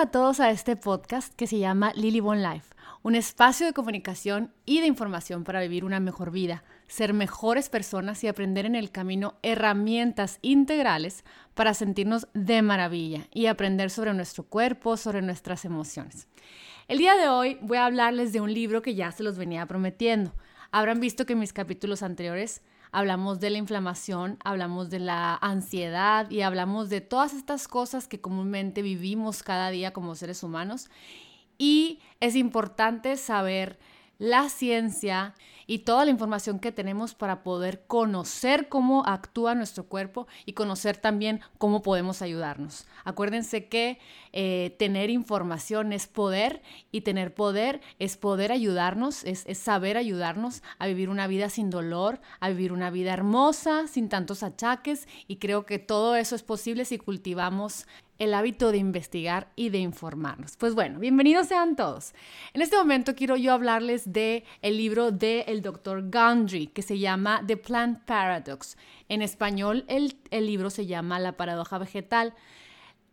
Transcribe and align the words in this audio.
A 0.00 0.06
todos 0.06 0.40
a 0.40 0.48
este 0.48 0.76
podcast 0.76 1.34
que 1.34 1.46
se 1.46 1.58
llama 1.58 1.92
Lily 1.94 2.20
Bon 2.20 2.42
Life, 2.42 2.74
un 3.02 3.14
espacio 3.14 3.66
de 3.66 3.74
comunicación 3.74 4.50
y 4.64 4.80
de 4.80 4.86
información 4.86 5.44
para 5.44 5.60
vivir 5.60 5.84
una 5.84 6.00
mejor 6.00 6.30
vida, 6.30 6.64
ser 6.86 7.12
mejores 7.12 7.68
personas 7.68 8.24
y 8.24 8.26
aprender 8.26 8.64
en 8.64 8.76
el 8.76 8.92
camino 8.92 9.34
herramientas 9.42 10.38
integrales 10.40 11.22
para 11.52 11.74
sentirnos 11.74 12.28
de 12.32 12.62
maravilla 12.62 13.26
y 13.30 13.44
aprender 13.44 13.90
sobre 13.90 14.14
nuestro 14.14 14.44
cuerpo, 14.44 14.96
sobre 14.96 15.20
nuestras 15.20 15.66
emociones. 15.66 16.28
El 16.88 16.96
día 16.96 17.14
de 17.16 17.28
hoy 17.28 17.58
voy 17.60 17.76
a 17.76 17.84
hablarles 17.84 18.32
de 18.32 18.40
un 18.40 18.54
libro 18.54 18.80
que 18.80 18.94
ya 18.94 19.12
se 19.12 19.22
los 19.22 19.36
venía 19.36 19.66
prometiendo. 19.66 20.32
Habrán 20.70 21.00
visto 21.00 21.26
que 21.26 21.34
en 21.34 21.40
mis 21.40 21.52
capítulos 21.52 22.02
anteriores 22.02 22.62
hablamos 22.92 23.40
de 23.40 23.50
la 23.50 23.58
inflamación, 23.58 24.38
hablamos 24.44 24.90
de 24.90 24.98
la 24.98 25.34
ansiedad 25.36 26.30
y 26.30 26.42
hablamos 26.42 26.88
de 26.90 27.00
todas 27.00 27.34
estas 27.34 27.68
cosas 27.68 28.08
que 28.08 28.20
comúnmente 28.20 28.82
vivimos 28.82 29.42
cada 29.42 29.70
día 29.70 29.92
como 29.92 30.14
seres 30.14 30.42
humanos. 30.42 30.90
Y 31.58 32.00
es 32.20 32.36
importante 32.36 33.16
saber 33.16 33.78
la 34.20 34.50
ciencia 34.50 35.34
y 35.66 35.78
toda 35.78 36.04
la 36.04 36.10
información 36.10 36.58
que 36.58 36.72
tenemos 36.72 37.14
para 37.14 37.42
poder 37.42 37.84
conocer 37.86 38.68
cómo 38.68 39.02
actúa 39.06 39.54
nuestro 39.54 39.84
cuerpo 39.84 40.26
y 40.44 40.52
conocer 40.52 40.98
también 40.98 41.40
cómo 41.56 41.80
podemos 41.80 42.20
ayudarnos. 42.20 42.86
Acuérdense 43.04 43.68
que 43.68 43.98
eh, 44.32 44.76
tener 44.78 45.08
información 45.08 45.94
es 45.94 46.06
poder 46.06 46.60
y 46.92 47.00
tener 47.00 47.34
poder 47.34 47.80
es 47.98 48.18
poder 48.18 48.52
ayudarnos, 48.52 49.24
es, 49.24 49.44
es 49.46 49.56
saber 49.56 49.96
ayudarnos 49.96 50.62
a 50.78 50.86
vivir 50.86 51.08
una 51.08 51.26
vida 51.26 51.48
sin 51.48 51.70
dolor, 51.70 52.20
a 52.40 52.50
vivir 52.50 52.72
una 52.74 52.90
vida 52.90 53.14
hermosa, 53.14 53.86
sin 53.86 54.10
tantos 54.10 54.42
achaques 54.42 55.08
y 55.28 55.36
creo 55.36 55.64
que 55.64 55.78
todo 55.78 56.14
eso 56.14 56.36
es 56.36 56.42
posible 56.42 56.84
si 56.84 56.98
cultivamos 56.98 57.86
el 58.20 58.34
hábito 58.34 58.70
de 58.70 58.78
investigar 58.78 59.50
y 59.56 59.70
de 59.70 59.78
informarnos. 59.78 60.56
Pues 60.58 60.74
bueno, 60.74 61.00
bienvenidos 61.00 61.48
sean 61.48 61.74
todos. 61.74 62.12
En 62.52 62.60
este 62.60 62.76
momento 62.76 63.16
quiero 63.16 63.34
yo 63.34 63.54
hablarles 63.54 64.12
de 64.12 64.44
el 64.60 64.76
libro 64.76 65.10
del 65.10 65.42
el 65.46 65.62
doctor 65.62 66.02
Gundry 66.10 66.66
que 66.66 66.82
se 66.82 66.98
llama 66.98 67.42
The 67.46 67.56
Plant 67.56 68.04
Paradox. 68.04 68.76
En 69.08 69.22
español 69.22 69.86
el, 69.88 70.18
el 70.30 70.46
libro 70.46 70.68
se 70.68 70.84
llama 70.84 71.18
La 71.18 71.38
paradoja 71.38 71.78
vegetal. 71.78 72.34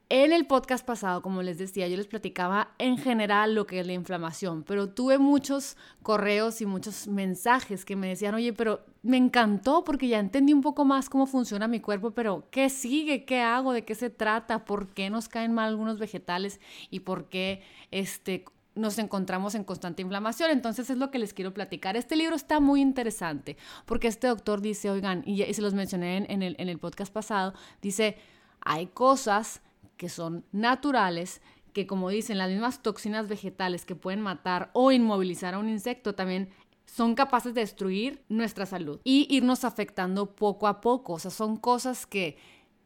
En 0.09 0.33
el 0.33 0.45
podcast 0.45 0.85
pasado, 0.85 1.21
como 1.21 1.41
les 1.41 1.57
decía, 1.57 1.87
yo 1.87 1.95
les 1.95 2.07
platicaba 2.07 2.73
en 2.77 2.97
general 2.97 3.55
lo 3.55 3.65
que 3.65 3.79
es 3.79 3.87
la 3.87 3.93
inflamación, 3.93 4.63
pero 4.63 4.89
tuve 4.89 5.17
muchos 5.17 5.77
correos 6.01 6.61
y 6.61 6.65
muchos 6.65 7.07
mensajes 7.07 7.83
que 7.83 7.95
me 7.95 8.09
decían, 8.09 8.35
oye, 8.35 8.53
pero 8.53 8.85
me 9.07 9.17
encantó 9.17 9.83
porque 9.85 10.09
ya 10.09 10.19
entendí 10.19 10.51
un 10.51 10.61
poco 10.61 10.83
más 10.83 11.09
cómo 11.09 11.25
funciona 11.25 11.67
mi 11.67 11.79
cuerpo, 11.79 12.11
pero 12.11 12.47
¿qué 12.51 12.69
sigue? 12.69 13.23
¿Qué 13.23 13.39
hago? 13.39 13.71
¿De 13.71 13.85
qué 13.85 13.95
se 13.95 14.09
trata? 14.09 14.65
¿Por 14.65 14.89
qué 14.89 15.09
nos 15.09 15.29
caen 15.29 15.53
mal 15.53 15.69
algunos 15.69 15.97
vegetales? 15.97 16.59
¿Y 16.91 16.99
por 16.99 17.29
qué 17.29 17.61
este, 17.91 18.43
nos 18.75 18.99
encontramos 18.99 19.55
en 19.55 19.63
constante 19.63 20.01
inflamación. 20.01 20.51
Entonces 20.51 20.89
es 20.89 20.97
lo 20.97 21.09
que 21.09 21.19
les 21.19 21.33
quiero 21.33 21.53
platicar. 21.53 21.95
Este 21.95 22.17
libro 22.17 22.35
está 22.35 22.59
muy 22.59 22.81
interesante 22.81 23.55
porque 23.85 24.07
este 24.07 24.27
doctor 24.27 24.61
dice, 24.61 24.89
oigan, 24.89 25.23
y, 25.25 25.41
se 25.53 25.61
los 25.61 25.73
mencioné 25.73 26.25
en, 26.27 26.43
el, 26.43 26.55
en 26.59 26.67
el 26.67 26.77
podcast 26.77 27.13
pasado, 27.13 27.53
dice, 27.81 28.17
hay 28.59 28.87
cosas 28.87 29.61
que 29.95 30.09
son 30.09 30.43
naturales, 30.51 31.41
que 31.71 31.87
como 31.87 32.09
dicen, 32.09 32.37
las 32.37 32.49
mismas 32.49 32.83
toxinas 32.83 33.27
vegetales 33.29 33.85
que 33.85 33.95
pueden 33.95 34.19
matar 34.19 34.69
o 34.73 34.91
inmovilizar 34.91 35.53
a 35.53 35.59
un 35.59 35.69
insecto 35.69 36.13
también 36.13 36.49
son 36.87 37.13
capaces 37.13 37.53
de 37.53 37.61
destruir 37.61 38.23
nuestra 38.29 38.65
salud 38.65 38.99
y 39.03 39.27
irnos 39.29 39.63
afectando 39.63 40.35
poco 40.35 40.67
a 40.67 40.81
poco. 40.81 41.13
O 41.13 41.19
sea, 41.19 41.29
son 41.29 41.57
cosas 41.57 42.07
que 42.07 42.37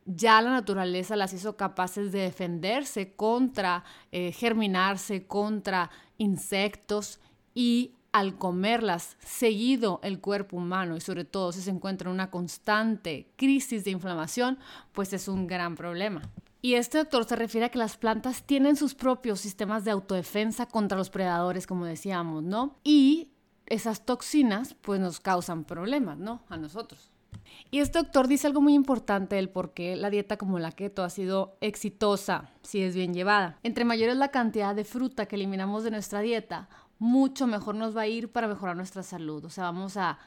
ya 0.06 0.42
la 0.42 0.50
naturaleza 0.50 1.16
las 1.16 1.34
hizo 1.34 1.56
capaces 1.56 2.12
de 2.12 2.20
defenderse 2.20 3.14
contra, 3.14 3.86
eh, 4.12 4.32
germinarse 4.32 5.28
contra 5.28 5.92
insectos 6.18 7.20
y 7.54 7.94
al 8.12 8.38
comerlas 8.38 9.16
seguido 9.20 10.02
el 10.04 10.20
cuerpo 10.20 10.58
humano 10.58 10.98
y 10.98 11.02
sobre 11.02 11.24
todo 11.24 11.54
si 11.54 11.62
se 11.62 11.70
encuentra 11.70 12.10
en 12.10 12.16
una 12.16 12.30
constante 12.30 13.32
crisis 13.38 13.86
de 13.86 13.92
inflamación, 13.92 14.58
pues 14.92 15.14
es 15.14 15.28
un 15.28 15.48
gran 15.48 15.76
problema. 15.76 16.22
Y 16.64 16.76
este 16.76 17.00
doctor 17.00 17.26
se 17.26 17.36
refiere 17.36 17.66
a 17.66 17.70
que 17.70 17.80
las 17.80 17.98
plantas 17.98 18.44
tienen 18.44 18.76
sus 18.76 18.94
propios 18.94 19.40
sistemas 19.40 19.84
de 19.84 19.92
autodefensa 19.92 20.68
contra 20.68 20.98
los 20.98 21.10
predadores, 21.10 21.66
como 21.66 21.86
decíamos, 21.86 22.44
¿no? 22.44 22.76
Y 22.84 23.31
esas 23.72 24.06
toxinas 24.06 24.76
pues 24.82 25.00
nos 25.00 25.20
causan 25.20 25.64
problemas, 25.64 26.18
¿no? 26.18 26.44
A 26.50 26.58
nosotros. 26.58 27.10
Y 27.70 27.80
este 27.80 28.00
doctor 28.00 28.28
dice 28.28 28.48
algo 28.48 28.62
muy 28.62 28.74
importante 28.74 29.36
del 29.38 29.50
por 29.50 29.74
qué 29.74 29.96
la 29.96 30.10
dieta 30.10 30.38
como 30.38 30.60
la 30.60 30.72
keto 30.72 31.04
ha 31.04 31.10
sido 31.10 31.58
exitosa 31.62 32.50
si 32.64 32.82
es 32.82 32.96
bien 32.96 33.14
llevada. 33.14 33.58
Entre 33.64 33.86
mayor 33.86 34.10
es 34.10 34.18
la 34.18 34.28
cantidad 34.28 34.76
de 34.76 34.84
fruta 34.84 35.26
que 35.26 35.38
eliminamos 35.38 35.84
de 35.84 35.92
nuestra 35.92 36.20
dieta, 36.20 36.68
mucho 37.00 37.48
mejor 37.48 37.76
nos 37.76 37.96
va 37.96 38.02
a 38.02 38.08
ir 38.08 38.32
para 38.32 38.48
mejorar 38.48 38.76
nuestra 38.76 39.04
salud. 39.04 39.46
O 39.46 39.50
sea, 39.50 39.64
vamos 39.66 39.96
a 39.96 40.20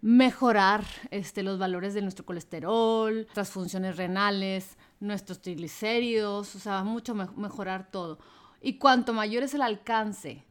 mejorar 0.00 0.84
este, 1.10 1.42
los 1.42 1.58
valores 1.58 1.92
de 1.92 2.02
nuestro 2.02 2.24
colesterol, 2.24 3.14
nuestras 3.14 3.50
funciones 3.50 3.96
renales, 3.96 4.78
nuestros 5.00 5.40
triglicéridos, 5.40 6.54
o 6.54 6.58
sea, 6.60 6.74
va 6.74 6.84
mucho 6.84 7.14
mejorar 7.14 7.90
todo. 7.90 8.20
Y 8.62 8.78
cuanto 8.78 9.12
mayor 9.12 9.42
es 9.42 9.54
el 9.54 9.62
alcance 9.62 10.45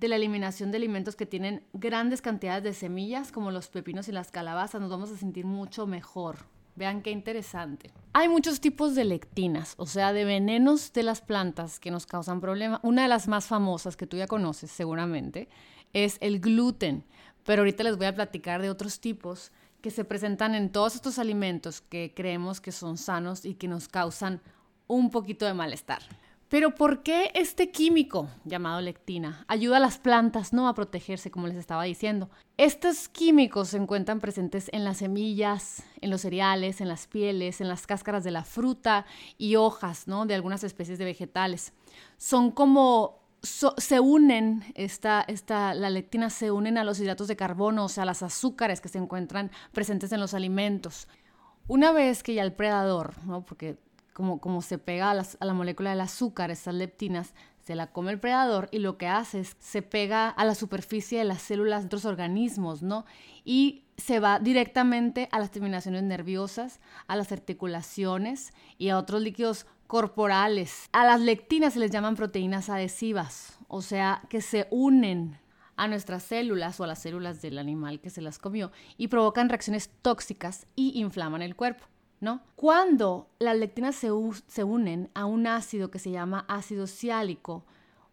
de 0.00 0.08
la 0.08 0.16
eliminación 0.16 0.70
de 0.70 0.78
alimentos 0.78 1.14
que 1.14 1.26
tienen 1.26 1.62
grandes 1.74 2.22
cantidades 2.22 2.64
de 2.64 2.72
semillas, 2.72 3.32
como 3.32 3.50
los 3.50 3.68
pepinos 3.68 4.08
y 4.08 4.12
las 4.12 4.30
calabazas, 4.30 4.80
nos 4.80 4.90
vamos 4.90 5.10
a 5.10 5.16
sentir 5.16 5.44
mucho 5.44 5.86
mejor. 5.86 6.38
Vean 6.74 7.02
qué 7.02 7.10
interesante. 7.10 7.90
Hay 8.14 8.28
muchos 8.28 8.60
tipos 8.60 8.94
de 8.94 9.04
lectinas, 9.04 9.74
o 9.76 9.84
sea, 9.84 10.14
de 10.14 10.24
venenos 10.24 10.94
de 10.94 11.02
las 11.02 11.20
plantas 11.20 11.78
que 11.78 11.90
nos 11.90 12.06
causan 12.06 12.40
problemas. 12.40 12.80
Una 12.82 13.02
de 13.02 13.08
las 13.08 13.28
más 13.28 13.46
famosas 13.46 13.98
que 13.98 14.06
tú 14.06 14.16
ya 14.16 14.26
conoces 14.26 14.70
seguramente 14.70 15.48
es 15.92 16.16
el 16.22 16.40
gluten, 16.40 17.04
pero 17.44 17.60
ahorita 17.60 17.84
les 17.84 17.98
voy 17.98 18.06
a 18.06 18.14
platicar 18.14 18.62
de 18.62 18.70
otros 18.70 19.00
tipos 19.00 19.52
que 19.82 19.90
se 19.90 20.06
presentan 20.06 20.54
en 20.54 20.72
todos 20.72 20.94
estos 20.94 21.18
alimentos 21.18 21.82
que 21.82 22.14
creemos 22.16 22.62
que 22.62 22.72
son 22.72 22.96
sanos 22.96 23.44
y 23.44 23.54
que 23.54 23.68
nos 23.68 23.88
causan 23.88 24.40
un 24.86 25.10
poquito 25.10 25.44
de 25.44 25.52
malestar. 25.52 26.02
Pero 26.50 26.74
¿por 26.74 27.04
qué 27.04 27.30
este 27.34 27.70
químico 27.70 28.28
llamado 28.44 28.80
lectina 28.80 29.44
ayuda 29.46 29.76
a 29.76 29.80
las 29.80 29.98
plantas 29.98 30.52
no 30.52 30.66
a 30.66 30.74
protegerse, 30.74 31.30
como 31.30 31.46
les 31.46 31.56
estaba 31.56 31.84
diciendo? 31.84 32.28
Estos 32.56 33.08
químicos 33.08 33.68
se 33.68 33.76
encuentran 33.76 34.18
presentes 34.18 34.68
en 34.72 34.82
las 34.82 34.96
semillas, 34.96 35.84
en 36.00 36.10
los 36.10 36.22
cereales, 36.22 36.80
en 36.80 36.88
las 36.88 37.06
pieles, 37.06 37.60
en 37.60 37.68
las 37.68 37.86
cáscaras 37.86 38.24
de 38.24 38.32
la 38.32 38.42
fruta 38.42 39.06
y 39.38 39.54
hojas, 39.54 40.08
¿no? 40.08 40.26
De 40.26 40.34
algunas 40.34 40.64
especies 40.64 40.98
de 40.98 41.04
vegetales. 41.04 41.72
Son 42.16 42.50
como 42.50 43.20
se 43.42 44.00
unen, 44.00 44.64
esta, 44.74 45.24
esta, 45.28 45.72
la 45.72 45.88
lectina 45.88 46.30
se 46.30 46.50
unen 46.50 46.78
a 46.78 46.84
los 46.84 46.98
hidratos 46.98 47.28
de 47.28 47.36
carbono, 47.36 47.84
o 47.84 47.88
sea, 47.88 48.02
a 48.02 48.06
las 48.06 48.24
azúcares 48.24 48.80
que 48.80 48.88
se 48.88 48.98
encuentran 48.98 49.52
presentes 49.70 50.10
en 50.10 50.18
los 50.18 50.34
alimentos. 50.34 51.06
Una 51.68 51.92
vez 51.92 52.24
que 52.24 52.34
ya 52.34 52.42
el 52.42 52.52
predador, 52.52 53.14
¿no? 53.24 53.44
porque 53.44 53.78
como, 54.20 54.62
se 54.62 54.78
pega 54.78 55.10
a, 55.10 55.44
la 55.44 55.54
molécula 55.54 55.90
del 55.90 56.00
azúcar, 56.00 56.50
estas 56.50 56.74
leptinas, 56.74 57.34
se 57.62 57.74
la 57.74 57.88
come 57.88 58.10
el 58.10 58.20
predador 58.20 58.68
y 58.72 58.78
lo 58.78 58.98
que 58.98 59.06
hace 59.06 59.40
es 59.40 59.56
se 59.60 59.82
pega 59.82 60.28
a 60.28 60.44
la 60.44 60.54
superficie 60.54 61.18
de 61.18 61.24
las 61.24 61.42
células 61.42 61.82
de 61.82 61.86
otros 61.86 62.04
organismos, 62.04 62.82
¿no? 62.82 63.04
Y 63.44 63.84
se 63.96 64.18
va 64.18 64.38
directamente 64.38 65.28
a 65.30 65.38
las 65.38 65.50
terminaciones 65.50 66.02
nerviosas, 66.02 66.80
a 67.06 67.16
las 67.16 67.32
articulaciones 67.32 68.52
y 68.78 68.88
a 68.88 68.98
otros 68.98 69.22
líquidos 69.22 69.66
corporales. 69.86 70.88
A 70.92 71.04
las 71.04 71.20
lectinas 71.20 71.74
se 71.74 71.80
les 71.80 71.90
llaman 71.90 72.16
proteínas 72.16 72.70
adhesivas, 72.70 73.58
o 73.68 73.82
sea, 73.82 74.22
que 74.28 74.40
se 74.40 74.66
unen 74.70 75.38
a 75.76 75.88
nuestras 75.88 76.22
células 76.24 76.78
o 76.78 76.84
a 76.84 76.86
las 76.86 77.00
células 77.00 77.40
del 77.40 77.58
animal 77.58 78.00
que 78.00 78.10
se 78.10 78.20
las 78.20 78.38
comió 78.38 78.70
y 78.98 79.08
provocan 79.08 79.48
reacciones 79.48 79.90
tóxicas 80.02 80.66
y 80.76 81.00
inflaman 81.00 81.42
el 81.42 81.56
cuerpo. 81.56 81.89
Cuando 82.56 83.28
las 83.38 83.56
lectinas 83.56 83.96
se, 83.96 84.10
se 84.46 84.64
unen 84.64 85.10
a 85.14 85.24
un 85.24 85.46
ácido 85.46 85.90
que 85.90 85.98
se 85.98 86.10
llama 86.10 86.44
ácido 86.48 86.86
ciálico, 86.86 87.64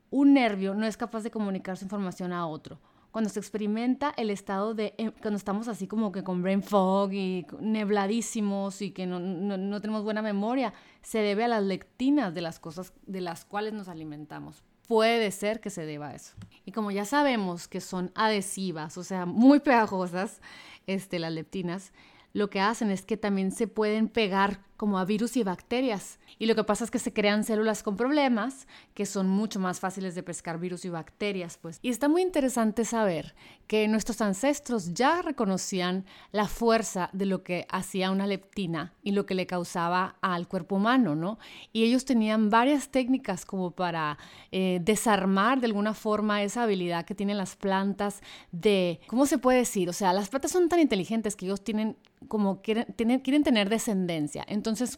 un 0.09 0.33
nervio 0.33 0.73
no 0.73 0.85
es 0.85 0.95
capaz 0.97 1.23
de 1.23 1.31
comunicar 1.31 1.77
su 1.77 1.85
información 1.85 2.31
a 2.31 2.47
otro. 2.47 2.79
Cuando 3.11 3.29
se 3.29 3.39
experimenta 3.39 4.13
el 4.15 4.29
estado 4.29 4.73
de, 4.73 4.93
em, 4.97 5.11
cuando 5.11 5.37
estamos 5.37 5.67
así 5.67 5.87
como 5.87 6.11
que 6.11 6.23
con 6.23 6.41
brain 6.43 6.61
fog 6.61 7.11
y 7.13 7.45
nebladísimos 7.59 8.81
y 8.81 8.91
que 8.91 9.05
no, 9.05 9.19
no, 9.19 9.81
tenemos 9.81 10.03
buena 10.03 10.21
memoria, 10.21 10.73
se 11.01 11.19
debe 11.19 11.43
a 11.43 11.47
las 11.47 11.63
lectinas 11.63 12.33
de 12.33 12.41
las 12.41 12.59
cosas 12.59 12.93
de 13.05 13.21
las 13.21 13.43
cuales 13.43 13.73
nos 13.73 13.87
alimentamos. 13.87 14.63
Puede 14.87 15.31
ser 15.31 15.59
que 15.59 15.69
se 15.69 15.85
deba 15.85 16.09
a 16.09 16.15
eso. 16.15 16.35
Y 16.63 16.71
como 16.71 16.91
ya 16.91 17.05
sabemos 17.05 17.67
que 17.67 17.81
son 17.81 18.11
adhesivas, 18.15 18.97
o 18.97 19.03
sea, 19.03 19.25
muy 19.25 19.59
pegajosas, 19.59 20.39
este, 20.85 21.19
las 21.19 21.33
leptinas, 21.33 21.91
lo 22.37 22.51
que 22.51 22.59
hacen 22.59 22.91
es 22.91 23.01
que 23.01 23.17
también 23.17 23.51
se 23.51 23.67
pueden 23.67 24.09
pegar 24.09 24.59
como 24.77 24.99
a 24.99 25.05
virus 25.05 25.35
y 25.35 25.43
bacterias. 25.43 26.19
Y 26.39 26.45
lo 26.45 26.55
que 26.55 26.63
pasa 26.63 26.83
es 26.83 26.91
que 26.91 26.99
se 26.99 27.11
crean 27.11 27.43
células 27.43 27.81
con 27.81 27.97
problemas 27.97 28.67
que 28.93 29.05
son 29.05 29.27
mucho 29.27 29.59
más 29.59 29.79
fáciles 29.79 30.13
de 30.15 30.23
pescar 30.23 30.59
virus 30.59 30.85
y 30.85 30.89
bacterias, 30.89 31.57
pues. 31.59 31.79
Y 31.81 31.89
está 31.89 32.07
muy 32.07 32.21
interesante 32.21 32.85
saber 32.85 33.33
que 33.65 33.87
nuestros 33.87 34.21
ancestros 34.21 34.93
ya 34.93 35.21
reconocían 35.21 36.05
la 36.31 36.47
fuerza 36.47 37.09
de 37.11 37.25
lo 37.25 37.43
que 37.43 37.65
hacía 37.69 38.11
una 38.11 38.27
leptina 38.27 38.93
y 39.03 39.11
lo 39.11 39.25
que 39.25 39.35
le 39.35 39.47
causaba 39.47 40.15
al 40.21 40.47
cuerpo 40.47 40.75
humano, 40.75 41.15
¿no? 41.15 41.39
Y 41.73 41.83
ellos 41.83 42.05
tenían 42.05 42.49
varias 42.49 42.89
técnicas 42.89 43.45
como 43.45 43.71
para 43.71 44.17
eh, 44.51 44.79
desarmar 44.83 45.59
de 45.59 45.65
alguna 45.65 45.93
forma 45.93 46.43
esa 46.43 46.63
habilidad 46.63 47.05
que 47.05 47.15
tienen 47.15 47.37
las 47.37 47.55
plantas 47.55 48.21
de, 48.51 48.99
¿cómo 49.07 49.25
se 49.25 49.39
puede 49.39 49.59
decir? 49.59 49.89
O 49.89 49.93
sea, 49.93 50.13
las 50.13 50.29
plantas 50.29 50.51
son 50.51 50.69
tan 50.69 50.79
inteligentes 50.79 51.35
que 51.35 51.45
ellos 51.45 51.63
tienen 51.63 51.97
como 52.27 52.61
quieren, 52.61 52.85
quieren 52.95 53.43
tener 53.43 53.69
descendencia, 53.69 54.43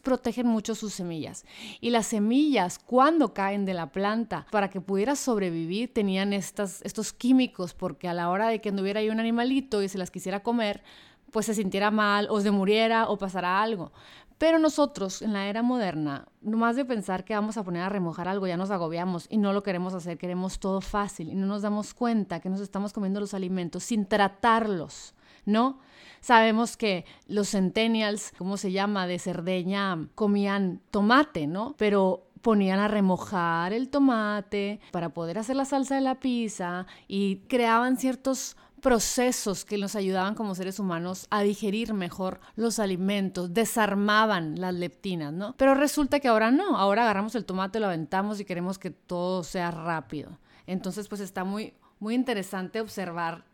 protegen 0.02 0.46
mucho 0.46 0.74
sus 0.74 0.94
semillas. 0.94 1.44
Y 1.80 1.90
las 1.90 2.06
semillas, 2.06 2.78
cuando 2.78 3.34
caen 3.34 3.64
de 3.64 3.74
la 3.74 3.92
planta, 3.92 4.46
para 4.50 4.70
que 4.70 4.80
pudiera 4.80 5.16
sobrevivir, 5.16 5.92
tenían 5.92 6.32
estas, 6.32 6.80
estos 6.82 7.12
químicos, 7.12 7.74
porque 7.74 8.08
a 8.08 8.14
la 8.14 8.30
hora 8.30 8.48
de 8.48 8.60
que 8.60 8.70
anduviera 8.70 9.00
ahí 9.00 9.10
un 9.10 9.20
animalito 9.20 9.82
y 9.82 9.88
se 9.88 9.98
las 9.98 10.10
quisiera 10.10 10.42
comer, 10.42 10.82
pues 11.30 11.46
se 11.46 11.54
sintiera 11.54 11.90
mal 11.90 12.26
o 12.30 12.40
se 12.40 12.50
muriera 12.50 13.08
o 13.08 13.18
pasara 13.18 13.62
algo. 13.62 13.92
Pero 14.40 14.58
nosotros 14.58 15.20
en 15.20 15.34
la 15.34 15.48
era 15.48 15.62
moderna, 15.62 16.26
nomás 16.40 16.74
de 16.74 16.86
pensar 16.86 17.24
que 17.24 17.34
vamos 17.34 17.58
a 17.58 17.62
poner 17.62 17.82
a 17.82 17.90
remojar 17.90 18.26
algo, 18.26 18.46
ya 18.46 18.56
nos 18.56 18.70
agobiamos 18.70 19.26
y 19.28 19.36
no 19.36 19.52
lo 19.52 19.62
queremos 19.62 19.92
hacer, 19.92 20.16
queremos 20.16 20.58
todo 20.58 20.80
fácil 20.80 21.28
y 21.28 21.34
no 21.34 21.46
nos 21.46 21.60
damos 21.60 21.92
cuenta 21.92 22.40
que 22.40 22.48
nos 22.48 22.60
estamos 22.60 22.94
comiendo 22.94 23.20
los 23.20 23.34
alimentos 23.34 23.84
sin 23.84 24.06
tratarlos, 24.06 25.14
¿no? 25.44 25.80
Sabemos 26.20 26.76
que 26.76 27.04
los 27.26 27.50
centennials, 27.50 28.32
¿cómo 28.36 28.56
se 28.56 28.72
llama? 28.72 29.06
De 29.06 29.18
Cerdeña, 29.18 30.08
comían 30.14 30.80
tomate, 30.90 31.46
¿no? 31.46 31.74
Pero 31.78 32.26
ponían 32.42 32.78
a 32.78 32.88
remojar 32.88 33.72
el 33.72 33.88
tomate 33.88 34.80
para 34.92 35.10
poder 35.10 35.38
hacer 35.38 35.56
la 35.56 35.64
salsa 35.64 35.94
de 35.94 36.00
la 36.00 36.20
pizza 36.20 36.86
y 37.06 37.36
creaban 37.48 37.96
ciertos 37.96 38.56
procesos 38.80 39.64
que 39.64 39.78
nos 39.78 39.94
ayudaban 39.94 40.34
como 40.34 40.54
seres 40.54 40.78
humanos 40.78 41.26
a 41.30 41.42
digerir 41.42 41.92
mejor 41.92 42.40
los 42.56 42.78
alimentos, 42.78 43.52
desarmaban 43.52 44.58
las 44.58 44.74
leptinas, 44.74 45.32
¿no? 45.32 45.54
Pero 45.56 45.74
resulta 45.74 46.18
que 46.18 46.28
ahora 46.28 46.50
no, 46.50 46.76
ahora 46.76 47.02
agarramos 47.02 47.34
el 47.34 47.44
tomate, 47.44 47.78
lo 47.78 47.86
aventamos 47.86 48.40
y 48.40 48.44
queremos 48.44 48.78
que 48.78 48.90
todo 48.90 49.44
sea 49.44 49.70
rápido. 49.70 50.38
Entonces, 50.66 51.08
pues 51.08 51.20
está 51.20 51.44
muy, 51.44 51.74
muy 51.98 52.14
interesante 52.14 52.80
observar 52.80 53.44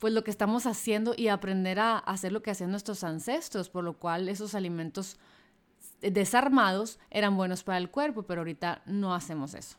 pues 0.00 0.12
lo 0.12 0.24
que 0.24 0.30
estamos 0.32 0.66
haciendo 0.66 1.14
y 1.16 1.28
aprender 1.28 1.78
a 1.78 1.98
hacer 1.98 2.32
lo 2.32 2.42
que 2.42 2.50
hacían 2.50 2.70
nuestros 2.70 3.04
ancestros, 3.04 3.68
por 3.68 3.84
lo 3.84 3.98
cual 3.98 4.28
esos 4.28 4.56
alimentos 4.56 5.18
desarmados 6.00 6.98
eran 7.10 7.36
buenos 7.36 7.62
para 7.62 7.78
el 7.78 7.90
cuerpo, 7.90 8.22
pero 8.22 8.40
ahorita 8.40 8.82
no 8.86 9.14
hacemos 9.14 9.54
eso. 9.54 9.76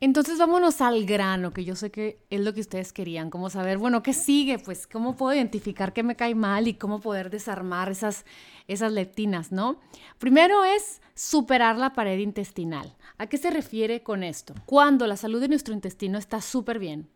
Entonces 0.00 0.36
vámonos 0.36 0.80
al 0.80 1.06
grano, 1.06 1.52
que 1.52 1.64
yo 1.64 1.76
sé 1.76 1.92
que 1.92 2.18
es 2.28 2.40
lo 2.40 2.52
que 2.52 2.60
ustedes 2.60 2.92
querían, 2.92 3.30
como 3.30 3.50
saber, 3.50 3.78
bueno, 3.78 4.02
¿qué 4.02 4.12
sigue? 4.12 4.58
Pues 4.58 4.88
cómo 4.88 5.14
puedo 5.14 5.32
identificar 5.32 5.92
qué 5.92 6.02
me 6.02 6.16
cae 6.16 6.34
mal 6.34 6.66
y 6.66 6.74
cómo 6.74 7.00
poder 7.00 7.30
desarmar 7.30 7.88
esas, 7.88 8.24
esas 8.66 8.90
leptinas, 8.90 9.52
¿no? 9.52 9.78
Primero 10.18 10.64
es 10.64 11.00
superar 11.14 11.78
la 11.78 11.92
pared 11.92 12.18
intestinal. 12.18 12.96
¿A 13.16 13.28
qué 13.28 13.38
se 13.38 13.52
refiere 13.52 14.02
con 14.02 14.24
esto? 14.24 14.54
Cuando 14.66 15.06
la 15.06 15.16
salud 15.16 15.40
de 15.40 15.46
nuestro 15.46 15.72
intestino 15.72 16.18
está 16.18 16.40
súper 16.40 16.80
bien, 16.80 17.08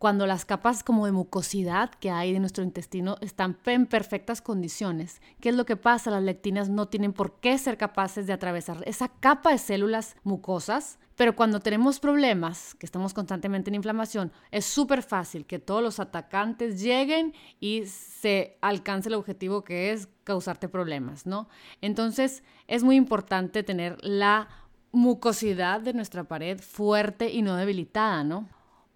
cuando 0.00 0.26
las 0.26 0.46
capas 0.46 0.82
como 0.82 1.04
de 1.04 1.12
mucosidad 1.12 1.90
que 1.90 2.10
hay 2.10 2.32
de 2.32 2.40
nuestro 2.40 2.64
intestino 2.64 3.18
están 3.20 3.58
en 3.66 3.84
perfectas 3.84 4.40
condiciones. 4.40 5.20
¿Qué 5.42 5.50
es 5.50 5.54
lo 5.54 5.66
que 5.66 5.76
pasa? 5.76 6.10
Las 6.10 6.22
lectinas 6.22 6.70
no 6.70 6.88
tienen 6.88 7.12
por 7.12 7.38
qué 7.38 7.58
ser 7.58 7.76
capaces 7.76 8.26
de 8.26 8.32
atravesar 8.32 8.82
esa 8.86 9.08
capa 9.08 9.50
de 9.50 9.58
células 9.58 10.16
mucosas, 10.22 10.98
pero 11.16 11.36
cuando 11.36 11.60
tenemos 11.60 12.00
problemas, 12.00 12.74
que 12.76 12.86
estamos 12.86 13.12
constantemente 13.12 13.68
en 13.68 13.74
inflamación, 13.74 14.32
es 14.50 14.64
súper 14.64 15.02
fácil 15.02 15.44
que 15.44 15.58
todos 15.58 15.82
los 15.82 16.00
atacantes 16.00 16.80
lleguen 16.80 17.34
y 17.60 17.84
se 17.84 18.56
alcance 18.62 19.10
el 19.10 19.16
objetivo 19.16 19.64
que 19.64 19.92
es 19.92 20.08
causarte 20.24 20.70
problemas, 20.70 21.26
¿no? 21.26 21.46
Entonces, 21.82 22.42
es 22.68 22.82
muy 22.82 22.96
importante 22.96 23.62
tener 23.62 23.98
la 24.00 24.48
mucosidad 24.92 25.82
de 25.82 25.92
nuestra 25.92 26.24
pared 26.24 26.58
fuerte 26.58 27.30
y 27.30 27.42
no 27.42 27.54
debilitada, 27.56 28.24
¿no? 28.24 28.48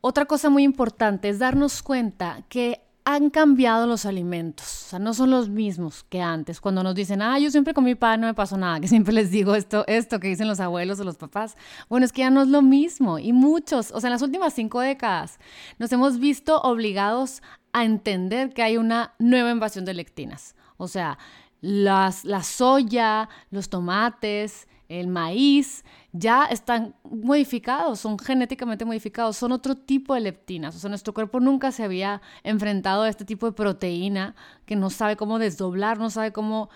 Otra 0.06 0.26
cosa 0.26 0.50
muy 0.50 0.64
importante 0.64 1.30
es 1.30 1.38
darnos 1.38 1.82
cuenta 1.82 2.44
que 2.50 2.82
han 3.06 3.30
cambiado 3.30 3.86
los 3.86 4.04
alimentos, 4.04 4.66
o 4.66 4.88
sea, 4.90 4.98
no 4.98 5.14
son 5.14 5.30
los 5.30 5.48
mismos 5.48 6.04
que 6.10 6.20
antes. 6.20 6.60
Cuando 6.60 6.82
nos 6.82 6.94
dicen, 6.94 7.22
ah, 7.22 7.38
yo 7.38 7.50
siempre 7.50 7.72
comí 7.72 7.94
pan, 7.94 8.20
no 8.20 8.26
me 8.26 8.34
pasó 8.34 8.58
nada, 8.58 8.80
que 8.82 8.86
siempre 8.86 9.14
les 9.14 9.30
digo 9.30 9.54
esto, 9.54 9.82
esto 9.86 10.20
que 10.20 10.28
dicen 10.28 10.46
los 10.46 10.60
abuelos 10.60 11.00
o 11.00 11.04
los 11.04 11.16
papás. 11.16 11.56
Bueno, 11.88 12.04
es 12.04 12.12
que 12.12 12.18
ya 12.18 12.28
no 12.28 12.42
es 12.42 12.48
lo 12.48 12.60
mismo. 12.60 13.18
Y 13.18 13.32
muchos, 13.32 13.92
o 13.92 14.00
sea, 14.02 14.08
en 14.08 14.12
las 14.12 14.20
últimas 14.20 14.52
cinco 14.52 14.80
décadas 14.80 15.38
nos 15.78 15.90
hemos 15.90 16.18
visto 16.18 16.60
obligados 16.60 17.42
a 17.72 17.86
entender 17.86 18.52
que 18.52 18.62
hay 18.62 18.76
una 18.76 19.14
nueva 19.18 19.52
invasión 19.52 19.86
de 19.86 19.94
lectinas. 19.94 20.54
O 20.76 20.86
sea, 20.86 21.16
las, 21.62 22.26
la 22.26 22.42
soya, 22.42 23.30
los 23.50 23.70
tomates, 23.70 24.68
el 24.88 25.08
maíz, 25.08 25.84
ya 26.12 26.44
están 26.44 26.94
modificados, 27.04 28.00
son 28.00 28.19
genéticamente 28.19 28.84
modificados, 28.84 29.36
son 29.36 29.52
otro 29.52 29.76
tipo 29.76 30.14
de 30.14 30.20
leptinas. 30.20 30.76
O 30.76 30.78
sea, 30.78 30.88
nuestro 30.88 31.14
cuerpo 31.14 31.40
nunca 31.40 31.72
se 31.72 31.84
había 31.84 32.22
enfrentado 32.42 33.02
a 33.02 33.08
este 33.08 33.25
tipo 33.25 33.46
de 33.46 33.52
proteína 33.52 34.34
que 34.66 34.76
no 34.76 34.90
sabe 34.90 35.16
cómo 35.16 35.38
desdoblar, 35.38 35.98
no 35.98 36.10
sabe 36.10 36.32
cómo 36.32 36.70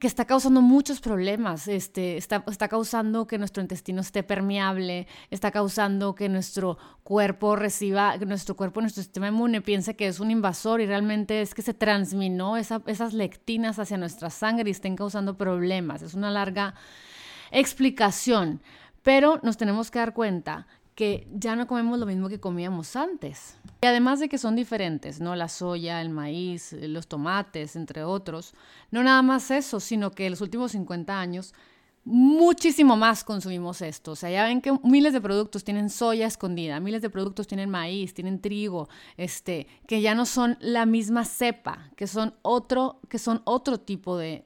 que 0.00 0.06
está 0.06 0.24
causando 0.24 0.62
muchos 0.62 1.00
problemas, 1.00 1.68
este, 1.68 2.16
está, 2.16 2.42
está 2.50 2.68
causando 2.68 3.26
que 3.26 3.36
nuestro 3.36 3.62
intestino 3.62 4.00
esté 4.00 4.22
permeable, 4.22 5.06
está 5.30 5.50
causando 5.50 6.14
que 6.14 6.30
nuestro 6.30 6.78
cuerpo 7.02 7.54
reciba, 7.54 8.18
que 8.18 8.24
nuestro 8.24 8.56
cuerpo, 8.56 8.80
nuestro 8.80 9.02
sistema 9.02 9.28
inmune 9.28 9.60
piense 9.60 9.94
que 9.94 10.06
es 10.06 10.20
un 10.20 10.30
invasor 10.30 10.80
y 10.80 10.86
realmente 10.86 11.42
es 11.42 11.54
que 11.54 11.60
se 11.60 11.74
transminó 11.74 12.56
esas 12.56 13.12
lectinas 13.12 13.78
hacia 13.78 13.98
nuestra 13.98 14.30
sangre 14.30 14.70
y 14.70 14.72
estén 14.72 14.96
causando 14.96 15.36
problemas. 15.36 16.00
Es 16.00 16.14
una 16.14 16.30
larga 16.30 16.74
explicación, 17.54 18.60
pero 19.02 19.40
nos 19.42 19.56
tenemos 19.56 19.90
que 19.90 20.00
dar 20.00 20.12
cuenta 20.12 20.66
que 20.94 21.26
ya 21.32 21.56
no 21.56 21.66
comemos 21.66 21.98
lo 21.98 22.06
mismo 22.06 22.28
que 22.28 22.38
comíamos 22.38 22.94
antes. 22.94 23.56
Y 23.82 23.86
además 23.86 24.20
de 24.20 24.28
que 24.28 24.38
son 24.38 24.54
diferentes, 24.54 25.20
¿no? 25.20 25.34
La 25.34 25.48
soya, 25.48 26.00
el 26.00 26.10
maíz, 26.10 26.72
los 26.72 27.08
tomates, 27.08 27.74
entre 27.74 28.04
otros. 28.04 28.54
No 28.90 29.02
nada 29.02 29.22
más 29.22 29.50
eso, 29.50 29.80
sino 29.80 30.12
que 30.12 30.26
en 30.26 30.32
los 30.32 30.40
últimos 30.40 30.72
50 30.72 31.18
años 31.18 31.52
muchísimo 32.04 32.96
más 32.96 33.24
consumimos 33.24 33.80
esto. 33.80 34.12
O 34.12 34.16
sea, 34.16 34.30
ya 34.30 34.44
ven 34.44 34.60
que 34.60 34.72
miles 34.82 35.12
de 35.12 35.20
productos 35.20 35.64
tienen 35.64 35.90
soya 35.90 36.26
escondida, 36.26 36.80
miles 36.80 37.02
de 37.02 37.10
productos 37.10 37.46
tienen 37.46 37.70
maíz, 37.70 38.14
tienen 38.14 38.40
trigo, 38.40 38.88
este, 39.16 39.66
que 39.86 40.00
ya 40.00 40.14
no 40.14 40.26
son 40.26 40.56
la 40.60 40.86
misma 40.86 41.24
cepa, 41.24 41.90
que 41.96 42.06
son 42.06 42.34
otro, 42.42 43.00
que 43.08 43.18
son 43.18 43.42
otro 43.44 43.80
tipo 43.80 44.16
de, 44.18 44.42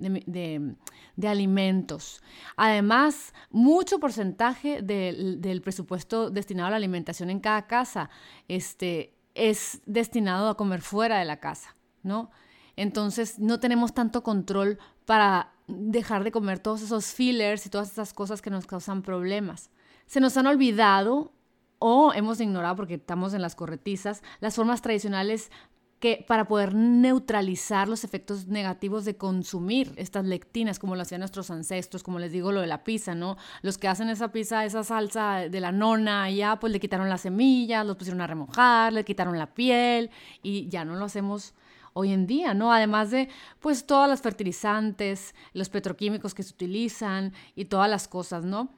alimentos. 1.26 2.22
Además, 2.56 3.34
mucho 3.50 3.98
porcentaje 3.98 4.82
del, 4.82 5.40
del, 5.40 5.60
presupuesto 5.62 6.30
destinado 6.30 6.68
a 6.68 6.70
la 6.70 6.76
alimentación 6.76 7.28
en 7.30 7.40
cada 7.40 7.66
casa 7.66 8.08
este, 8.46 9.14
es 9.34 9.80
destinado 9.86 10.48
a 10.48 10.56
comer 10.56 10.80
fuera 10.80 11.18
de 11.18 11.24
la 11.24 11.38
casa, 11.38 11.74
¿no? 12.02 12.30
Entonces, 12.78 13.40
no 13.40 13.58
tenemos 13.58 13.92
tanto 13.92 14.22
control 14.22 14.78
para 15.04 15.52
dejar 15.66 16.22
de 16.22 16.30
comer 16.30 16.60
todos 16.60 16.80
esos 16.80 17.06
fillers 17.06 17.66
y 17.66 17.70
todas 17.70 17.90
esas 17.90 18.14
cosas 18.14 18.40
que 18.40 18.50
nos 18.50 18.68
causan 18.68 19.02
problemas. 19.02 19.70
Se 20.06 20.20
nos 20.20 20.36
han 20.36 20.46
olvidado 20.46 21.32
o 21.80 22.12
hemos 22.12 22.40
ignorado 22.40 22.76
porque 22.76 22.94
estamos 22.94 23.34
en 23.34 23.42
las 23.42 23.56
corretizas 23.56 24.22
las 24.38 24.54
formas 24.54 24.80
tradicionales 24.80 25.50
que 25.98 26.24
para 26.28 26.46
poder 26.46 26.76
neutralizar 26.76 27.88
los 27.88 28.04
efectos 28.04 28.46
negativos 28.46 29.04
de 29.04 29.16
consumir 29.16 29.92
estas 29.96 30.24
lectinas, 30.24 30.78
como 30.78 30.94
lo 30.94 31.02
hacían 31.02 31.18
nuestros 31.18 31.50
ancestros, 31.50 32.04
como 32.04 32.20
les 32.20 32.30
digo, 32.30 32.52
lo 32.52 32.60
de 32.60 32.68
la 32.68 32.84
pizza, 32.84 33.16
¿no? 33.16 33.36
Los 33.62 33.76
que 33.76 33.88
hacen 33.88 34.08
esa 34.08 34.30
pizza, 34.30 34.64
esa 34.64 34.84
salsa 34.84 35.48
de 35.50 35.60
la 35.60 35.72
nona, 35.72 36.30
ya 36.30 36.60
pues 36.60 36.72
le 36.72 36.78
quitaron 36.78 37.08
las 37.08 37.22
semillas, 37.22 37.84
los 37.84 37.96
pusieron 37.96 38.20
a 38.20 38.28
remojar, 38.28 38.92
le 38.92 39.04
quitaron 39.04 39.36
la 39.36 39.52
piel 39.52 40.10
y 40.44 40.68
ya 40.68 40.84
no 40.84 40.94
lo 40.94 41.06
hacemos 41.06 41.54
hoy 41.98 42.12
en 42.12 42.26
día, 42.26 42.54
¿no? 42.54 42.72
Además 42.72 43.10
de, 43.10 43.28
pues, 43.58 43.86
todas 43.86 44.08
las 44.08 44.22
fertilizantes, 44.22 45.34
los 45.52 45.68
petroquímicos 45.68 46.32
que 46.32 46.44
se 46.44 46.52
utilizan 46.52 47.32
y 47.56 47.64
todas 47.64 47.90
las 47.90 48.06
cosas, 48.06 48.44
¿no? 48.44 48.70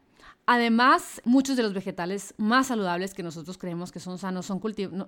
Además, 0.46 1.20
muchos 1.24 1.56
de 1.56 1.62
los 1.62 1.74
vegetales 1.74 2.34
más 2.38 2.68
saludables 2.68 3.14
que 3.14 3.22
nosotros 3.22 3.58
creemos 3.58 3.92
que 3.92 4.00
son 4.00 4.18
sanos 4.18 4.46
son, 4.46 4.60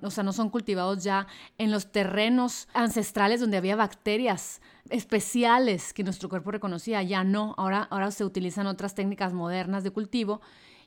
o 0.03 0.11
sea, 0.11 0.23
no 0.23 0.33
son 0.33 0.51
cultivados 0.51 1.03
ya 1.03 1.27
en 1.59 1.71
los 1.71 1.91
terrenos 1.91 2.69
ancestrales 2.75 3.41
donde 3.41 3.57
había 3.57 3.75
bacterias 3.75 4.61
especiales 4.91 5.95
que 5.95 6.05
nuestro 6.05 6.29
cuerpo 6.29 6.53
reconocía. 6.53 7.03
Ya 7.03 7.25
no, 7.25 7.55
ahora, 7.57 7.89
ahora 7.91 8.11
se 8.11 8.25
utilizan 8.25 8.67
otras 8.67 8.95
técnicas 8.95 9.33
modernas 9.33 9.83
de 9.83 9.91
cultivo 9.91 10.43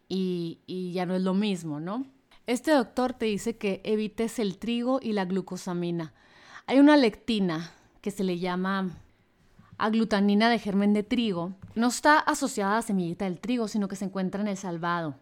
y, 0.08 0.60
y 0.68 0.94
ya 0.94 1.06
no 1.06 1.16
es 1.16 1.24
lo 1.24 1.34
mismo, 1.34 1.80
¿no? 1.80 2.06
Este 2.48 2.72
doctor 2.72 3.14
te 3.14 3.26
dice 3.26 3.58
que 3.58 3.82
evites 3.84 4.38
el 4.38 4.58
trigo 4.58 5.00
y 5.02 5.14
la 5.14 5.26
glucosamina. 5.26 6.14
Hay 6.68 6.80
una 6.80 6.98
lectina 6.98 7.72
que 8.02 8.10
se 8.10 8.24
le 8.24 8.40
llama 8.40 8.90
a 9.78 9.90
glutanina 9.90 10.50
de 10.50 10.58
germen 10.58 10.94
de 10.94 11.04
trigo, 11.04 11.54
no 11.76 11.88
está 11.88 12.18
asociada 12.18 12.80
a 12.80 12.82
semillita 12.82 13.26
del 13.26 13.40
trigo, 13.40 13.68
sino 13.68 13.88
que 13.88 13.96
se 13.96 14.06
encuentra 14.06 14.42
en 14.42 14.48
el 14.48 14.58
salvado. 14.58 15.16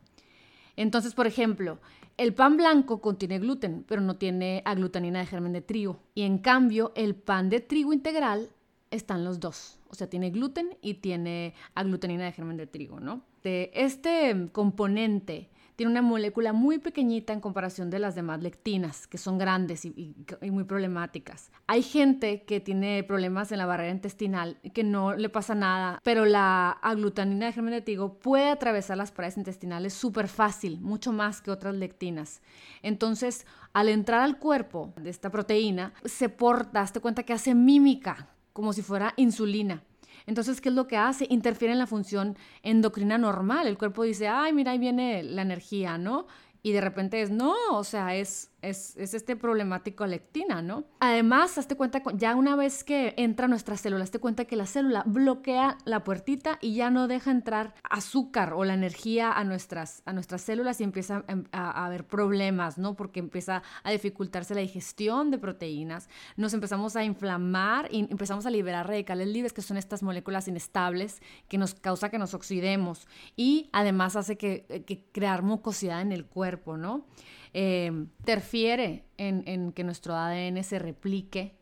Entonces, 0.78 1.14
por 1.14 1.28
ejemplo, 1.28 1.80
el 2.16 2.34
pan 2.34 2.56
blanco 2.56 3.02
contiene 3.02 3.40
gluten, 3.40 3.84
pero 3.88 4.00
no 4.00 4.16
tiene 4.16 4.62
aglutanina 4.64 5.20
de 5.20 5.26
germen 5.26 5.52
de 5.52 5.62
trigo. 5.62 6.00
Y 6.16 6.22
en 6.22 6.38
cambio, 6.38 6.94
el 6.96 7.14
pan 7.14 7.50
de 7.50 7.60
trigo 7.60 7.92
integral 7.92 8.50
están 8.90 9.26
los 9.26 9.40
dos. 9.40 9.80
O 9.90 9.96
sea, 9.96 10.10
tiene 10.10 10.30
gluten 10.30 10.78
y 10.82 10.96
tiene 10.96 11.56
aglutanina 11.76 12.24
de 12.24 12.32
germen 12.32 12.58
de 12.58 12.68
trigo, 12.68 13.00
¿no? 13.02 13.22
Este 13.44 14.50
componente 14.54 15.50
tiene 15.76 15.92
una 15.92 16.02
molécula 16.02 16.54
muy 16.54 16.80
pequeñita 16.80 17.34
en 17.34 17.42
comparación 17.42 17.90
de 17.90 18.00
las 18.00 18.16
demás 18.16 18.42
lectinas, 18.42 19.08
que 19.08 19.18
son 19.18 19.38
grandes 19.38 19.86
y, 19.86 20.16
muy 20.42 20.64
problemáticas. 20.64 21.52
Hay 21.68 21.82
gente 21.82 22.44
que 22.44 22.60
tiene 22.60 23.04
problemas 23.04 23.52
en 23.52 23.58
la 23.58 23.66
barrera 23.66 23.92
intestinal 23.92 24.58
que 24.74 24.84
no 24.84 25.16
le 25.16 25.30
pasa 25.30 25.56
nada, 25.56 26.00
pero 26.04 26.26
la 26.26 26.72
aglutanina 26.72 27.48
de 27.48 27.54
germen 27.54 27.74
de 27.74 27.82
trigo 27.82 28.20
puede 28.20 28.50
atravesar 28.50 28.98
las 28.98 29.12
paredes 29.12 29.38
intestinales 29.38 29.94
súper 29.94 30.28
fácil, 30.28 30.80
mucho 30.82 31.12
más 31.12 31.42
que 31.42 31.52
otras 31.52 31.76
lectinas. 31.76 32.42
Entonces, 32.82 33.46
al 33.74 33.90
entrar 33.90 34.22
al 34.22 34.38
cuerpo 34.38 34.94
de 34.98 35.10
esta 35.10 35.32
proteína, 35.32 35.94
se 36.06 36.30
porta, 36.30 36.82
hazte 36.82 37.00
cuenta 37.00 37.24
que 37.24 37.34
hace 37.34 37.56
mímica, 37.56 38.30
como 38.54 38.74
si 38.74 38.82
fuera 38.82 39.14
insulina. 39.18 39.84
Entonces, 40.26 40.62
¿qué 40.62 40.70
es 40.70 40.76
lo 40.76 40.88
que 40.88 40.98
hace? 40.98 41.28
Interfiere 41.30 41.74
en 41.74 41.80
la 41.80 41.88
función 41.88 42.38
endocrina 42.62 43.18
normal. 43.18 43.68
El 43.68 43.78
cuerpo 43.78 44.04
dice, 44.04 44.28
ay, 44.28 44.54
mira, 44.54 44.72
ahí 44.72 44.80
viene 44.80 45.24
la 45.24 45.42
energía, 45.42 45.98
¿no? 45.98 46.28
Y 46.62 46.72
de 46.72 46.82
repente 46.82 47.22
es, 47.22 47.30
no, 47.30 47.54
o 47.72 47.84
sea, 47.84 48.16
es 48.16 48.53
es, 48.64 48.96
este 48.98 49.36
problemático 49.36 50.08
lectina, 50.08 50.62
¿no? 50.62 50.86
Además, 51.00 51.58
hazte 51.58 51.76
cuenta, 51.76 52.02
ya 52.16 52.36
una 52.36 52.56
vez 52.56 52.84
que 52.84 53.14
entra 53.18 53.48
nuestra 53.48 53.78
célula, 53.78 54.04
hazte 54.04 54.20
cuenta 54.20 54.46
que 54.46 54.56
la 54.56 54.66
célula 54.66 55.04
bloquea 55.06 55.78
la 55.86 56.04
puertita 56.04 56.58
y 56.62 56.76
ya 56.76 56.90
no 56.90 57.08
deja 57.08 57.32
entrar 57.32 57.76
azúcar 57.84 58.54
o 58.54 58.64
la 58.64 58.74
energía 58.74 59.32
a 59.32 59.44
nuestras, 59.44 60.02
a 60.06 60.14
nuestras 60.14 60.42
células 60.42 60.80
y 60.80 60.84
empieza 60.84 61.24
a, 61.52 61.86
haber 61.86 62.08
problemas, 62.08 62.78
¿no? 62.78 62.96
Porque 62.96 63.20
empieza 63.20 63.64
a 63.84 63.92
dificultarse 63.92 64.56
la 64.56 64.62
digestión 64.62 65.30
de 65.30 65.38
proteínas, 65.38 66.10
nos 66.38 66.54
empezamos 66.54 66.96
a 66.96 67.04
inflamar 67.04 67.90
y 67.92 68.00
empezamos 68.10 68.46
a 68.46 68.50
liberar 68.50 68.88
radicales 68.88 69.28
libres, 69.28 69.54
que 69.54 69.62
son 69.62 69.78
estas 69.78 70.04
moléculas 70.04 70.48
inestables 70.48 71.22
que 71.48 71.58
nos 71.58 71.76
causa 71.76 72.10
que 72.10 72.18
nos 72.18 72.34
oxidemos 72.34 73.08
y 73.36 73.70
además 73.74 74.16
hace 74.16 74.38
que, 74.38 74.84
que 74.88 75.04
crear 75.12 75.44
mucosidad 75.44 76.02
en 76.02 76.12
el 76.12 76.26
cuerpo, 76.26 76.78
¿no? 76.78 77.06
Eh, 77.54 77.92
interfiere 77.94 79.06
en, 79.18 79.72
que 79.74 79.84
nuestro 79.84 80.16
ADN 80.16 80.64
se 80.64 80.80
replique, 80.80 81.56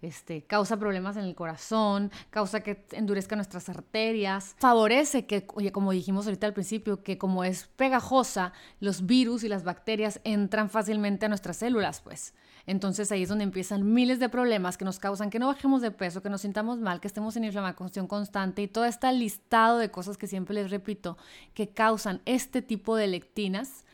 este, 0.00 0.42
causa 0.42 0.76
problemas 0.76 1.16
en 1.16 1.24
el 1.24 1.34
corazón, 1.34 2.12
causa 2.30 2.60
que 2.60 2.86
endurezca 2.92 3.34
nuestras 3.34 3.68
arterias, 3.68 4.54
favorece 4.58 5.26
que, 5.26 5.46
como 5.46 5.92
dijimos 5.92 6.26
ahorita 6.26 6.46
al 6.46 6.54
principio, 6.54 7.02
que 7.02 7.18
como 7.18 7.42
es 7.44 7.66
pegajosa, 7.76 8.52
los 8.80 9.06
virus 9.06 9.42
y 9.42 9.48
las 9.48 9.64
bacterias 9.64 10.20
entran 10.24 10.70
fácilmente 10.70 11.26
a 11.26 11.28
nuestras 11.28 11.56
células, 11.56 12.00
pues. 12.00 12.34
Entonces 12.66 13.10
ahí 13.10 13.22
es 13.22 13.30
donde 13.30 13.44
empiezan 13.44 13.94
miles 13.94 14.20
de 14.20 14.28
problemas 14.28 14.76
que 14.76 14.84
nos 14.84 14.98
causan 14.98 15.30
que 15.30 15.38
no 15.38 15.46
bajemos 15.46 15.80
de 15.80 15.90
peso, 15.90 16.22
que 16.22 16.28
nos 16.28 16.42
sintamos 16.42 16.78
mal, 16.78 17.00
que 17.00 17.08
estemos 17.08 17.34
en 17.36 17.44
inflamación 17.44 18.06
constante 18.06 18.60
y 18.60 18.68
todo 18.68 18.84
este 18.84 19.10
listado 19.12 19.78
de 19.78 19.90
cosas 19.90 20.18
que 20.18 20.26
siempre 20.26 20.54
les 20.54 20.70
repito 20.70 21.16
que 21.54 21.70
causan 21.70 22.20
este 22.26 22.60
tipo 22.60 22.94
de 22.94 23.06
lectinas 23.06 23.86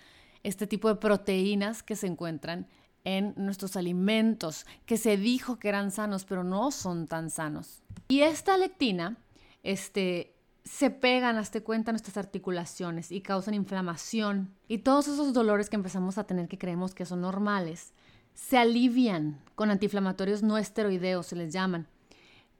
este 0.44 0.66
tipo 0.66 0.88
de 0.88 0.96
proteínas 0.96 1.82
que 1.82 1.96
se 1.96 2.06
encuentran 2.06 2.68
en 3.02 3.34
nuestros 3.36 3.76
alimentos, 3.76 4.64
que 4.86 4.96
se 4.96 5.16
dijo 5.16 5.58
que 5.58 5.68
eran 5.68 5.90
sanos, 5.90 6.24
pero 6.24 6.44
no 6.44 6.70
son 6.70 7.06
tan 7.06 7.30
sanos. 7.30 7.82
Y 8.08 8.20
esta 8.20 8.56
lectina, 8.56 9.18
este, 9.62 10.34
se 10.64 10.90
pegan, 10.90 11.36
hazte 11.36 11.62
cuenta, 11.62 11.92
nuestras 11.92 12.16
articulaciones 12.16 13.12
y 13.12 13.20
causan 13.20 13.54
inflamación. 13.54 14.54
Y 14.68 14.78
todos 14.78 15.08
esos 15.08 15.34
dolores 15.34 15.68
que 15.68 15.76
empezamos 15.76 16.16
a 16.16 16.24
tener 16.24 16.48
que 16.48 16.58
creemos 16.58 16.94
que 16.94 17.04
son 17.04 17.20
normales, 17.20 17.92
se 18.32 18.58
alivian 18.58 19.40
con 19.54 19.70
antiinflamatorios 19.70 20.42
no 20.42 20.58
esteroideos, 20.58 21.26
se 21.26 21.36
les 21.36 21.52
llaman, 21.52 21.86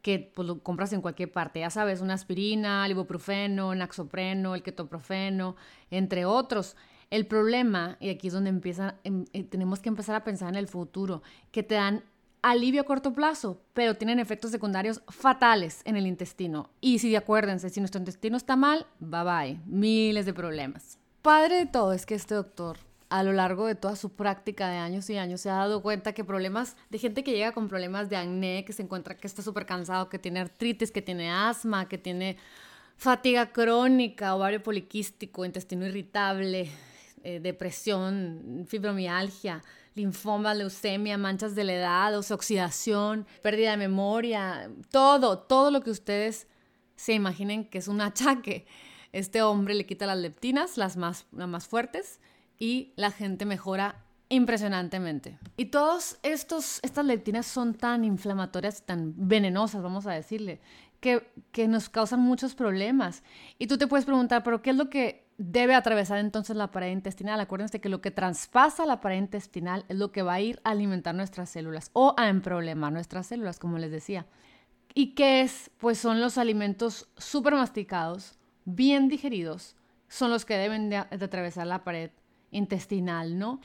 que 0.02 0.30
pues, 0.34 0.46
lo 0.46 0.62
compras 0.62 0.92
en 0.92 1.00
cualquier 1.00 1.32
parte. 1.32 1.60
Ya 1.60 1.70
sabes, 1.70 2.02
una 2.02 2.14
aspirina, 2.14 2.84
el 2.84 2.92
ibuprofeno, 2.92 3.74
naxopreno, 3.74 4.54
el 4.54 4.62
ketoprofeno, 4.62 5.56
entre 5.90 6.26
otros. 6.26 6.76
El 7.10 7.26
problema, 7.26 7.96
y 8.00 8.10
aquí 8.10 8.28
es 8.28 8.32
donde 8.32 8.50
empieza, 8.50 8.96
em, 9.04 9.24
eh, 9.32 9.44
tenemos 9.44 9.80
que 9.80 9.88
empezar 9.88 10.14
a 10.14 10.24
pensar 10.24 10.48
en 10.48 10.56
el 10.56 10.68
futuro, 10.68 11.22
que 11.50 11.62
te 11.62 11.74
dan 11.74 12.02
alivio 12.42 12.82
a 12.82 12.84
corto 12.84 13.14
plazo, 13.14 13.62
pero 13.72 13.94
tienen 13.94 14.18
efectos 14.18 14.50
secundarios 14.50 15.02
fatales 15.08 15.80
en 15.84 15.96
el 15.96 16.06
intestino. 16.06 16.70
Y 16.80 16.98
si 16.98 17.16
acuérdense, 17.16 17.70
si 17.70 17.80
nuestro 17.80 17.98
intestino 18.00 18.36
está 18.36 18.54
mal, 18.54 18.86
bye 19.00 19.24
bye, 19.24 19.60
miles 19.66 20.26
de 20.26 20.34
problemas. 20.34 20.98
Padre 21.22 21.56
de 21.56 21.66
todo 21.66 21.94
es 21.94 22.04
que 22.04 22.14
este 22.14 22.34
doctor 22.34 22.76
a 23.08 23.22
lo 23.22 23.32
largo 23.32 23.66
de 23.66 23.74
toda 23.74 23.96
su 23.96 24.10
práctica 24.10 24.68
de 24.68 24.76
años 24.76 25.08
y 25.08 25.16
años 25.16 25.40
se 25.40 25.48
ha 25.48 25.54
dado 25.54 25.82
cuenta 25.82 26.12
que 26.12 26.24
problemas 26.24 26.76
de 26.90 26.98
gente 26.98 27.22
que 27.22 27.32
llega 27.32 27.52
con 27.52 27.68
problemas 27.68 28.10
de 28.10 28.16
acné, 28.16 28.64
que 28.66 28.72
se 28.72 28.82
encuentra 28.82 29.16
que 29.16 29.26
está 29.26 29.40
súper 29.40 29.66
cansado, 29.66 30.08
que 30.08 30.18
tiene 30.18 30.40
artritis, 30.40 30.90
que 30.90 31.00
tiene 31.00 31.30
asma, 31.30 31.88
que 31.88 31.96
tiene 31.96 32.36
fatiga 32.96 33.52
crónica, 33.52 34.34
ovario 34.34 34.62
poliquístico, 34.62 35.44
intestino 35.44 35.86
irritable, 35.86 36.68
eh, 37.24 37.40
depresión, 37.40 38.66
fibromialgia, 38.68 39.62
linfoma, 39.94 40.52
leucemia, 40.52 41.16
manchas 41.16 41.54
de 41.54 41.64
la 41.64 41.72
edad, 41.72 42.18
oxidación, 42.18 43.26
pérdida 43.42 43.70
de 43.70 43.76
memoria, 43.78 44.70
todo, 44.90 45.38
todo 45.38 45.70
lo 45.70 45.80
que 45.80 45.90
ustedes 45.90 46.46
se 46.96 47.14
imaginen 47.14 47.64
que 47.64 47.78
es 47.78 47.88
un 47.88 48.00
achaque. 48.00 48.66
Este 49.12 49.42
hombre 49.42 49.74
le 49.74 49.86
quita 49.86 50.06
las 50.06 50.18
leptinas, 50.18 50.76
las 50.76 50.96
más, 50.96 51.26
las 51.32 51.48
más 51.48 51.66
fuertes, 51.66 52.20
y 52.58 52.92
la 52.96 53.10
gente 53.10 53.46
mejora 53.46 54.04
impresionantemente. 54.28 55.38
Y 55.56 55.66
todas 55.66 56.18
estas 56.22 57.04
leptinas 57.04 57.46
son 57.46 57.74
tan 57.74 58.04
inflamatorias 58.04 58.80
y 58.80 58.82
tan 58.82 59.14
venenosas, 59.16 59.82
vamos 59.82 60.06
a 60.06 60.12
decirle, 60.12 60.60
que, 61.00 61.30
que 61.52 61.68
nos 61.68 61.88
causan 61.88 62.20
muchos 62.20 62.54
problemas. 62.54 63.22
Y 63.58 63.66
tú 63.66 63.78
te 63.78 63.86
puedes 63.86 64.04
preguntar, 64.04 64.42
pero 64.42 64.62
¿qué 64.62 64.70
es 64.70 64.76
lo 64.76 64.90
que 64.90 65.23
debe 65.38 65.74
atravesar 65.74 66.18
entonces 66.18 66.56
la 66.56 66.70
pared 66.70 66.92
intestinal. 66.92 67.40
Acuérdense 67.40 67.80
que 67.80 67.88
lo 67.88 68.00
que 68.00 68.10
traspasa 68.10 68.86
la 68.86 69.00
pared 69.00 69.18
intestinal 69.18 69.84
es 69.88 69.96
lo 69.96 70.12
que 70.12 70.22
va 70.22 70.34
a 70.34 70.40
ir 70.40 70.60
a 70.64 70.70
alimentar 70.70 71.14
nuestras 71.14 71.50
células 71.50 71.90
o 71.92 72.14
a 72.16 72.28
emproblemar 72.28 72.92
nuestras 72.92 73.26
células, 73.26 73.58
como 73.58 73.78
les 73.78 73.90
decía. 73.90 74.26
¿Y 74.94 75.14
qué 75.14 75.40
es? 75.42 75.70
Pues 75.78 75.98
son 75.98 76.20
los 76.20 76.38
alimentos 76.38 77.08
súper 77.16 77.54
masticados, 77.54 78.38
bien 78.64 79.08
digeridos, 79.08 79.76
son 80.08 80.30
los 80.30 80.44
que 80.44 80.56
deben 80.56 80.88
de, 80.88 80.96
atravesar 80.96 81.66
la 81.66 81.82
pared 81.82 82.10
intestinal, 82.52 83.38
¿no? 83.38 83.60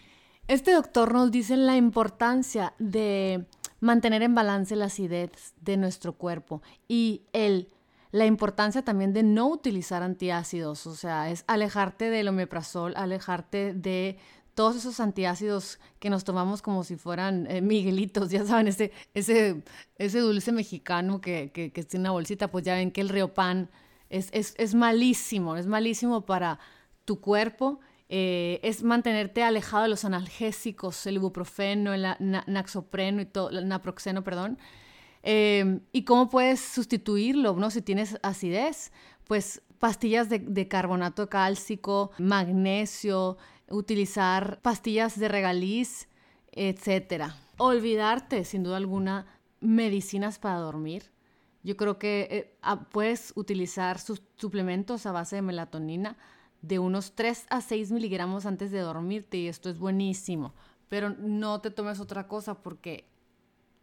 Este 0.48 0.72
doctor 0.72 1.14
nos 1.14 1.30
dice 1.30 1.56
la 1.58 1.76
importancia 1.76 2.74
de 2.80 3.46
mantener 3.80 4.24
en 4.24 4.34
balance 4.34 4.76
la 4.76 4.86
acidez 4.86 5.54
de 5.62 5.78
nuestro 5.78 6.14
cuerpo 6.14 6.64
y 6.88 7.22
el 7.34 7.70
la 8.12 8.26
importancia 8.26 8.84
también 8.84 9.14
de 9.14 9.24
no 9.24 9.48
utilizar 9.48 10.02
antiácidos, 10.04 10.88
o 10.88 10.96
sea, 10.96 11.30
es 11.30 11.44
alejarte 11.48 12.10
del 12.10 12.28
omeprazol, 12.28 12.94
alejarte 12.96 13.74
de 13.74 14.18
todos 14.56 14.76
esos 14.76 15.00
antiácidos 15.00 15.80
que 16.00 16.10
nos 16.10 16.24
tomamos 16.24 16.62
como 16.62 16.84
si 16.84 16.96
fueran 16.98 17.48
eh, 17.50 17.62
miguelitos, 17.62 18.30
ya 18.30 18.46
saben, 18.46 18.68
ese, 18.68 18.92
ese, 19.14 19.64
ese 19.96 20.20
dulce 20.20 20.52
mexicano 20.52 21.22
que, 21.22 21.52
que, 21.54 21.72
que 21.72 21.84
tiene 21.84 22.04
una 22.04 22.12
bolsita, 22.12 22.50
pues 22.52 22.66
ya 22.66 22.76
ven 22.76 22.92
que 22.92 23.02
el 23.02 23.10
riopan 23.10 23.70
es, 24.10 24.30
es, 24.34 24.56
es 24.58 24.74
malísimo, 24.74 25.56
es 25.56 25.68
malísimo 25.68 26.26
para 26.26 26.60
tu 27.06 27.22
cuerpo, 27.22 27.80
eh, 28.10 28.60
es 28.64 28.84
mantenerte 28.84 29.44
alejado 29.44 29.84
de 29.84 29.90
los 29.90 30.04
analgésicos, 30.04 31.06
el 31.06 31.16
ibuprofeno, 31.16 31.94
el 31.94 32.08
naxopreno 32.20 33.22
y 33.22 33.26
todo, 33.26 33.52
el 33.52 33.68
naproxeno, 33.68 34.24
perdón, 34.24 34.58
Em, 35.24 35.82
¿Y 35.92 36.04
cómo 36.04 36.30
puedes 36.30 36.60
sustituirlo, 36.60 37.54
no? 37.56 37.72
Si 37.72 37.82
tienes 37.82 38.18
acidez, 38.24 38.92
pues 39.26 39.62
pastillas 39.80 40.30
de, 40.30 40.68
carbonato 40.68 41.30
cálcico, 41.30 42.12
magnesio, 42.18 43.38
utilizar 43.70 44.60
pastillas 44.62 45.20
de 45.20 45.28
regaliz, 45.28 46.08
etcétera. 46.52 47.36
Olvidarte, 47.58 48.44
sin 48.46 48.64
duda 48.64 48.78
alguna, 48.78 49.26
medicinas 49.60 50.40
para 50.40 50.60
dormir. 50.60 51.12
Yo 51.64 51.76
creo 51.76 52.00
que 52.00 52.28
eh, 52.32 52.58
puedes 52.92 53.34
utilizar 53.36 54.00
sus 54.00 54.22
suplementos 54.38 55.06
a 55.06 55.12
base 55.12 55.36
de 55.38 55.42
melatonina 55.42 56.18
de 56.62 56.80
unos 56.80 57.14
3 57.16 57.48
a 57.50 57.62
6 57.62 57.92
miligramos 57.92 58.46
antes 58.46 58.72
de 58.72 58.80
dormirte 58.80 59.38
y 59.38 59.48
esto 59.48 59.70
es 59.70 59.80
buenísimo. 59.80 60.54
Pero 60.88 61.10
no 61.10 61.62
te 61.62 61.72
tomes 61.72 62.00
otra 62.00 62.28
cosa 62.28 62.62
porque 62.62 63.06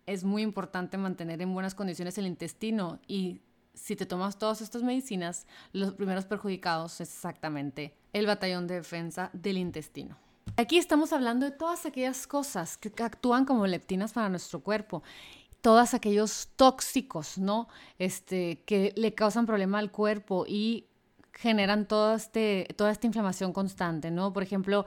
es 0.07 0.25
muy 0.25 0.43
importante 0.43 0.97
mantener 0.97 1.43
en 1.43 1.53
buenas 1.53 1.75
condiciones 1.75 2.17
el 2.19 2.27
intestino 2.27 3.01
y 3.07 3.41
si 3.75 3.95
te 3.95 4.07
tomas 4.07 4.39
todas 4.39 4.63
estas 4.63 4.83
medicinas, 4.83 5.47
los 5.73 5.93
primeros 5.93 6.25
perjudicados 6.25 7.01
es 7.01 7.11
exactamente 7.13 7.95
el 8.13 8.27
batallón 8.27 8.67
de 8.67 8.77
defensa 8.77 9.29
del 9.35 9.59
intestino. 9.59 10.17
Aquí 10.57 10.79
estamos 10.79 11.13
hablando 11.13 11.45
de 11.45 11.53
todas 11.53 11.85
aquellas 11.85 12.27
cosas 12.27 12.79
que 12.79 12.91
actúan 13.03 13.45
como 13.45 13.67
leptinas 13.67 14.13
para 14.13 14.29
nuestro 14.29 14.61
cuerpo. 14.61 15.03
todos 15.61 15.95
aquellos 15.95 16.51
tóxicos, 16.55 17.39
¿no? 17.39 17.67
Este, 17.99 18.63
que 18.67 18.93
le 18.95 19.15
causan 19.15 19.47
problema 19.47 19.81
al 19.81 19.91
cuerpo 19.91 20.45
y 20.47 20.87
generan 21.33 21.89
toda, 21.89 22.15
este, 22.15 22.69
toda 22.77 22.93
esta 22.93 23.09
inflamación 23.09 23.53
constante, 23.53 24.13
¿no? 24.13 24.33
Por 24.33 24.45
ejemplo, 24.45 24.87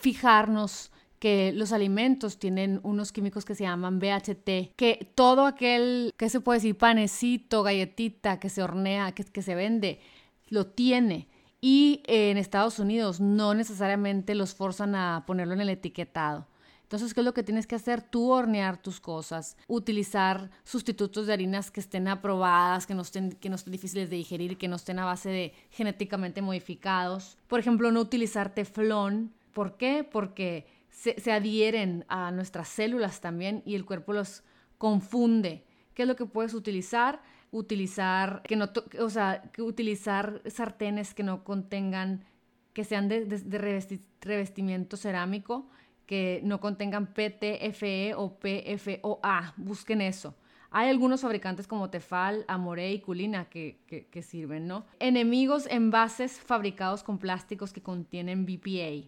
fijarnos 0.00 0.90
que 1.18 1.52
los 1.52 1.72
alimentos 1.72 2.38
tienen 2.38 2.80
unos 2.82 3.12
químicos 3.12 3.44
que 3.44 3.54
se 3.54 3.64
llaman 3.64 3.98
BHT, 3.98 4.74
que 4.76 5.12
todo 5.14 5.46
aquel, 5.46 6.14
que 6.16 6.28
se 6.28 6.40
puede 6.40 6.58
decir, 6.58 6.76
panecito, 6.76 7.62
galletita 7.62 8.38
que 8.40 8.48
se 8.48 8.62
hornea, 8.62 9.12
que, 9.12 9.24
que 9.24 9.42
se 9.42 9.54
vende, 9.54 10.00
lo 10.48 10.66
tiene. 10.66 11.28
Y 11.60 12.02
en 12.06 12.38
Estados 12.38 12.78
Unidos 12.78 13.20
no 13.20 13.54
necesariamente 13.54 14.34
los 14.34 14.54
forzan 14.54 14.94
a 14.94 15.24
ponerlo 15.26 15.54
en 15.54 15.60
el 15.60 15.70
etiquetado. 15.70 16.46
Entonces, 16.88 17.12
¿qué 17.12 17.20
es 17.20 17.26
lo 17.26 17.34
que 17.34 17.42
tienes 17.42 17.66
que 17.66 17.74
hacer? 17.74 18.00
Tú 18.00 18.30
hornear 18.30 18.80
tus 18.80 18.98
cosas, 18.98 19.58
utilizar 19.66 20.50
sustitutos 20.64 21.26
de 21.26 21.34
harinas 21.34 21.70
que 21.70 21.80
estén 21.80 22.08
aprobadas, 22.08 22.86
que 22.86 22.94
no 22.94 23.02
estén, 23.02 23.32
que 23.32 23.50
no 23.50 23.56
estén 23.56 23.72
difíciles 23.72 24.08
de 24.08 24.16
digerir, 24.16 24.56
que 24.56 24.68
no 24.68 24.76
estén 24.76 24.98
a 24.98 25.04
base 25.04 25.28
de 25.28 25.54
genéticamente 25.70 26.40
modificados. 26.40 27.36
Por 27.46 27.60
ejemplo, 27.60 27.92
no 27.92 28.00
utilizar 28.00 28.54
teflón. 28.54 29.34
¿Por 29.52 29.76
qué? 29.76 30.02
Porque 30.10 30.66
se, 30.98 31.32
adhieren 31.32 32.04
a 32.08 32.30
nuestras 32.30 32.68
células 32.68 33.20
también 33.20 33.62
y 33.64 33.74
el 33.74 33.84
cuerpo 33.84 34.12
los 34.12 34.42
confunde. 34.78 35.64
¿Qué 35.94 36.02
es 36.02 36.08
lo 36.08 36.16
que 36.16 36.26
puedes 36.26 36.54
utilizar? 36.54 37.22
Utilizar, 37.50 38.42
que 38.42 38.56
no, 38.56 38.68
o 39.00 39.10
sea, 39.10 39.50
utilizar 39.58 40.42
sartenes 40.46 41.14
que 41.14 41.22
no 41.22 41.44
contengan, 41.44 42.24
que 42.72 42.84
sean 42.84 43.08
de, 43.08 43.24
de 43.24 43.82
revestimiento 44.20 44.96
cerámico 44.96 45.68
que 46.08 46.40
no 46.42 46.58
contengan 46.58 47.12
PTFE 47.12 48.14
o 48.16 48.38
PFOA. 48.38 49.52
Busquen 49.58 50.00
eso. 50.00 50.34
Hay 50.70 50.88
algunos 50.88 51.20
fabricantes 51.20 51.66
como 51.66 51.90
Tefal, 51.90 52.46
Amore 52.48 52.90
y 52.92 53.00
Culina 53.00 53.44
que, 53.50 53.78
que, 54.10 54.22
sirven, 54.22 54.66
¿no? 54.66 54.86
Enemigos, 55.00 55.66
envases 55.66 56.40
fabricados 56.40 57.02
con 57.02 57.18
plásticos 57.18 57.74
que 57.74 57.82
contienen 57.82 58.46
BPA. 58.46 59.06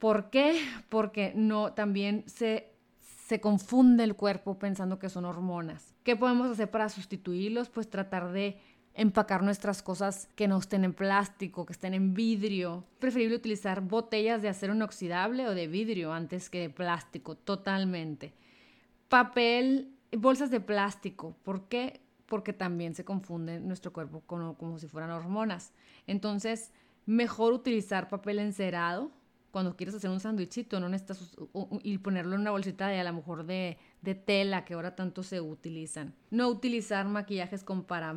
¿Por 0.00 0.30
qué? 0.30 0.58
Porque 0.88 1.34
no, 1.36 1.74
también 1.74 2.24
se, 2.26 2.72
se 3.26 3.38
confunde 3.38 4.02
el 4.02 4.16
cuerpo 4.16 4.58
pensando 4.58 4.98
que 4.98 5.10
son 5.10 5.26
hormonas. 5.26 5.94
¿Qué 6.02 6.16
podemos 6.16 6.50
hacer 6.50 6.70
para 6.70 6.88
sustituirlos? 6.88 7.68
Pues 7.68 7.88
tratar 7.90 8.32
de 8.32 8.58
empacar 8.94 9.42
nuestras 9.42 9.82
cosas 9.82 10.26
que 10.36 10.48
no 10.48 10.56
estén 10.56 10.84
en 10.84 10.94
plástico, 10.94 11.66
que 11.66 11.74
estén 11.74 11.92
en 11.92 12.14
vidrio. 12.14 12.82
Preferible 12.98 13.36
utilizar 13.36 13.82
botellas 13.82 14.40
de 14.40 14.48
acero 14.48 14.74
inoxidable 14.74 15.46
o 15.46 15.54
de 15.54 15.68
vidrio 15.68 16.14
antes 16.14 16.48
que 16.48 16.60
de 16.60 16.70
plástico, 16.70 17.36
totalmente. 17.36 18.32
Papel, 19.10 19.92
bolsas 20.16 20.50
de 20.50 20.60
plástico. 20.60 21.36
¿Por 21.42 21.68
qué? 21.68 22.00
Porque 22.24 22.54
también 22.54 22.94
se 22.94 23.04
confunde 23.04 23.60
nuestro 23.60 23.92
cuerpo 23.92 24.22
como, 24.24 24.56
como 24.56 24.78
si 24.78 24.88
fueran 24.88 25.10
hormonas. 25.10 25.74
Entonces, 26.06 26.72
mejor 27.04 27.52
utilizar 27.52 28.08
papel 28.08 28.38
encerado 28.38 29.10
cuando 29.50 29.76
quieres 29.76 29.94
hacer 29.94 30.10
un 30.10 30.20
sándwichito, 30.20 30.80
no 30.80 30.88
necesitas 30.88 31.36
y 31.82 31.98
ponerlo 31.98 32.34
en 32.34 32.42
una 32.42 32.50
bolsita 32.50 32.88
de 32.88 33.00
a 33.00 33.04
lo 33.04 33.12
mejor 33.12 33.44
de, 33.44 33.78
tela 34.24 34.64
que 34.64 34.74
ahora 34.74 34.94
tanto 34.94 35.22
se 35.22 35.40
utilizan. 35.40 36.14
No 36.30 36.48
utilizar 36.48 37.06
maquillajes 37.06 37.64
con, 37.64 37.84
para, 37.84 38.14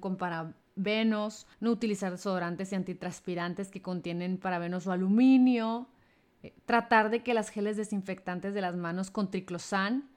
con 0.00 0.16
parabenos, 0.16 1.46
no 1.60 1.70
utilizar 1.70 2.12
desodorantes 2.12 2.72
y 2.72 2.74
antitranspirantes 2.74 3.70
que 3.70 3.82
contienen 3.82 4.38
parabenos 4.38 4.86
o 4.86 4.92
aluminio. 4.92 5.88
Eh, 6.42 6.52
tratar 6.66 7.10
de 7.10 7.22
que 7.22 7.34
las 7.34 7.48
geles 7.48 7.76
desinfectantes 7.76 8.52
de 8.52 8.60
las 8.60 8.76
manos 8.76 9.10
con 9.10 9.30
triclosan 9.30 10.08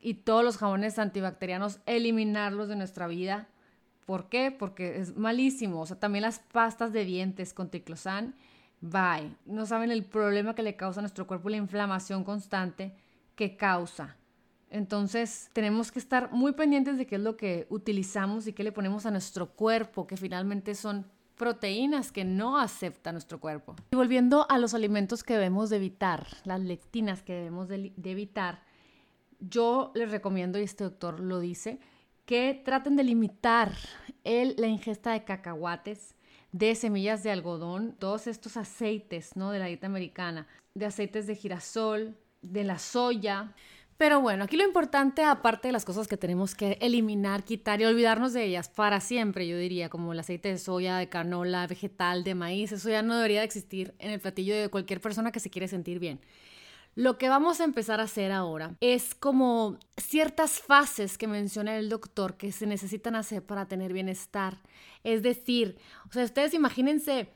y 0.00 0.14
todos 0.14 0.44
los 0.44 0.58
jabones 0.58 0.98
antibacterianos 0.98 1.80
eliminarlos 1.86 2.68
de 2.68 2.76
nuestra 2.76 3.06
vida. 3.06 3.48
¿Por 4.04 4.28
qué? 4.28 4.50
Porque 4.50 5.00
es 5.00 5.16
malísimo. 5.16 5.80
O 5.80 5.86
sea, 5.86 5.98
también 5.98 6.22
las 6.22 6.38
pastas 6.38 6.92
de 6.92 7.04
dientes 7.04 7.54
con 7.54 7.70
triclosan 7.70 8.34
No 8.80 9.66
saben 9.66 9.90
el 9.90 10.04
problema 10.04 10.54
que 10.54 10.62
le 10.62 10.76
causa 10.76 11.00
a 11.00 11.02
nuestro 11.02 11.26
cuerpo 11.26 11.48
la 11.48 11.56
inflamación 11.56 12.24
constante 12.24 12.94
que 13.34 13.56
causa. 13.56 14.16
Entonces 14.70 15.50
tenemos 15.52 15.92
que 15.92 15.98
estar 15.98 16.32
muy 16.32 16.52
pendientes 16.52 16.98
de 16.98 17.06
qué 17.06 17.16
es 17.16 17.20
lo 17.20 17.36
que 17.36 17.66
utilizamos 17.70 18.46
y 18.46 18.52
qué 18.52 18.64
le 18.64 18.72
ponemos 18.72 19.06
a 19.06 19.10
nuestro 19.10 19.52
cuerpo, 19.52 20.06
que 20.06 20.16
finalmente 20.16 20.74
son 20.74 21.06
proteínas 21.36 22.10
que 22.12 22.24
no 22.24 22.58
acepta 22.58 23.12
nuestro 23.12 23.38
cuerpo. 23.38 23.76
Y 23.92 23.96
volviendo 23.96 24.46
a 24.50 24.58
los 24.58 24.74
alimentos 24.74 25.22
que 25.22 25.34
debemos 25.34 25.70
de 25.70 25.76
evitar, 25.76 26.26
las 26.44 26.60
lectinas 26.60 27.22
que 27.22 27.34
debemos 27.34 27.68
de, 27.68 27.92
evitar, 28.04 28.62
yo 29.38 29.92
les 29.94 30.10
recomiendo, 30.10 30.58
y 30.58 30.62
este 30.62 30.84
doctor 30.84 31.20
lo 31.20 31.38
dice, 31.38 31.78
que 32.24 32.60
traten 32.64 32.96
de 32.96 33.04
limitar 33.04 33.72
el, 34.24 34.56
la 34.58 34.66
ingesta 34.66 35.12
de 35.12 35.24
cacahuates, 35.24 36.15
de 36.56 36.74
semillas 36.74 37.22
de 37.22 37.30
algodón, 37.30 37.94
todos 37.98 38.26
estos 38.26 38.56
aceites, 38.56 39.36
¿no? 39.36 39.50
De 39.50 39.58
la 39.58 39.66
dieta 39.66 39.86
americana, 39.86 40.46
de 40.74 40.86
aceites 40.86 41.26
de 41.26 41.34
girasol, 41.34 42.16
de 42.40 42.64
la 42.64 42.78
soya. 42.78 43.52
Pero 43.98 44.22
bueno, 44.22 44.44
aquí 44.44 44.56
lo 44.56 44.64
importante, 44.64 45.22
aparte 45.22 45.68
de 45.68 45.72
las 45.72 45.84
cosas 45.84 46.08
que 46.08 46.16
tenemos 46.16 46.54
que 46.54 46.78
eliminar, 46.80 47.44
quitar 47.44 47.80
y 47.82 47.84
olvidarnos 47.84 48.32
de 48.32 48.44
ellas 48.44 48.70
para 48.70 49.00
siempre, 49.00 49.46
yo 49.46 49.58
diría, 49.58 49.90
como 49.90 50.14
el 50.14 50.18
aceite 50.18 50.48
de 50.48 50.56
soya, 50.56 50.96
de 50.96 51.10
canola, 51.10 51.66
vegetal, 51.66 52.24
de 52.24 52.34
maíz, 52.34 52.72
eso 52.72 52.88
ya 52.88 53.02
no 53.02 53.16
debería 53.16 53.40
de 53.40 53.46
existir 53.46 53.94
en 53.98 54.10
el 54.10 54.20
platillo 54.20 54.56
de 54.56 54.70
cualquier 54.70 55.02
persona 55.02 55.32
que 55.32 55.40
se 55.40 55.50
quiere 55.50 55.68
sentir 55.68 55.98
bien. 55.98 56.20
Lo 56.96 57.18
que 57.18 57.28
vamos 57.28 57.60
a 57.60 57.64
empezar 57.64 58.00
a 58.00 58.04
hacer 58.04 58.32
ahora 58.32 58.74
es 58.80 59.14
como 59.14 59.78
ciertas 59.98 60.60
fases 60.60 61.18
que 61.18 61.26
menciona 61.26 61.76
el 61.76 61.90
doctor 61.90 62.38
que 62.38 62.52
se 62.52 62.66
necesitan 62.66 63.14
hacer 63.16 63.42
para 63.44 63.68
tener 63.68 63.92
bienestar. 63.92 64.62
Es 65.04 65.22
decir, 65.22 65.76
o 66.08 66.12
sea, 66.14 66.24
ustedes 66.24 66.54
imagínense 66.54 67.28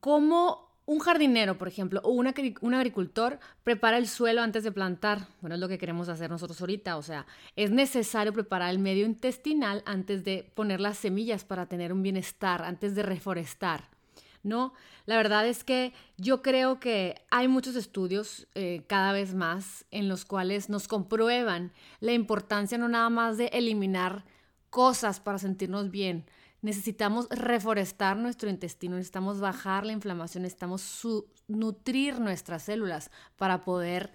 cómo 0.00 0.68
un 0.84 0.98
jardinero, 0.98 1.58
por 1.58 1.68
ejemplo, 1.68 2.00
o 2.02 2.10
un, 2.10 2.26
agricultor 2.74 3.38
prepara 3.62 3.98
el 3.98 4.08
suelo 4.08 4.42
antes 4.42 4.64
de 4.64 4.72
plantar. 4.72 5.28
Bueno, 5.42 5.54
es 5.54 5.60
lo 5.60 5.68
que 5.68 5.78
queremos 5.78 6.08
hacer 6.08 6.28
nosotros 6.28 6.60
ahorita. 6.60 6.96
O 6.96 7.02
sea, 7.02 7.24
es 7.54 7.70
necesario 7.70 8.32
preparar 8.32 8.70
el 8.70 8.80
medio 8.80 9.06
intestinal 9.06 9.84
antes 9.86 10.24
de 10.24 10.50
poner 10.54 10.80
las 10.80 10.98
semillas 10.98 11.44
para 11.44 11.66
tener 11.66 11.92
un 11.92 12.02
bienestar, 12.02 12.62
antes 12.62 12.96
de 12.96 13.04
reforestar. 13.04 13.97
¿No? 14.42 14.72
La 15.06 15.16
verdad 15.16 15.46
es 15.46 15.64
que 15.64 15.92
yo 16.16 16.42
creo 16.42 16.80
que 16.80 17.22
hay 17.30 17.48
muchos 17.48 17.76
estudios 17.76 18.46
eh, 18.54 18.84
cada 18.86 19.12
vez 19.12 19.34
más 19.34 19.84
en 19.90 20.08
los 20.08 20.24
cuales 20.24 20.68
nos 20.68 20.88
comprueban 20.88 21.72
la 22.00 22.12
importancia 22.12 22.78
no 22.78 22.88
nada 22.88 23.10
más 23.10 23.36
de 23.38 23.46
eliminar 23.46 24.24
cosas 24.70 25.20
para 25.20 25.38
sentirnos 25.38 25.90
bien. 25.90 26.26
Necesitamos 26.60 27.28
reforestar 27.30 28.16
nuestro 28.16 28.50
intestino, 28.50 28.96
necesitamos 28.96 29.40
bajar 29.40 29.86
la 29.86 29.92
inflamación, 29.92 30.42
necesitamos 30.42 31.06
nutrir 31.46 32.18
nuestras 32.20 32.64
células 32.64 33.10
para 33.36 33.64
poder 33.64 34.12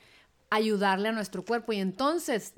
ayudarle 0.53 1.09
a 1.09 1.11
nuestro 1.11 1.43
cuerpo 1.43 1.73
y 1.73 1.79
entonces 1.79 2.53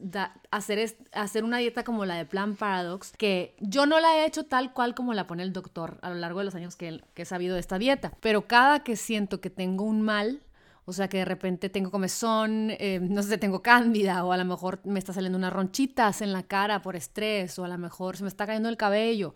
hacer, 0.51 0.97
hacer 1.13 1.43
una 1.45 1.60
dieta 1.60 1.86
como 1.86 2.03
la 2.05 2.15
de 2.15 2.25
Plan 2.25 2.58
Paradox, 2.58 3.13
que 3.17 3.55
yo 3.62 3.86
no 3.86 4.01
la 4.01 4.17
he 4.17 4.25
hecho 4.25 4.43
tal 4.43 4.73
cual 4.73 4.93
como 4.93 5.13
la 5.13 5.27
pone 5.27 5.43
el 5.43 5.53
doctor 5.53 5.97
a 6.01 6.10
lo 6.10 6.15
largo 6.15 6.39
de 6.39 6.45
los 6.45 6.55
años 6.55 6.75
que, 6.75 7.01
he 7.15 7.25
sabido 7.25 7.53
de 7.53 7.62
esta 7.62 7.79
dieta, 7.79 8.12
pero 8.19 8.47
cada 8.47 8.84
que 8.84 8.97
siento 8.97 9.39
que 9.39 9.49
tengo 9.49 9.86
un 9.86 10.01
mal, 10.01 10.41
o 10.84 10.91
sea, 10.91 11.08
que 11.08 11.19
de 11.19 11.25
repente 11.25 11.69
tengo 11.69 11.89
comezón, 11.89 12.71
eh, 12.71 12.99
no 13.01 13.23
sé, 13.23 13.38
tengo 13.38 13.62
cándida, 13.62 14.25
o 14.25 14.34
a 14.34 14.38
lo 14.38 14.43
mejor 14.43 14.81
me 14.84 14.99
está 14.99 15.13
saliendo 15.13 15.38
unas 15.38 15.53
ronchitas 15.53 16.21
en 16.21 16.34
la 16.34 16.43
cara 16.43 16.81
por 16.81 16.97
estrés, 16.97 17.58
o 17.58 17.63
a 17.63 17.69
lo 17.69 17.77
mejor 17.77 18.17
se 18.17 18.23
me 18.23 18.29
está 18.29 18.45
cayendo 18.45 18.67
el 18.67 18.75
cabello. 18.75 19.34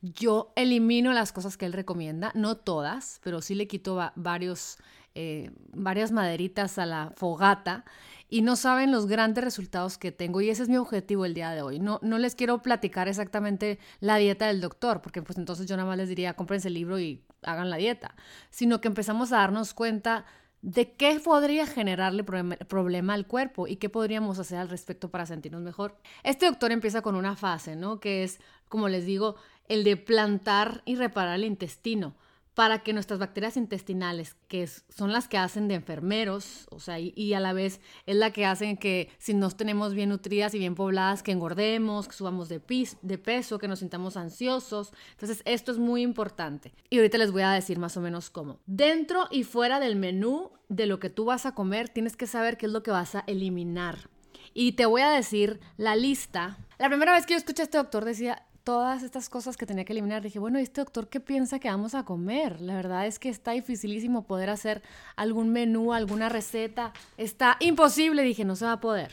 Yo 0.00 0.52
elimino 0.56 1.12
las 1.12 1.32
cosas 1.32 1.58
que 1.58 1.66
él 1.66 1.74
recomienda, 1.74 2.32
no 2.34 2.56
todas, 2.56 3.20
pero 3.22 3.42
sí 3.42 3.54
le 3.54 3.68
quito 3.68 4.00
varios 4.16 4.78
eh, 5.14 5.50
varias 5.72 6.12
maderitas 6.12 6.78
a 6.78 6.86
la 6.86 7.12
fogata 7.16 7.84
y 8.28 8.42
no 8.42 8.56
saben 8.56 8.92
los 8.92 9.06
grandes 9.06 9.42
resultados 9.42 9.96
que 9.96 10.12
tengo 10.12 10.40
y 10.40 10.50
ese 10.50 10.62
es 10.62 10.68
mi 10.68 10.76
objetivo 10.76 11.24
el 11.24 11.34
día 11.34 11.50
de 11.50 11.62
hoy. 11.62 11.78
No, 11.80 11.98
no 12.02 12.18
les 12.18 12.34
quiero 12.34 12.60
platicar 12.62 13.08
exactamente 13.08 13.78
la 14.00 14.16
dieta 14.16 14.46
del 14.46 14.60
doctor, 14.60 15.00
porque 15.00 15.22
pues 15.22 15.38
entonces 15.38 15.66
yo 15.66 15.76
nada 15.76 15.88
más 15.88 15.96
les 15.96 16.08
diría 16.08 16.34
cómprense 16.34 16.68
el 16.68 16.74
libro 16.74 16.98
y 16.98 17.24
hagan 17.42 17.70
la 17.70 17.76
dieta, 17.76 18.14
sino 18.50 18.80
que 18.80 18.88
empezamos 18.88 19.32
a 19.32 19.38
darnos 19.38 19.72
cuenta 19.72 20.26
de 20.60 20.92
qué 20.92 21.20
podría 21.20 21.66
generarle 21.66 22.24
problema 22.24 23.14
al 23.14 23.26
cuerpo 23.26 23.66
y 23.66 23.76
qué 23.76 23.88
podríamos 23.88 24.38
hacer 24.38 24.58
al 24.58 24.68
respecto 24.68 25.10
para 25.10 25.24
sentirnos 25.24 25.62
mejor. 25.62 25.96
Este 26.24 26.46
doctor 26.46 26.72
empieza 26.72 27.00
con 27.00 27.14
una 27.14 27.36
fase, 27.36 27.76
¿no? 27.76 28.00
Que 28.00 28.24
es, 28.24 28.40
como 28.68 28.88
les 28.88 29.06
digo, 29.06 29.36
el 29.68 29.84
de 29.84 29.96
plantar 29.96 30.82
y 30.84 30.96
reparar 30.96 31.36
el 31.36 31.44
intestino 31.44 32.16
para 32.58 32.80
que 32.80 32.92
nuestras 32.92 33.20
bacterias 33.20 33.56
intestinales, 33.56 34.34
que 34.48 34.66
son 34.66 35.12
las 35.12 35.28
que 35.28 35.38
hacen 35.38 35.68
de 35.68 35.76
enfermeros, 35.76 36.66
o 36.72 36.80
sea, 36.80 36.98
y, 36.98 37.32
a 37.32 37.38
la 37.38 37.52
vez 37.52 37.80
es 38.04 38.16
la 38.16 38.32
que 38.32 38.46
hacen 38.46 38.76
que 38.76 39.10
si 39.16 39.32
nos 39.32 39.56
tenemos 39.56 39.94
bien 39.94 40.08
nutridas 40.08 40.54
y 40.54 40.58
bien 40.58 40.74
pobladas, 40.74 41.22
que 41.22 41.30
engordemos, 41.30 42.08
que 42.08 42.16
subamos 42.16 42.48
de, 42.48 42.60
de 43.00 43.18
peso, 43.18 43.60
que 43.60 43.68
nos 43.68 43.78
sintamos 43.78 44.16
ansiosos. 44.16 44.92
Entonces, 45.12 45.40
esto 45.44 45.70
es 45.70 45.78
muy 45.78 46.02
importante. 46.02 46.74
Y 46.90 46.96
ahorita 46.96 47.18
les 47.18 47.30
voy 47.30 47.42
a 47.42 47.52
decir 47.52 47.78
más 47.78 47.96
o 47.96 48.00
menos 48.00 48.28
cómo. 48.28 48.58
Dentro 48.66 49.28
y 49.30 49.44
fuera 49.44 49.78
del 49.78 49.94
menú 49.94 50.50
de 50.68 50.86
lo 50.86 50.98
que 50.98 51.10
tú 51.10 51.26
vas 51.26 51.46
a 51.46 51.54
comer, 51.54 51.88
tienes 51.88 52.16
que 52.16 52.26
saber 52.26 52.56
qué 52.56 52.66
es 52.66 52.72
lo 52.72 52.82
que 52.82 52.90
vas 52.90 53.14
a 53.14 53.22
eliminar. 53.28 54.10
Y 54.52 54.72
te 54.72 54.84
voy 54.84 55.02
a 55.02 55.10
decir 55.10 55.60
la 55.76 55.94
lista. 55.94 56.58
La 56.80 56.88
primera 56.88 57.12
vez 57.12 57.24
que 57.24 57.34
yo 57.34 57.38
escuché 57.38 57.62
a 57.62 57.66
este 57.66 57.78
doctor 57.78 58.04
decía 58.04 58.47
todas 58.68 59.02
estas 59.02 59.30
cosas 59.30 59.56
que 59.56 59.64
tenía 59.64 59.86
que 59.86 59.94
eliminar, 59.94 60.20
dije, 60.20 60.38
bueno, 60.38 60.58
¿este 60.58 60.82
doctor 60.82 61.08
qué 61.08 61.20
piensa 61.20 61.58
que 61.58 61.70
vamos 61.70 61.94
a 61.94 62.04
comer? 62.04 62.60
La 62.60 62.74
verdad 62.74 63.06
es 63.06 63.18
que 63.18 63.30
está 63.30 63.52
dificilísimo 63.52 64.24
poder 64.24 64.50
hacer 64.50 64.82
algún 65.16 65.48
menú, 65.48 65.94
alguna 65.94 66.28
receta. 66.28 66.92
Está 67.16 67.56
imposible, 67.60 68.20
dije, 68.20 68.44
no 68.44 68.56
se 68.56 68.66
va 68.66 68.72
a 68.72 68.80
poder. 68.80 69.10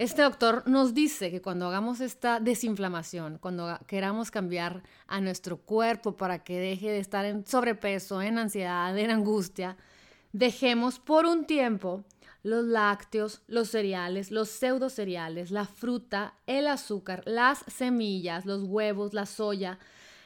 Este 0.00 0.22
doctor 0.22 0.64
nos 0.66 0.92
dice 0.92 1.30
que 1.30 1.40
cuando 1.40 1.68
hagamos 1.68 2.00
esta 2.00 2.40
desinflamación, 2.40 3.38
cuando 3.38 3.78
queramos 3.86 4.32
cambiar 4.32 4.82
a 5.06 5.20
nuestro 5.20 5.58
cuerpo 5.58 6.16
para 6.16 6.42
que 6.42 6.58
deje 6.58 6.90
de 6.90 6.98
estar 6.98 7.24
en 7.26 7.46
sobrepeso, 7.46 8.20
en 8.22 8.38
ansiedad, 8.38 8.98
en 8.98 9.12
angustia, 9.12 9.76
dejemos 10.32 10.98
por 10.98 11.26
un 11.26 11.46
tiempo 11.46 12.04
los 12.46 12.64
lácteos, 12.64 13.42
los 13.48 13.68
cereales, 13.68 14.30
los 14.30 14.48
pseudo 14.48 14.88
cereales, 14.88 15.50
la 15.50 15.64
fruta, 15.64 16.34
el 16.46 16.68
azúcar, 16.68 17.24
las 17.26 17.64
semillas, 17.66 18.46
los 18.46 18.62
huevos, 18.62 19.14
la 19.14 19.26
soya, 19.26 19.80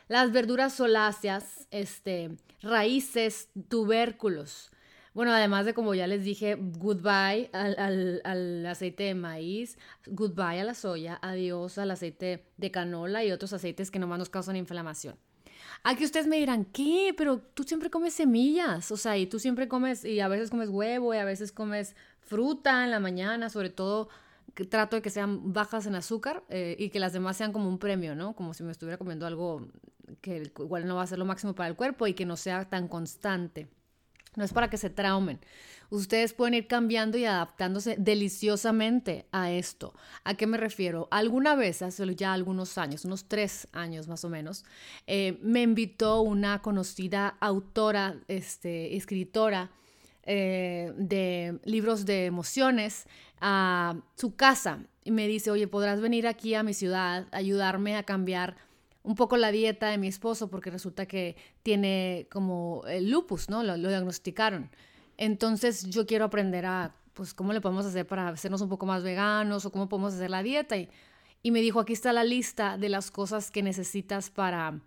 las 0.06 0.30
verduras 0.30 0.74
soláceas, 0.74 1.66
este, 1.70 2.37
raíces, 2.61 3.48
tubérculos. 3.68 4.70
Bueno, 5.14 5.33
además 5.33 5.64
de 5.64 5.72
como 5.72 5.94
ya 5.94 6.06
les 6.06 6.22
dije, 6.22 6.56
goodbye 6.61 7.48
al, 7.54 8.66
aceite 8.66 9.04
de 9.04 9.14
maíz, 9.14 9.78
goodbye 10.06 10.61
a 10.61 10.64
la 10.64 10.74
soya, 10.74 11.18
adiós 11.22 11.78
al 11.78 11.90
aceite 11.90 12.44
de 12.59 12.70
canola 12.70 13.24
y 13.24 13.33
otros 13.33 13.54
aceites 13.54 13.90
que 13.90 13.98
nomás 13.98 14.18
nos 14.18 14.28
causan 14.28 14.56
inflamación. 14.56 15.16
Aquí 15.83 16.05
ustedes 16.05 16.27
me 16.27 16.37
dirán, 16.37 16.64
¿qué? 16.64 17.14
Pero 17.16 17.38
tú 17.38 17.64
siempre 17.64 17.90
comes 17.90 18.14
semillas, 18.14 18.90
o 18.90 18.96
sea, 18.96 19.16
y 19.16 19.27
tú 19.27 19.38
siempre 19.38 19.68
comes, 19.68 20.05
y 20.05 20.20
a 20.20 20.29
veces 20.29 20.51
comes 20.51 20.68
huevo, 20.68 21.14
y 21.14 21.18
a 21.18 21.25
veces 21.25 21.53
comes 21.53 21.96
fruta 22.20 22.85
en 22.85 22.90
la 22.90 23.01
mañana, 23.01 23.51
sobre 23.51 23.70
todo 23.70 24.09
trato 24.68 24.96
de 24.96 25.03
que 25.03 25.11
sean 25.11 25.53
bajas 25.53 25.87
en 25.87 25.94
azúcar 25.94 26.42
eh, 26.49 26.77
y 26.79 26.90
que 26.90 27.01
las 27.01 27.12
demás 27.12 27.37
sean 27.37 27.53
como 27.53 27.68
un 27.68 27.79
premio, 27.79 28.14
¿no? 28.14 28.35
Como 28.35 28.55
si 28.55 28.62
me 28.62 28.73
estuviera 28.73 28.99
comiendo 28.99 29.27
algo 29.27 29.68
que 30.20 30.53
igual 30.59 30.87
no 30.87 30.96
va 30.96 31.03
a 31.03 31.07
ser 31.07 31.18
lo 31.18 31.25
máximo 31.25 31.55
para 31.55 31.68
el 31.68 31.77
cuerpo 31.77 32.07
y 32.07 32.14
que 32.14 32.27
no 32.27 32.37
sea 32.37 32.68
tan 32.68 32.88
constante. 32.88 33.68
No 34.37 34.44
es 34.44 34.53
para 34.53 34.70
que 34.70 34.77
se 34.77 34.90
traumen. 34.90 35.40
Ustedes 35.90 36.33
pueden 36.33 36.55
ir 36.55 36.68
cambiando 36.68 37.18
y 37.18 37.24
adaptándose 37.24 37.96
deliciosamente 37.98 39.26
a 39.33 39.50
esto. 39.50 39.92
¿A 40.24 40.35
qué 40.35 40.46
me 40.46 40.57
refiero? 40.57 41.09
Alguna 41.11 41.57
vez, 41.57 41.83
hace 41.83 42.14
ya 42.14 42.33
algunos 42.33 42.79
años, 42.79 43.05
unos 43.05 43.24
tres 43.26 43.66
años 43.72 44.07
más 44.07 44.24
o 44.24 44.29
menos, 44.29 44.64
eh, 45.07 45.38
me 45.42 45.62
invitó 45.62 46.22
una 46.22 46.62
conocida 46.62 47.37
autora, 47.40 48.16
este, 48.29 48.96
escritora 48.96 49.70
eh, 50.22 50.92
de 50.96 51.59
libros 51.64 52.07
de 52.07 52.26
emociones 52.26 53.07
a 53.40 53.96
su 54.14 54.37
casa 54.37 54.85
y 55.03 55.11
me 55.11 55.26
dice, 55.26 55.50
oye, 55.50 55.66
¿podrás 55.66 56.00
venir 56.00 56.29
aquí 56.29 56.55
a 56.55 56.62
mi 56.62 56.72
ciudad, 56.72 57.26
ayudarme 57.33 57.96
a 57.96 58.05
cambiar? 58.05 58.57
un 59.03 59.14
poco 59.14 59.37
la 59.37 59.50
dieta 59.50 59.88
de 59.88 59.98
mi 59.98 60.09
esposo 60.09 60.48
porque 60.48 60.70
resulta 60.70 61.07
que 61.07 61.37
tiene 61.62 62.26
como 62.31 62.83
el 62.87 63.11
lupus, 63.11 63.48
¿no? 63.48 63.62
Lo, 63.62 63.76
diagnosticaron. 63.76 64.70
Entonces 65.20 65.90
yo 65.90 66.06
quiero 66.06 66.24
aprender 66.24 66.64
a, 66.64 66.94
pues, 67.12 67.35
cómo 67.35 67.52
le 67.52 67.61
podemos 67.61 67.85
hacer 67.85 68.06
para 68.06 68.28
hacernos 68.28 68.62
un 68.62 68.70
poco 68.70 68.87
más 68.87 69.02
veganos 69.02 69.66
o 69.66 69.70
cómo 69.70 69.87
podemos 69.87 70.14
hacer 70.14 70.30
la 70.30 70.42
dieta. 70.42 70.78
Y, 70.78 70.88
y 71.42 71.50
me 71.50 71.61
dijo, 71.61 71.78
aquí 71.78 71.92
está 71.92 72.14
la 72.14 72.24
lista 72.24 72.78
de 72.78 72.88
las 72.88 73.11
cosas 73.11 73.50
que 73.50 73.62
necesitas 73.62 74.30
para, 74.30 74.80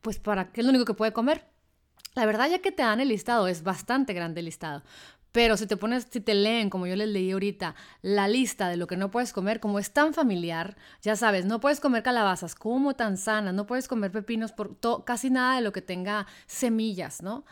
pues, 0.00 0.20
para, 0.20 0.52
¿qué 0.52 0.60
es 0.60 0.64
lo 0.64 0.70
único 0.70 0.84
que 0.84 0.94
puede 0.94 1.12
comer? 1.12 1.44
La 2.14 2.24
verdad, 2.24 2.48
ya 2.48 2.60
que 2.60 2.70
te 2.70 2.84
dan 2.84 3.00
el 3.00 3.08
listado, 3.08 3.48
es 3.48 3.64
bastante 3.64 4.14
grande 4.14 4.42
el 4.42 4.44
listado. 4.44 4.84
Pero 5.32 5.56
si 5.56 5.66
te 5.66 5.76
pones, 5.76 6.06
si 6.08 6.20
te 6.20 6.34
leen, 6.34 6.70
como 6.70 6.86
yo 6.86 6.94
les 6.94 7.08
leí 7.08 7.32
ahorita, 7.32 7.74
la 8.00 8.28
lista 8.28 8.68
de 8.68 8.76
lo 8.76 8.86
que 8.86 8.96
no 8.96 9.10
puedes 9.10 9.32
comer, 9.32 9.58
como 9.58 9.80
es 9.80 9.90
tan 9.90 10.14
familiar, 10.14 10.76
ya 11.02 11.16
sabes, 11.16 11.46
no 11.46 11.58
puedes 11.58 11.80
comer 11.80 12.04
calabazas, 12.04 12.54
como 12.54 12.94
tan 12.94 13.16
sanas, 13.16 13.52
no 13.54 13.66
puedes 13.66 13.88
comer 13.88 14.12
pepinos, 14.12 14.52
por 14.52 14.78
casi 15.02 15.30
nada 15.30 15.56
de 15.56 15.62
lo 15.62 15.72
que 15.72 15.82
tenga 15.82 16.28
semillas, 16.46 17.24
¿no? 17.24 17.44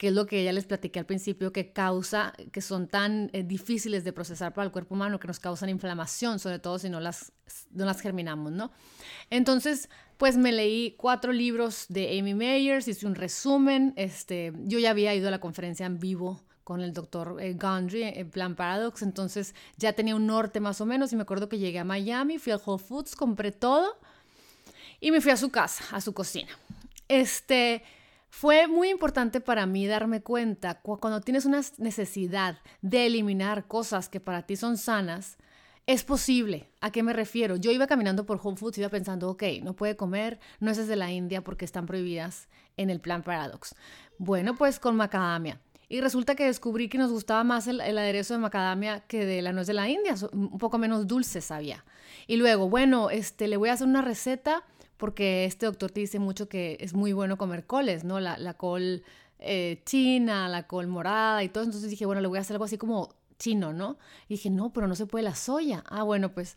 Que 0.00 0.08
es 0.08 0.14
lo 0.14 0.24
que 0.24 0.42
ya 0.42 0.52
les 0.54 0.64
platiqué 0.64 0.98
al 0.98 1.04
principio, 1.04 1.52
que 1.52 1.74
causa, 1.74 2.32
que 2.52 2.62
son 2.62 2.88
tan 2.88 3.28
eh, 3.34 3.42
difíciles 3.42 4.02
de 4.02 4.14
procesar 4.14 4.54
para 4.54 4.64
el 4.64 4.72
cuerpo 4.72 4.94
humano, 4.94 5.20
que 5.20 5.28
nos 5.28 5.38
causan 5.40 5.68
inflamación, 5.68 6.38
sobre 6.38 6.58
todo 6.58 6.78
si 6.78 6.88
no 6.88 7.00
las, 7.00 7.32
no 7.72 7.84
las 7.84 8.00
germinamos, 8.00 8.50
¿no? 8.50 8.72
Entonces, 9.28 9.90
pues 10.16 10.38
me 10.38 10.52
leí 10.52 10.92
cuatro 10.96 11.34
libros 11.34 11.84
de 11.90 12.18
Amy 12.18 12.32
Meyers, 12.32 12.88
hice 12.88 13.06
un 13.06 13.14
resumen, 13.14 13.92
este, 13.96 14.54
yo 14.64 14.78
ya 14.78 14.88
había 14.88 15.14
ido 15.14 15.28
a 15.28 15.30
la 15.30 15.38
conferencia 15.38 15.84
en 15.84 16.00
vivo 16.00 16.40
con 16.64 16.80
el 16.80 16.94
doctor 16.94 17.36
eh, 17.38 17.52
Gondry 17.52 18.04
en 18.04 18.30
Plan 18.30 18.56
Paradox, 18.56 19.02
entonces 19.02 19.54
ya 19.76 19.92
tenía 19.92 20.16
un 20.16 20.26
norte 20.26 20.60
más 20.60 20.80
o 20.80 20.86
menos 20.86 21.12
y 21.12 21.16
me 21.16 21.22
acuerdo 21.22 21.50
que 21.50 21.58
llegué 21.58 21.78
a 21.78 21.84
Miami, 21.84 22.38
fui 22.38 22.54
al 22.54 22.62
Whole 22.64 22.82
Foods, 22.82 23.14
compré 23.14 23.52
todo 23.52 23.98
y 24.98 25.10
me 25.10 25.20
fui 25.20 25.30
a 25.30 25.36
su 25.36 25.50
casa, 25.50 25.84
a 25.94 26.00
su 26.00 26.14
cocina. 26.14 26.56
Este, 27.06 27.82
fue 28.30 28.68
muy 28.68 28.90
importante 28.90 29.40
para 29.40 29.66
mí 29.66 29.86
darme 29.86 30.22
cuenta 30.22 30.80
cuando 30.80 31.20
tienes 31.20 31.44
una 31.44 31.60
necesidad 31.78 32.58
de 32.80 33.06
eliminar 33.06 33.66
cosas 33.66 34.08
que 34.08 34.20
para 34.20 34.46
ti 34.46 34.56
son 34.56 34.78
sanas, 34.78 35.36
es 35.86 36.04
posible. 36.04 36.70
¿A 36.80 36.92
qué 36.92 37.02
me 37.02 37.12
refiero? 37.12 37.56
Yo 37.56 37.72
iba 37.72 37.88
caminando 37.88 38.24
por 38.24 38.40
Whole 38.42 38.56
Foods 38.56 38.78
y 38.78 38.82
iba 38.82 38.88
pensando, 38.88 39.28
ok, 39.28 39.42
no 39.62 39.74
puede 39.74 39.96
comer 39.96 40.38
nueces 40.60 40.86
de 40.86 40.94
la 40.94 41.10
India 41.10 41.42
porque 41.42 41.64
están 41.64 41.86
prohibidas 41.86 42.48
en 42.76 42.88
el 42.90 43.00
plan 43.00 43.24
Paradox. 43.24 43.74
Bueno, 44.16 44.54
pues 44.54 44.78
con 44.78 44.94
macadamia. 44.94 45.60
Y 45.88 46.00
resulta 46.00 46.36
que 46.36 46.44
descubrí 46.44 46.88
que 46.88 46.98
nos 46.98 47.10
gustaba 47.10 47.42
más 47.42 47.66
el, 47.66 47.80
aderezo 47.80 48.34
de 48.34 48.40
macadamia 48.40 49.00
que 49.00 49.26
de 49.26 49.42
la 49.42 49.52
nuez 49.52 49.66
de 49.66 49.74
la 49.74 49.88
India, 49.88 50.14
un 50.32 50.58
poco 50.58 50.78
menos 50.78 51.08
dulce 51.08 51.40
sabía. 51.40 51.84
Y 52.28 52.36
luego, 52.36 52.68
bueno, 52.68 53.10
este, 53.10 53.48
le 53.48 53.56
voy 53.56 53.70
a 53.70 53.72
hacer 53.72 53.88
una 53.88 54.02
receta 54.02 54.62
porque 55.00 55.46
este 55.46 55.64
doctor 55.64 55.90
te 55.90 56.00
dice 56.00 56.18
mucho 56.18 56.48
que 56.48 56.76
es 56.78 56.92
muy 56.92 57.14
bueno 57.14 57.38
comer 57.38 57.66
coles, 57.66 58.04
¿no? 58.04 58.20
La, 58.20 58.54
col 58.54 59.02
eh, 59.38 59.80
china, 59.86 60.46
la 60.48 60.66
col 60.66 60.86
morada 60.86 61.42
y 61.42 61.48
todo. 61.48 61.64
Entonces 61.64 61.88
dije, 61.88 62.04
bueno, 62.04 62.20
le 62.20 62.28
voy 62.28 62.36
a 62.36 62.42
hacer 62.42 62.56
algo 62.56 62.66
así 62.66 62.76
como 62.76 63.14
chino, 63.38 63.72
¿no? 63.72 63.98
Y 64.28 64.34
dije, 64.34 64.50
no, 64.50 64.74
pero 64.74 64.86
no 64.86 64.94
se 64.94 65.06
puede 65.06 65.24
la 65.24 65.34
soya. 65.34 65.82
Ah, 65.88 66.02
bueno, 66.02 66.32
pues 66.34 66.54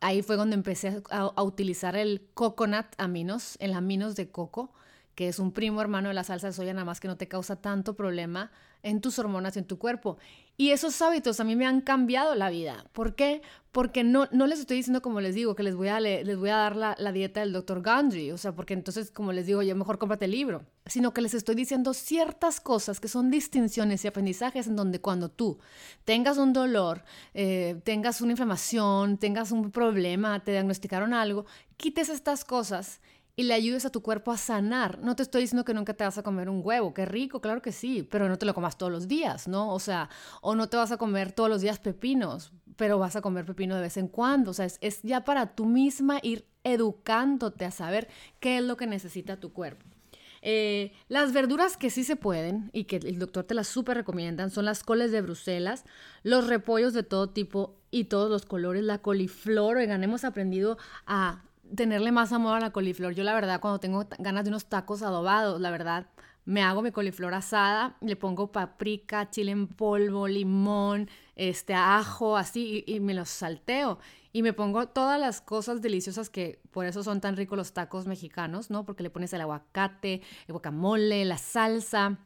ahí 0.00 0.22
fue 0.22 0.36
cuando 0.36 0.54
empecé 0.54 1.02
a, 1.10 1.20
a 1.36 1.42
utilizar 1.42 1.94
el 1.94 2.26
coconut 2.32 2.86
aminos, 2.96 3.56
el 3.60 3.74
aminos 3.74 4.16
de 4.16 4.30
coco 4.30 4.72
que 5.14 5.28
es 5.28 5.38
un 5.38 5.52
primo 5.52 5.80
hermano 5.80 6.08
de 6.08 6.14
la 6.14 6.24
salsa 6.24 6.48
de 6.48 6.52
soya, 6.52 6.72
nada 6.72 6.84
más 6.84 7.00
que 7.00 7.08
no 7.08 7.16
te 7.16 7.28
causa 7.28 7.56
tanto 7.56 7.94
problema 7.94 8.50
en 8.84 9.00
tus 9.00 9.18
hormonas, 9.18 9.56
en 9.56 9.64
tu 9.64 9.78
cuerpo. 9.78 10.18
Y 10.56 10.70
esos 10.70 11.02
hábitos 11.02 11.40
a 11.40 11.44
mí 11.44 11.56
me 11.56 11.66
han 11.66 11.80
cambiado 11.80 12.36
la 12.36 12.48
vida. 12.48 12.86
¿Por 12.92 13.16
qué? 13.16 13.42
Porque 13.72 14.04
no, 14.04 14.28
no 14.30 14.46
les 14.46 14.60
estoy 14.60 14.76
diciendo, 14.76 15.02
como 15.02 15.20
les 15.20 15.34
digo, 15.34 15.56
que 15.56 15.64
les 15.64 15.74
voy 15.74 15.88
a, 15.88 15.98
les 15.98 16.38
voy 16.38 16.50
a 16.50 16.56
dar 16.56 16.76
la, 16.76 17.12
dieta 17.12 17.40
del 17.40 17.52
Dr. 17.52 17.82
Gandhi, 17.82 18.30
o 18.30 18.38
sea, 18.38 18.54
porque 18.54 18.74
entonces, 18.74 19.10
como 19.10 19.32
les 19.32 19.46
digo, 19.46 19.62
yo 19.62 19.74
mejor 19.74 19.98
cómprate 19.98 20.26
el 20.26 20.30
libro, 20.30 20.64
sino 20.86 21.12
que 21.12 21.22
les 21.22 21.34
estoy 21.34 21.56
diciendo 21.56 21.92
ciertas 21.92 22.60
cosas 22.60 23.00
que 23.00 23.08
son 23.08 23.32
distinciones 23.32 24.04
y 24.04 24.08
aprendizajes 24.08 24.68
en 24.68 24.76
donde 24.76 25.00
cuando 25.00 25.28
tú 25.28 25.58
tengas 26.04 26.38
un 26.38 26.52
dolor, 26.52 27.02
eh, 27.32 27.80
tengas 27.82 28.20
una 28.20 28.32
inflamación, 28.32 29.18
tengas 29.18 29.50
un 29.50 29.72
problema, 29.72 30.44
te 30.44 30.52
diagnosticaron 30.52 31.14
algo, 31.14 31.46
quites 31.76 32.10
estas 32.10 32.44
cosas 32.44 33.00
y 33.36 33.44
le 33.44 33.54
ayudes 33.54 33.84
a 33.84 33.90
tu 33.90 34.02
cuerpo 34.02 34.30
a 34.30 34.36
sanar. 34.36 35.00
No 35.00 35.16
te 35.16 35.22
estoy 35.22 35.42
diciendo 35.42 35.64
que 35.64 35.74
nunca 35.74 35.94
te 35.94 36.04
vas 36.04 36.18
a 36.18 36.22
comer 36.22 36.48
un 36.48 36.60
huevo, 36.62 36.94
qué 36.94 37.04
rico, 37.04 37.40
claro 37.40 37.62
que 37.62 37.72
sí, 37.72 38.06
pero 38.08 38.28
no 38.28 38.38
te 38.38 38.46
lo 38.46 38.54
comas 38.54 38.78
todos 38.78 38.92
los 38.92 39.08
días, 39.08 39.48
¿no? 39.48 39.72
O 39.72 39.80
sea, 39.80 40.08
o 40.40 40.54
no 40.54 40.68
te 40.68 40.76
vas 40.76 40.92
a 40.92 40.96
comer 40.96 41.32
todos 41.32 41.50
los 41.50 41.60
días 41.60 41.78
pepinos, 41.78 42.52
pero 42.76 42.98
vas 42.98 43.16
a 43.16 43.22
comer 43.22 43.44
pepino 43.44 43.74
de 43.74 43.82
vez 43.82 43.96
en 43.96 44.08
cuando. 44.08 44.52
O 44.52 44.54
sea, 44.54 44.66
es, 44.66 45.02
ya 45.02 45.24
para 45.24 45.54
tú 45.54 45.66
misma 45.66 46.18
ir 46.22 46.46
educándote 46.62 47.64
a 47.64 47.70
saber 47.70 48.08
qué 48.40 48.58
es 48.58 48.64
lo 48.64 48.76
que 48.76 48.86
necesita 48.86 49.38
tu 49.38 49.52
cuerpo. 49.52 49.84
Eh, 50.46 50.92
las 51.08 51.32
verduras 51.32 51.78
que 51.78 51.88
sí 51.88 52.04
se 52.04 52.16
pueden 52.16 52.68
y 52.74 52.84
que 52.84 52.96
el 52.96 53.18
doctor 53.18 53.44
te 53.44 53.54
las 53.54 53.66
súper 53.66 53.96
recomiendan 53.96 54.50
son 54.50 54.66
las 54.66 54.84
coles 54.84 55.10
de 55.10 55.22
Bruselas, 55.22 55.84
los 56.22 56.46
repollos 56.46 56.92
de 56.92 57.02
todo 57.02 57.30
tipo 57.30 57.78
y 57.90 58.04
todos 58.04 58.30
los 58.30 58.44
colores, 58.44 58.84
la 58.84 58.98
coliflor. 58.98 59.78
Oigan, 59.78 60.04
hemos 60.04 60.22
aprendido 60.22 60.76
a 61.06 61.42
tenerle 61.74 62.12
más 62.12 62.32
amor 62.32 62.56
a 62.56 62.60
la 62.60 62.70
coliflor. 62.70 63.14
Yo 63.14 63.24
la 63.24 63.34
verdad 63.34 63.60
cuando 63.60 63.80
tengo 63.80 64.06
ganas 64.18 64.44
de 64.44 64.50
unos 64.50 64.66
tacos 64.66 65.02
adobados, 65.02 65.60
la 65.60 65.70
verdad, 65.70 66.06
me 66.44 66.62
hago 66.62 66.82
mi 66.82 66.92
coliflor 66.92 67.34
asada, 67.34 67.96
le 68.00 68.16
pongo 68.16 68.52
paprika, 68.52 69.30
chile 69.30 69.52
en 69.52 69.66
polvo, 69.66 70.28
limón, 70.28 71.08
este 71.36 71.74
ajo, 71.74 72.36
así, 72.36 72.84
y, 72.86 73.00
me 73.00 73.14
los 73.14 73.30
salteo. 73.30 73.98
Y 74.32 74.42
me 74.42 74.52
pongo 74.52 74.88
todas 74.88 75.18
las 75.18 75.40
cosas 75.40 75.80
deliciosas 75.80 76.28
que 76.28 76.60
por 76.70 76.86
eso 76.86 77.02
son 77.02 77.20
tan 77.20 77.36
ricos 77.36 77.56
los 77.56 77.72
tacos 77.72 78.06
mexicanos, 78.06 78.68
¿no? 78.68 78.84
Porque 78.84 79.02
le 79.02 79.10
pones 79.10 79.32
el 79.32 79.40
aguacate, 79.40 80.22
el 80.46 80.52
guacamole, 80.52 81.24
la 81.24 81.38
salsa 81.38 82.18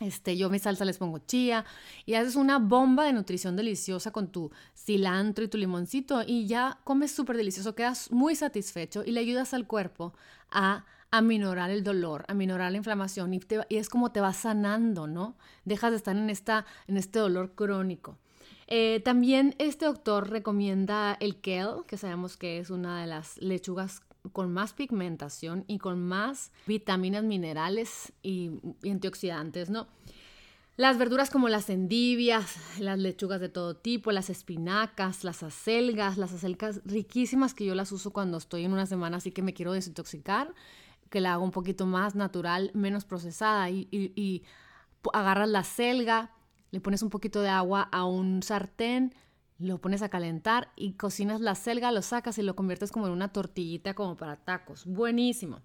este, 0.00 0.36
yo 0.36 0.50
mi 0.50 0.58
salsa 0.58 0.84
les 0.84 0.98
pongo 0.98 1.18
chía 1.18 1.64
y 2.04 2.14
haces 2.14 2.36
una 2.36 2.58
bomba 2.58 3.04
de 3.04 3.12
nutrición 3.12 3.56
deliciosa 3.56 4.10
con 4.10 4.28
tu 4.28 4.50
cilantro 4.74 5.44
y 5.44 5.48
tu 5.48 5.58
limoncito 5.58 6.22
y 6.26 6.46
ya 6.46 6.80
comes 6.84 7.12
súper 7.12 7.36
delicioso, 7.36 7.74
quedas 7.74 8.10
muy 8.10 8.34
satisfecho 8.34 9.02
y 9.04 9.12
le 9.12 9.20
ayudas 9.20 9.54
al 9.54 9.66
cuerpo 9.66 10.12
a 10.50 10.84
aminorar 11.10 11.70
el 11.70 11.82
dolor, 11.82 12.24
aminorar 12.28 12.70
la 12.72 12.78
inflamación 12.78 13.32
y, 13.32 13.40
y, 13.68 13.76
es 13.76 13.88
como 13.88 14.12
te 14.12 14.20
va 14.20 14.32
sanando, 14.32 15.06
¿no? 15.06 15.36
Dejas 15.64 15.92
de 15.92 15.96
estar 15.96 16.16
en, 16.16 16.30
esta, 16.30 16.66
en 16.88 16.96
este 16.96 17.18
dolor 17.18 17.54
crónico. 17.54 18.18
Eh, 18.68 19.00
también 19.04 19.54
este 19.58 19.84
doctor 19.84 20.28
recomienda 20.28 21.16
el 21.20 21.40
kale, 21.40 21.84
que 21.86 21.96
sabemos 21.96 22.36
que 22.36 22.58
es 22.58 22.70
una 22.70 23.00
de 23.00 23.06
las 23.06 23.38
lechugas 23.38 24.02
con 24.32 24.52
más 24.52 24.72
pigmentación 24.72 25.64
y 25.66 25.78
con 25.78 26.02
más 26.02 26.52
vitaminas, 26.66 27.24
minerales 27.24 28.12
y, 28.22 28.50
antioxidantes, 28.84 29.70
¿no? 29.70 29.86
Las 30.76 30.98
verduras 30.98 31.30
como 31.30 31.48
las 31.48 31.70
endivias, 31.70 32.56
las 32.78 32.98
lechugas 32.98 33.40
de 33.40 33.48
todo 33.48 33.76
tipo, 33.76 34.12
las 34.12 34.28
espinacas, 34.28 35.24
las 35.24 35.42
acelgas, 35.42 36.18
las 36.18 36.34
acelgas 36.34 36.82
riquísimas 36.84 37.54
que 37.54 37.64
yo 37.64 37.74
las 37.74 37.92
uso 37.92 38.12
cuando 38.12 38.36
estoy 38.36 38.64
en 38.64 38.72
una 38.72 38.84
semana 38.84 39.16
así 39.16 39.32
que 39.32 39.40
me 39.40 39.54
quiero 39.54 39.72
desintoxicar, 39.72 40.52
que 41.08 41.22
la 41.22 41.32
hago 41.32 41.44
un 41.44 41.50
poquito 41.50 41.86
más 41.86 42.14
natural, 42.14 42.70
menos 42.74 43.06
procesada 43.06 43.70
y, 43.70 43.88
y 43.90 44.42
agarras 45.14 45.48
la 45.48 45.64
selga, 45.64 46.32
le 46.70 46.80
pones 46.80 47.02
un 47.02 47.10
poquito 47.10 47.40
de 47.40 47.48
agua 47.48 47.88
a 47.90 48.04
un 48.04 48.42
sartén, 48.42 49.14
lo 49.58 49.78
pones 49.78 50.02
a 50.02 50.08
calentar 50.08 50.70
y 50.76 50.92
cocinas 50.92 51.40
la 51.40 51.54
selga, 51.54 51.92
lo 51.92 52.02
sacas 52.02 52.38
y 52.38 52.42
lo 52.42 52.56
conviertes 52.56 52.92
como 52.92 53.06
en 53.06 53.12
una 53.12 53.32
tortillita 53.32 53.94
como 53.94 54.16
para 54.16 54.36
tacos. 54.36 54.84
Buenísimo. 54.84 55.60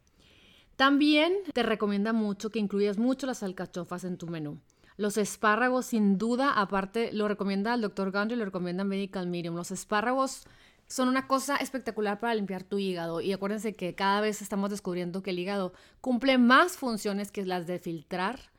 También 0.76 1.34
te 1.54 1.64
recomienda 1.64 2.14
mucho 2.14 2.50
que 2.50 2.60
incluyas 2.60 2.98
mucho 2.98 3.28
las 3.28 3.44
alcachofas 3.44 4.04
en 4.04 4.18
tu 4.18 4.28
menú. 4.28 4.60
Los 4.98 5.18
espárragos, 5.18 5.88
sin 5.88 6.18
duda, 6.18 6.54
aparte 6.54 7.12
lo 7.12 7.28
recomienda 7.28 7.74
el 7.74 7.82
doctor 7.82 8.12
Gundry, 8.12 8.36
lo 8.36 8.46
recomienda 8.46 8.84
Medical 8.84 9.28
Medium. 9.28 9.56
Los 9.56 9.72
espárragos 9.72 10.44
son 10.88 11.08
una 11.08 11.28
cosa 11.28 11.56
espectacular 11.56 12.20
para 12.20 12.36
limpiar 12.36 12.64
tu 12.64 12.78
hígado. 12.78 13.22
Y 13.22 13.32
acuérdense 13.32 13.76
que 13.76 13.96
cada 13.96 14.22
vez 14.22 14.42
estamos 14.42 14.70
descubriendo 14.70 15.24
que 15.24 15.32
el 15.32 15.40
hígado 15.40 15.74
cumple 16.02 16.38
más 16.38 16.78
funciones 16.78 17.32
que 17.32 17.46
las 17.46 17.66
de 17.68 17.80
filtrar 17.80 18.51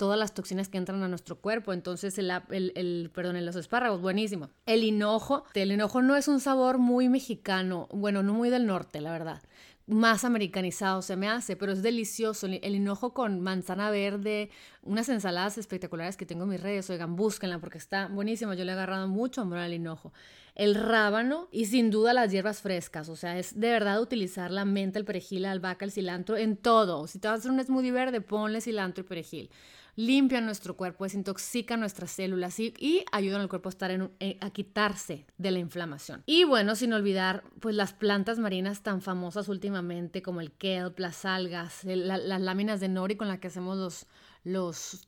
todas 0.00 0.18
las 0.18 0.32
toxinas 0.32 0.70
que 0.70 0.78
entran 0.78 1.02
a 1.02 1.08
nuestro 1.08 1.36
cuerpo. 1.36 1.74
Entonces, 1.74 2.16
el, 2.16 2.32
el, 2.48 3.10
perdón, 3.14 3.36
en 3.36 3.44
los 3.44 3.54
espárragos, 3.54 4.00
buenísimo. 4.00 4.48
El 4.64 4.82
hinojo, 4.82 5.44
el 5.52 5.72
hinojo 5.72 6.00
no 6.00 6.16
es 6.16 6.26
un 6.26 6.40
sabor 6.40 6.78
muy 6.78 7.10
mexicano, 7.10 7.86
bueno, 7.92 8.22
no 8.22 8.32
muy 8.32 8.48
del 8.48 8.64
norte, 8.64 9.02
la 9.02 9.12
verdad. 9.12 9.42
Más 9.86 10.24
americanizado 10.24 11.02
se 11.02 11.16
me 11.16 11.28
hace, 11.28 11.54
pero 11.54 11.72
es 11.72 11.82
delicioso. 11.82 12.46
El 12.46 12.74
hinojo 12.74 13.12
con 13.12 13.42
manzana 13.42 13.90
verde, 13.90 14.48
unas 14.82 15.10
ensaladas 15.10 15.58
espectaculares 15.58 16.16
que 16.16 16.24
tengo 16.24 16.44
en 16.44 16.50
mis 16.50 16.62
redes. 16.62 16.88
Oigan, 16.88 17.14
búsquenla 17.14 17.58
porque 17.58 17.76
está 17.76 18.06
buenísimo. 18.06 18.54
Yo 18.54 18.64
le 18.64 18.70
he 18.70 18.74
agarrado 18.74 19.06
mucho 19.06 19.42
amor 19.42 19.58
al 19.58 19.74
hinojo 19.74 20.14
el 20.54 20.74
rábano 20.74 21.48
y 21.52 21.66
sin 21.66 21.90
duda 21.90 22.12
las 22.12 22.30
hierbas 22.30 22.60
frescas. 22.60 23.08
O 23.08 23.16
sea, 23.16 23.38
es 23.38 23.58
de 23.58 23.70
verdad 23.70 24.00
utilizar 24.00 24.50
la 24.50 24.64
menta, 24.64 24.98
el 24.98 25.04
perejil, 25.04 25.42
la 25.42 25.52
albahaca, 25.52 25.84
el 25.84 25.92
cilantro 25.92 26.36
en 26.36 26.56
todo. 26.56 27.06
Si 27.06 27.18
te 27.18 27.28
vas 27.28 27.36
a 27.36 27.38
hacer 27.40 27.50
un 27.50 27.62
smoothie 27.62 27.92
verde, 27.92 28.20
ponle 28.20 28.60
cilantro 28.60 29.02
y 29.02 29.06
perejil 29.06 29.50
limpian 29.96 30.44
nuestro 30.44 30.76
cuerpo, 30.76 31.04
desintoxican 31.04 31.80
nuestras 31.80 32.10
células 32.10 32.58
y, 32.60 33.04
ayudan 33.12 33.40
al 33.40 33.48
cuerpo 33.48 33.68
a, 33.68 33.70
estar 33.70 33.90
eh, 34.20 34.38
a 34.40 34.50
quitarse 34.50 35.26
de 35.38 35.50
la 35.50 35.58
inflamación. 35.58 36.22
Y 36.26 36.44
bueno, 36.44 36.74
sin 36.76 36.92
olvidar, 36.92 37.44
pues 37.60 37.74
las 37.74 37.92
plantas 37.92 38.38
marinas 38.38 38.82
tan 38.82 39.02
famosas 39.02 39.48
últimamente 39.48 40.22
como 40.22 40.40
el 40.40 40.52
kelp, 40.52 40.98
las 40.98 41.24
algas, 41.24 41.84
las 41.84 42.40
láminas 42.40 42.80
de 42.80 42.88
nori 42.88 43.16
con 43.16 43.28
las 43.28 43.38
que 43.38 43.48
hacemos 43.48 43.76
los, 43.76 44.06
los. 44.44 45.06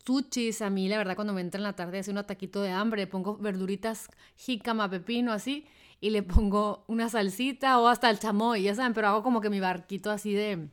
A 0.60 0.70
mí, 0.70 0.88
la 0.88 0.98
verdad, 0.98 1.14
cuando 1.14 1.32
me 1.32 1.40
entra 1.40 1.58
en 1.58 1.64
la 1.64 1.74
tarde 1.74 1.98
hace 1.98 2.10
un 2.10 2.18
ataquito 2.18 2.62
de 2.62 2.70
hambre, 2.70 3.02
le 3.02 3.06
pongo 3.06 3.36
verduritas, 3.38 4.08
jícama, 4.36 4.90
pepino, 4.90 5.32
así, 5.32 5.66
y 6.00 6.10
le 6.10 6.22
pongo 6.22 6.84
una 6.88 7.08
salsita 7.08 7.78
o 7.78 7.88
hasta 7.88 8.10
el 8.10 8.18
chamoy, 8.18 8.62
ya 8.62 8.74
saben, 8.74 8.92
pero 8.92 9.08
hago 9.08 9.22
como 9.22 9.40
que 9.40 9.50
mi 9.50 9.60
barquito 9.60 10.10
así 10.10 10.34
de 10.34 10.68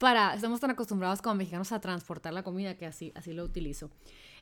para, 0.00 0.34
estamos 0.34 0.60
tan 0.60 0.70
acostumbrados 0.70 1.20
como 1.20 1.34
mexicanos 1.34 1.70
a 1.72 1.80
transportar 1.80 2.32
la 2.32 2.42
comida 2.42 2.74
que 2.76 2.86
así, 2.86 3.12
así 3.14 3.34
lo 3.34 3.44
utilizo. 3.44 3.90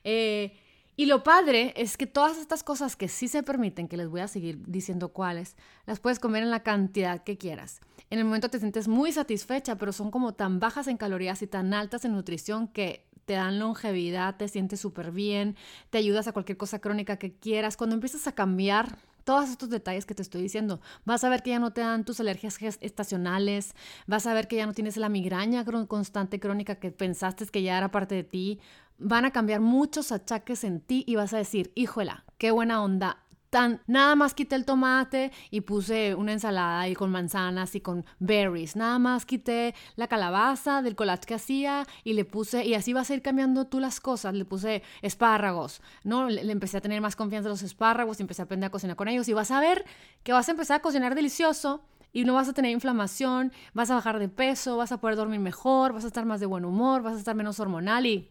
Eh, 0.05 0.57
y 0.95 1.05
lo 1.05 1.21
padre 1.21 1.73
es 1.75 1.97
que 1.97 2.07
todas 2.07 2.37
estas 2.37 2.63
cosas 2.63 2.95
que 2.95 3.09
sí 3.09 3.27
se 3.27 3.43
permiten, 3.43 3.89
que 3.89 3.97
les 3.97 4.07
voy 4.07 4.21
a 4.21 4.29
seguir 4.29 4.63
diciendo 4.67 5.09
cuáles, 5.09 5.57
las 5.85 5.99
puedes 5.99 6.17
comer 6.17 6.43
en 6.43 6.49
la 6.49 6.63
cantidad 6.63 7.23
que 7.23 7.37
quieras. 7.37 7.81
En 8.09 8.19
el 8.19 8.25
momento 8.25 8.49
te 8.49 8.59
sientes 8.59 8.87
muy 8.87 9.11
satisfecha, 9.11 9.77
pero 9.77 9.91
son 9.91 10.11
como 10.11 10.33
tan 10.33 10.61
bajas 10.61 10.87
en 10.87 10.95
calorías 10.95 11.41
y 11.41 11.47
tan 11.47 11.73
altas 11.73 12.05
en 12.05 12.13
nutrición 12.13 12.69
que 12.69 13.05
te 13.25 13.33
dan 13.33 13.59
longevidad, 13.59 14.37
te 14.37 14.47
sientes 14.47 14.79
súper 14.79 15.11
bien, 15.11 15.57
te 15.89 15.97
ayudas 15.97 16.27
a 16.29 16.31
cualquier 16.31 16.57
cosa 16.57 16.79
crónica 16.79 17.17
que 17.17 17.33
quieras. 17.33 17.75
Cuando 17.75 17.95
empiezas 17.95 18.27
a 18.27 18.31
cambiar 18.31 18.97
todos 19.29 19.51
estos 19.51 19.69
detalles 19.69 20.07
que 20.07 20.15
te 20.15 20.23
estoy 20.23 20.41
diciendo. 20.41 20.81
Vas 21.05 21.23
a 21.23 21.29
ver 21.29 21.43
que 21.43 21.51
ya 21.51 21.59
no 21.59 21.71
te 21.71 21.81
dan 21.81 22.03
tus 22.03 22.19
alergias 22.19 22.57
estacionales, 22.81 23.75
vas 24.07 24.25
a 24.25 24.33
ver 24.33 24.47
que 24.47 24.55
ya 24.55 24.65
no 24.65 24.73
tienes 24.73 24.97
la 24.97 25.07
migraña 25.07 25.63
constante 25.87 26.39
crónica 26.39 26.79
que 26.79 26.89
pensaste 26.89 27.45
que 27.45 27.61
ya 27.61 27.77
era 27.77 27.91
parte 27.91 28.15
de 28.15 28.23
ti. 28.23 28.59
Van 28.97 29.25
a 29.25 29.31
cambiar 29.31 29.61
muchos 29.61 30.11
achaques 30.11 30.63
en 30.63 30.81
ti 30.81 31.03
y 31.05 31.15
vas 31.15 31.35
a 31.35 31.37
decir, 31.37 31.71
híjola, 31.75 32.25
qué 32.39 32.49
buena 32.49 32.81
onda, 32.81 33.23
Nada 33.51 34.15
más 34.15 34.35
quité 34.35 34.55
el 34.55 34.63
tomate 34.63 35.31
y 35.49 35.61
puse 35.61 36.13
una 36.13 36.33
ensalada 36.33 36.87
y 36.87 36.93
con 36.93 37.09
manzanas 37.09 37.73
y 37.73 37.81
con 37.81 38.05
berries. 38.19 38.75
Nada 38.75 38.99
más 38.99 39.25
quité 39.25 39.73
la 39.95 40.07
calabaza 40.07 40.83
del 40.83 40.95
collage 40.95 41.25
que 41.25 41.33
hacía 41.33 41.87
y 42.03 42.13
le 42.13 42.25
puse, 42.25 42.63
y 42.63 42.75
así 42.75 42.93
vas 42.93 43.09
a 43.09 43.15
ir 43.15 43.23
cambiando 43.23 43.65
tú 43.65 43.79
las 43.79 43.99
cosas. 43.99 44.35
Le 44.35 44.45
puse 44.45 44.83
espárragos, 45.01 45.81
¿no? 46.03 46.29
Le, 46.29 46.51
empecé 46.51 46.77
a 46.77 46.81
tener 46.81 47.01
más 47.01 47.15
confianza 47.15 47.47
en 47.47 47.51
los 47.51 47.63
espárragos 47.63 48.19
y 48.19 48.23
empecé 48.23 48.43
a 48.43 48.45
aprender 48.45 48.67
a 48.67 48.71
cocinar 48.71 48.95
con 48.95 49.07
ellos. 49.07 49.27
Y 49.27 49.33
vas 49.33 49.49
a 49.49 49.59
ver 49.59 49.83
que 50.23 50.31
vas 50.31 50.47
a 50.47 50.51
empezar 50.51 50.77
a 50.77 50.81
cocinar 50.81 51.15
delicioso 51.15 51.81
y 52.13 52.25
no 52.25 52.35
vas 52.35 52.49
a 52.49 52.53
tener 52.53 52.71
inflamación, 52.71 53.51
vas 53.73 53.89
a 53.89 53.95
bajar 53.95 54.19
de 54.19 54.29
peso, 54.29 54.77
vas 54.77 54.91
a 54.91 54.99
poder 54.99 55.15
dormir 55.15 55.39
mejor, 55.39 55.93
vas 55.93 56.03
a 56.03 56.07
estar 56.07 56.25
más 56.25 56.39
de 56.39 56.45
buen 56.45 56.65
humor, 56.65 57.01
vas 57.01 57.15
a 57.15 57.17
estar 57.17 57.35
menos 57.35 57.59
hormonal 57.59 58.05
y 58.05 58.29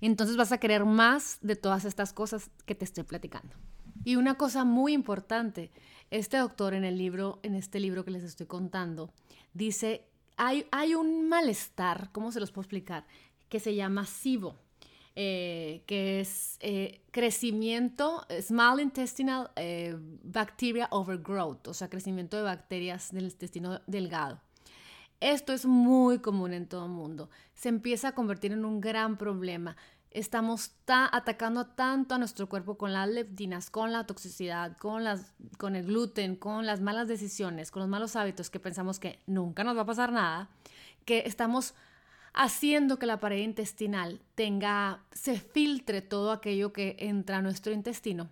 entonces 0.00 0.36
vas 0.36 0.50
a 0.50 0.58
querer 0.58 0.84
más 0.84 1.38
de 1.42 1.54
todas 1.54 1.84
estas 1.84 2.12
cosas 2.12 2.50
que 2.66 2.74
te 2.74 2.84
estoy 2.84 3.04
platicando. 3.04 3.54
Y 4.04 4.16
una 4.16 4.34
cosa 4.34 4.64
muy 4.64 4.92
importante, 4.92 5.70
este 6.10 6.36
doctor 6.36 6.74
en 6.74 6.84
el 6.84 6.98
libro, 6.98 7.38
en 7.42 7.54
este 7.54 7.80
libro 7.80 8.04
que 8.04 8.10
les 8.10 8.24
estoy 8.24 8.46
contando, 8.46 9.12
dice, 9.54 10.04
hay, 10.36 10.66
hay 10.70 10.94
un 10.94 11.28
malestar, 11.28 12.10
¿cómo 12.12 12.32
se 12.32 12.40
los 12.40 12.50
puedo 12.50 12.62
explicar? 12.62 13.06
Que 13.48 13.60
se 13.60 13.74
llama 13.74 14.06
SIBO, 14.06 14.56
eh, 15.14 15.82
que 15.86 16.20
es 16.20 16.56
eh, 16.60 17.02
crecimiento, 17.10 18.26
small 18.40 18.80
intestinal 18.80 19.50
eh, 19.56 19.96
bacteria 20.22 20.88
overgrowth, 20.90 21.68
o 21.68 21.74
sea, 21.74 21.88
crecimiento 21.88 22.36
de 22.36 22.42
bacterias 22.42 23.12
del 23.12 23.24
intestino 23.24 23.80
delgado. 23.86 24.40
Esto 25.20 25.52
es 25.52 25.66
muy 25.66 26.18
común 26.18 26.52
en 26.52 26.66
todo 26.66 26.86
el 26.86 26.90
mundo. 26.90 27.30
Se 27.54 27.68
empieza 27.68 28.08
a 28.08 28.12
convertir 28.12 28.50
en 28.50 28.64
un 28.64 28.80
gran 28.80 29.16
problema 29.16 29.76
estamos 30.14 30.72
atacando 30.86 31.66
tanto 31.66 32.14
a 32.14 32.18
nuestro 32.18 32.48
cuerpo 32.48 32.76
con 32.76 32.92
las 32.92 33.08
leptinas, 33.08 33.70
con 33.70 33.92
la 33.92 34.06
toxicidad, 34.06 34.76
con, 34.76 35.04
las, 35.04 35.34
con 35.58 35.76
el 35.76 35.86
gluten, 35.86 36.36
con 36.36 36.66
las 36.66 36.80
malas 36.80 37.08
decisiones, 37.08 37.70
con 37.70 37.80
los 37.80 37.88
malos 37.88 38.16
hábitos 38.16 38.50
que 38.50 38.60
pensamos 38.60 38.98
que 38.98 39.18
nunca 39.26 39.64
nos 39.64 39.76
va 39.76 39.82
a 39.82 39.86
pasar 39.86 40.12
nada, 40.12 40.48
que 41.04 41.24
estamos 41.26 41.74
haciendo 42.34 42.98
que 42.98 43.06
la 43.06 43.20
pared 43.20 43.38
intestinal 43.38 44.20
tenga, 44.34 45.02
se 45.12 45.38
filtre 45.38 46.02
todo 46.02 46.32
aquello 46.32 46.72
que 46.72 46.96
entra 46.98 47.38
a 47.38 47.42
nuestro 47.42 47.72
intestino 47.72 48.30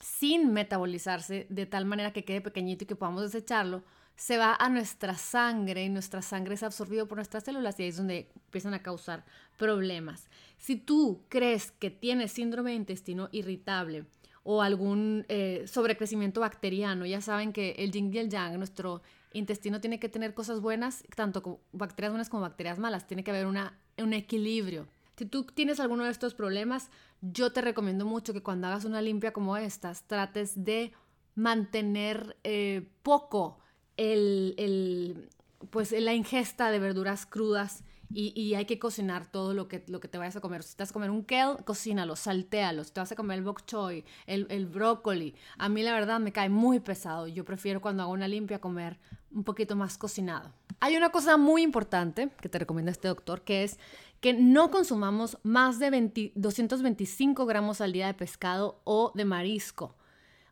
sin 0.00 0.52
metabolizarse 0.52 1.46
de 1.48 1.66
tal 1.66 1.84
manera 1.84 2.12
que 2.12 2.24
quede 2.24 2.40
pequeñito 2.40 2.84
y 2.84 2.86
que 2.86 2.96
podamos 2.96 3.22
desecharlo, 3.22 3.82
se 4.18 4.36
va 4.36 4.56
a 4.58 4.68
nuestra 4.68 5.14
sangre 5.14 5.84
y 5.84 5.88
nuestra 5.88 6.22
sangre 6.22 6.54
es 6.54 6.64
absorbido 6.64 7.06
por 7.06 7.18
nuestras 7.18 7.44
células 7.44 7.78
y 7.78 7.84
ahí 7.84 7.88
es 7.90 7.98
donde 7.98 8.28
empiezan 8.46 8.74
a 8.74 8.82
causar 8.82 9.24
problemas. 9.56 10.28
Si 10.58 10.74
tú 10.74 11.22
crees 11.28 11.70
que 11.70 11.90
tienes 11.90 12.32
síndrome 12.32 12.70
de 12.70 12.76
intestino 12.76 13.28
irritable 13.30 14.06
o 14.42 14.60
algún 14.60 15.24
eh, 15.28 15.64
sobrecrecimiento 15.68 16.40
bacteriano, 16.40 17.06
ya 17.06 17.20
saben 17.20 17.52
que 17.52 17.76
el 17.78 17.92
yin 17.92 18.12
y 18.12 18.18
el 18.18 18.28
yang, 18.28 18.58
nuestro 18.58 19.02
intestino 19.34 19.80
tiene 19.80 20.00
que 20.00 20.08
tener 20.08 20.34
cosas 20.34 20.60
buenas, 20.60 21.04
tanto 21.14 21.60
bacterias 21.70 22.10
buenas 22.10 22.28
como 22.28 22.42
bacterias 22.42 22.80
malas, 22.80 23.06
tiene 23.06 23.22
que 23.22 23.30
haber 23.30 23.46
una, 23.46 23.78
un 23.98 24.12
equilibrio. 24.14 24.88
Si 25.16 25.26
tú 25.26 25.44
tienes 25.44 25.78
alguno 25.78 26.04
de 26.04 26.10
estos 26.10 26.34
problemas, 26.34 26.90
yo 27.20 27.52
te 27.52 27.60
recomiendo 27.60 28.04
mucho 28.04 28.32
que 28.32 28.42
cuando 28.42 28.66
hagas 28.66 28.84
una 28.84 29.00
limpia 29.00 29.32
como 29.32 29.56
estas, 29.56 30.02
trates 30.08 30.64
de 30.64 30.92
mantener 31.36 32.36
eh, 32.42 32.88
poco 33.04 33.60
el, 33.98 35.28
pues, 35.70 35.92
la 35.92 36.14
ingesta 36.14 36.70
de 36.70 36.78
verduras 36.78 37.26
crudas 37.26 37.84
y, 38.10 38.54
hay 38.54 38.64
que 38.64 38.78
cocinar 38.78 39.30
todo 39.30 39.52
lo 39.52 39.68
que, 39.68 39.84
lo 39.86 40.00
que 40.00 40.08
te 40.08 40.16
vayas 40.16 40.36
a 40.36 40.40
comer. 40.40 40.62
Si 40.62 40.74
te 40.74 40.82
vas 40.82 40.90
a 40.90 40.92
comer 40.94 41.10
un 41.10 41.22
kale, 41.22 41.62
cocínalo, 41.64 42.16
saltéalo. 42.16 42.82
Si 42.84 42.90
te 42.90 43.00
vas 43.00 43.12
a 43.12 43.16
comer 43.16 43.38
el 43.38 43.44
bok 43.44 43.66
choy, 43.66 44.02
el, 44.26 44.46
el 44.48 44.64
brócoli. 44.64 45.34
A 45.58 45.68
mí 45.68 45.82
la 45.82 45.92
verdad 45.92 46.18
me 46.18 46.32
cae 46.32 46.48
muy 46.48 46.80
pesado. 46.80 47.26
Yo 47.26 47.44
prefiero 47.44 47.82
cuando 47.82 48.02
hago 48.02 48.12
una 48.12 48.26
limpia 48.26 48.60
comer 48.60 48.98
un 49.30 49.44
poquito 49.44 49.76
más 49.76 49.98
cocinado. 49.98 50.54
Hay 50.80 50.96
una 50.96 51.10
cosa 51.10 51.36
muy 51.36 51.62
importante 51.62 52.30
que 52.40 52.48
te 52.48 52.58
recomienda 52.58 52.92
este 52.92 53.08
doctor, 53.08 53.42
que 53.42 53.64
es 53.64 53.78
que 54.20 54.32
no 54.32 54.70
consumamos 54.70 55.38
más 55.42 55.78
de 55.78 56.32
225 56.34 57.46
gramos 57.46 57.80
al 57.80 57.92
día 57.92 58.06
de 58.06 58.14
pescado 58.14 58.80
o 58.84 59.12
de 59.14 59.24
marisco. 59.24 59.94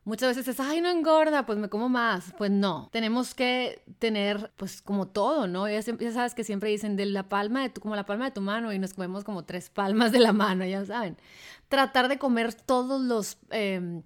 Muchas 0.07 0.37
veces 0.37 0.47
es, 0.47 0.59
ay, 0.61 0.79
no 0.79 0.89
engorda, 0.89 1.45
pues 1.45 1.59
me 1.59 1.67
como 1.67 1.89
más. 1.89 2.33
Pues 2.37 2.49
no, 2.49 2.87
tenemos 2.93 3.33
que 3.35 3.83
tener, 3.99 4.53
pues 4.55 4.81
como 4.81 5.05
todo, 5.09 5.47
¿no? 5.47 5.67
Ya, 5.67 5.81
sabes 5.81 6.33
que 6.33 6.45
siempre 6.45 6.69
dicen 6.69 6.95
de 6.95 7.05
la 7.07 7.27
palma 7.27 7.61
de 7.61 7.67
tu, 7.67 7.81
como 7.81 7.93
la 7.93 8.05
palma 8.05 8.23
de 8.23 8.31
tu 8.31 8.39
mano 8.39 8.71
y 8.71 8.79
nos 8.79 8.93
comemos 8.93 9.25
como 9.25 9.43
tres 9.43 9.69
palmas 9.69 10.13
de 10.13 10.19
la 10.19 10.31
mano, 10.31 10.63
ya 10.63 10.85
saben. 10.85 11.17
Tratar 11.67 12.07
de 12.07 12.17
comer 12.17 12.53
todos 12.53 13.01
los... 13.01 13.37
Em, 13.49 14.01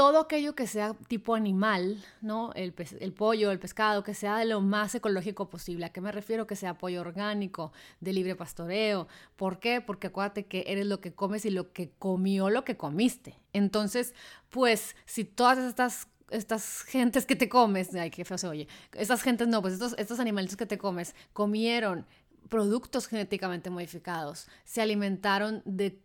todo 0.00 0.18
aquello 0.20 0.54
que 0.54 0.66
sea 0.66 0.94
tipo 1.08 1.34
animal, 1.34 2.02
¿no? 2.22 2.54
El, 2.54 2.72
el, 3.00 3.12
pollo, 3.12 3.50
el 3.50 3.58
pescado, 3.58 4.02
que 4.02 4.14
sea 4.14 4.38
de 4.38 4.46
lo 4.46 4.62
más 4.62 4.94
ecológico 4.94 5.50
posible. 5.50 5.84
¿A 5.84 5.90
qué 5.90 6.00
me 6.00 6.10
refiero? 6.10 6.46
Que 6.46 6.56
sea 6.56 6.78
pollo 6.78 7.02
orgánico, 7.02 7.74
de 8.00 8.14
libre 8.14 8.34
pastoreo. 8.34 9.08
¿Por 9.36 9.60
qué? 9.60 9.82
Porque 9.82 10.06
acuérdate 10.06 10.46
que 10.46 10.64
eres 10.68 10.86
lo 10.86 11.02
que 11.02 11.12
comes 11.12 11.44
y 11.44 11.50
lo 11.50 11.74
que 11.74 11.90
comió 11.98 12.48
lo 12.48 12.64
que 12.64 12.78
comiste. 12.78 13.38
Entonces, 13.52 14.14
pues, 14.48 14.96
si 15.04 15.24
todas 15.24 15.58
estas 15.58 16.08
estas 16.30 16.82
gentes 16.84 17.26
que 17.26 17.36
te 17.36 17.50
comes, 17.50 17.94
ay, 17.94 18.08
qué 18.10 18.24
feo 18.24 18.38
se 18.38 18.46
oye, 18.46 18.68
estas 18.94 19.20
gentes 19.20 19.48
no, 19.48 19.60
pues 19.60 19.74
estos, 19.74 19.94
estos 19.98 20.20
animalitos 20.20 20.56
que 20.56 20.64
te 20.64 20.78
comes 20.78 21.14
comieron 21.34 22.06
productos 22.50 23.06
genéticamente 23.06 23.70
modificados, 23.70 24.46
se 24.64 24.82
alimentaron 24.82 25.62
de, 25.64 25.98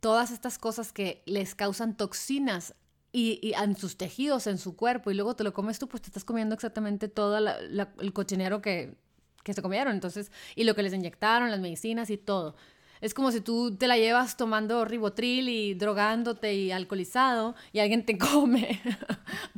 todas 0.00 0.30
estas 0.30 0.58
cosas 0.58 0.92
que 0.92 1.22
les 1.24 1.54
causan 1.54 1.96
toxinas 1.96 2.74
y, 3.12 3.52
en 3.54 3.76
sus 3.76 3.96
tejidos, 3.96 4.46
en 4.46 4.58
su 4.58 4.76
cuerpo, 4.76 5.10
y 5.10 5.14
luego 5.14 5.36
te 5.36 5.44
lo 5.44 5.54
comes 5.54 5.78
tú, 5.78 5.88
pues 5.88 6.02
te 6.02 6.08
estás 6.08 6.24
comiendo 6.24 6.54
exactamente 6.54 7.08
todo 7.08 7.38
el 7.38 8.12
cochinero 8.12 8.60
que, 8.60 8.98
que 9.44 9.54
se 9.54 9.62
comieron, 9.62 9.94
entonces, 9.94 10.32
y 10.56 10.64
lo 10.64 10.74
que 10.74 10.82
les 10.82 10.92
inyectaron, 10.92 11.50
las 11.50 11.60
medicinas 11.60 12.10
y 12.10 12.18
todo. 12.18 12.56
Es 13.04 13.12
como 13.12 13.30
si 13.30 13.42
tú 13.42 13.76
te 13.76 13.86
la 13.86 13.98
llevas 13.98 14.38
tomando 14.38 14.86
ribotril 14.86 15.50
y 15.50 15.74
drogándote 15.74 16.54
y 16.54 16.72
alcoholizado 16.72 17.54
y 17.70 17.80
alguien 17.80 18.06
te 18.06 18.16
come. 18.18 18.80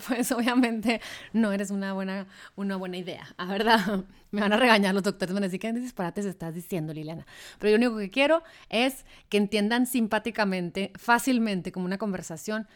pues 0.09 0.33
obviamente 0.33 1.01
no 1.33 1.53
eres 1.53 1.71
una 1.71 1.93
buena, 1.93 2.27
una 2.57 2.75
buena 2.75 2.97
idea, 2.97 3.25
¿a 3.37 3.47
verdad? 3.47 4.05
Me 4.33 4.41
van 4.41 4.53
a 4.53 4.57
regañar 4.57 4.95
los 4.95 5.05
doctores, 5.05 5.31
me 5.31 5.35
van 5.35 5.45
a 5.45 5.47
decir, 5.47 5.61
¿qué 5.61 5.73
disparates 5.73 6.25
estás 6.25 6.57
diciendo, 6.57 6.93
Liliana? 6.93 7.25
Pero 7.61 7.71
yo 7.71 7.79
lo 7.79 7.87
único 7.87 8.01
que 8.01 8.11
quiero 8.11 8.43
es 8.69 9.07
que 9.29 9.37
entiendan 9.37 9.87
simpáticamente, 9.87 10.91
fácilmente, 10.97 11.71
como 11.71 11.87
una 11.87 11.99
conversación, 11.99 12.67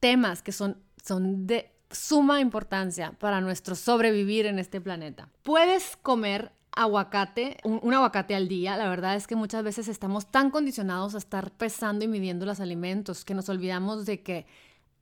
temas 0.00 0.42
que 0.42 0.52
son, 0.52 0.78
son 1.04 1.46
de 1.46 1.72
suma 1.90 2.40
importancia 2.40 3.12
para 3.18 3.42
nuestro 3.42 3.74
sobrevivir 3.74 4.46
en 4.46 4.58
este 4.58 4.80
planeta. 4.80 5.28
Puedes 5.42 5.98
comer 5.98 6.55
aguacate, 6.76 7.56
un, 7.64 7.92
aguacate 7.92 8.34
al 8.34 8.48
día. 8.48 8.76
La 8.76 8.88
verdad 8.88 9.16
es 9.16 9.26
que 9.26 9.34
muchas 9.34 9.64
veces 9.64 9.88
estamos 9.88 10.30
tan 10.30 10.50
condicionados 10.50 11.14
a 11.14 11.18
estar 11.18 11.50
pesando 11.50 12.04
y 12.04 12.08
midiendo 12.08 12.46
los 12.46 12.60
alimentos 12.60 13.24
que 13.24 13.34
nos 13.34 13.48
olvidamos 13.48 14.06
de 14.06 14.22
que 14.22 14.46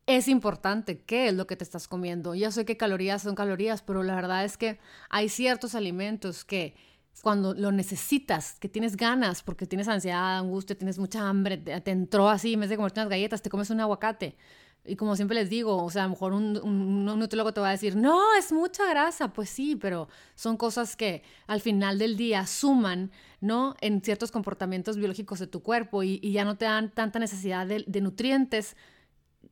es 0.07 0.29
importante 0.29 1.01
qué 1.01 1.29
es 1.29 1.35
lo 1.35 1.47
que 1.47 1.57
te 1.57 1.65
estás 1.65 1.89
comiendo. 1.89 2.35
Ya 2.35 2.51
sé 2.51 2.65
que 2.65 2.77
calorías 2.77 3.23
son 3.23 3.35
calorías, 3.35 3.83
pero 3.83 4.03
la 4.03 4.15
verdad 4.15 4.45
es 4.45 4.57
que 4.57 4.79
hay 5.11 5.29
ciertos 5.29 5.75
alimentos 5.75 6.45
que 6.45 6.75
cuando 7.23 7.55
lo 7.55 7.73
necesitas, 7.73 8.59
que 8.61 8.69
tienes 8.69 8.97
ganas, 8.97 9.43
porque 9.43 9.67
tienes 9.67 9.89
ansiedad, 9.89 10.39
angustia, 10.39 10.77
tienes 10.77 10.99
mucha 10.99 11.29
hambre, 11.29 11.57
te, 11.59 11.91
entró 11.91 12.29
así, 12.29 12.55
en 12.55 12.61
vez 12.61 12.71
de 12.71 12.77
comerte 12.77 13.01
unas 13.01 13.11
galletas, 13.11 13.43
te 13.43 13.51
comes 13.51 13.71
un 13.71 13.81
aguacate. 13.81 14.37
Y 14.87 14.97
como 14.97 15.16
siempre 15.16 15.35
les 15.35 15.49
digo, 15.49 15.83
o 15.83 15.90
sea, 15.90 16.03
a 16.03 16.07
lo 16.07 16.11
mejor 16.11 16.35
un, 16.35 16.59
un, 16.62 17.09
un 17.09 17.29
te 17.29 17.37
va 17.61 17.68
a 17.68 17.73
decir, 17.73 17.97
no, 17.97 18.35
es 18.37 18.53
mucha 18.53 18.87
grasa. 18.88 19.33
Pues 19.33 19.49
sí, 19.49 19.77
pero 19.77 20.09
son 20.35 20.57
cosas 20.57 20.94
que 20.94 21.23
al 21.47 21.61
final 21.61 21.99
del 21.99 22.16
día 22.16 22.47
suman, 22.47 23.11
¿no? 23.40 23.77
En 23.81 24.03
ciertos 24.03 24.31
comportamientos 24.31 24.97
biológicos 24.97 25.38
de 25.38 25.47
tu 25.47 25.62
cuerpo 25.62 26.03
y, 26.03 26.20
ya 26.33 26.44
no 26.44 26.57
te 26.57 26.66
dan 26.66 26.90
tanta 26.90 27.18
necesidad 27.18 27.66
de, 27.66 28.01
nutrientes 28.01 28.77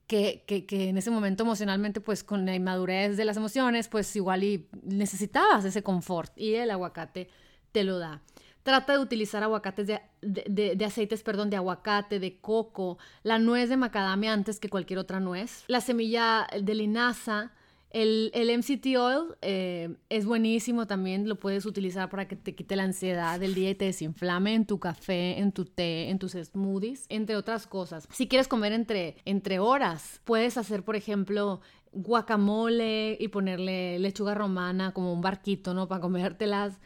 que, 0.06 0.44
que, 0.46 0.66
que, 0.66 0.90
en 0.90 0.98
ese 0.98 1.10
momento 1.10 1.44
emocionalmente, 1.44 2.02
pues 2.02 2.24
con 2.24 2.44
la 2.44 2.54
inmadurez 2.54 3.16
de 3.16 3.24
las 3.24 3.38
emociones, 3.38 3.88
pues 3.88 4.14
igual 4.16 4.44
y 4.44 4.68
necesitabas 4.82 5.64
ese 5.64 5.82
confort 5.82 6.36
y 6.36 6.54
el 6.56 6.70
aguacate 6.70 7.28
te 7.72 7.84
lo 7.84 7.98
da. 7.98 8.20
Trata 8.62 8.92
de 8.92 8.98
utilizar 9.00 9.42
aguacates 9.42 9.88
de, 10.20 10.84
aceites, 10.84 11.22
perdón, 11.22 11.50
de 11.50 11.56
aguacate, 11.56 12.20
de 12.20 12.38
coco, 12.38 12.98
la 13.22 13.38
nuez 13.38 13.68
de 13.68 13.76
macadamia 13.76 14.32
antes 14.32 14.60
que 14.60 14.68
cualquier 14.68 14.98
otra 14.98 15.18
nuez, 15.18 15.64
la 15.66 15.80
semilla 15.80 16.46
de 16.60 16.74
linaza, 16.74 17.52
el, 17.90 18.30
el 18.34 18.56
MCT 18.56 18.86
oil 18.98 19.34
eh, 19.42 19.96
es 20.08 20.24
buenísimo 20.24 20.86
también, 20.86 21.28
lo 21.28 21.36
puedes 21.36 21.66
utilizar 21.66 22.08
para 22.08 22.26
que 22.26 22.36
te 22.36 22.54
quite 22.54 22.74
la 22.74 22.84
ansiedad 22.84 23.38
del 23.38 23.54
día 23.54 23.70
y 23.70 23.74
te 23.74 23.84
desinflame 23.86 24.54
en 24.54 24.64
tu 24.64 24.78
café, 24.78 25.38
en 25.38 25.52
tu 25.52 25.66
té, 25.66 26.08
en 26.08 26.18
tus 26.18 26.32
smoothies, 26.32 27.04
entre 27.10 27.36
otras 27.36 27.66
cosas. 27.66 28.08
Si 28.10 28.28
quieres 28.28 28.48
comer 28.48 28.72
entre, 28.72 29.16
entre 29.26 29.58
horas, 29.58 30.20
puedes 30.24 30.56
hacer, 30.56 30.84
por 30.84 30.96
ejemplo, 30.96 31.60
guacamole 31.92 33.18
y 33.20 33.28
ponerle 33.28 33.98
lechuga 33.98 34.34
romana 34.34 34.92
como 34.92 35.12
un 35.12 35.20
barquito, 35.20 35.74
¿no? 35.74 35.88
Para 35.88 36.00
comértelas 36.00 36.80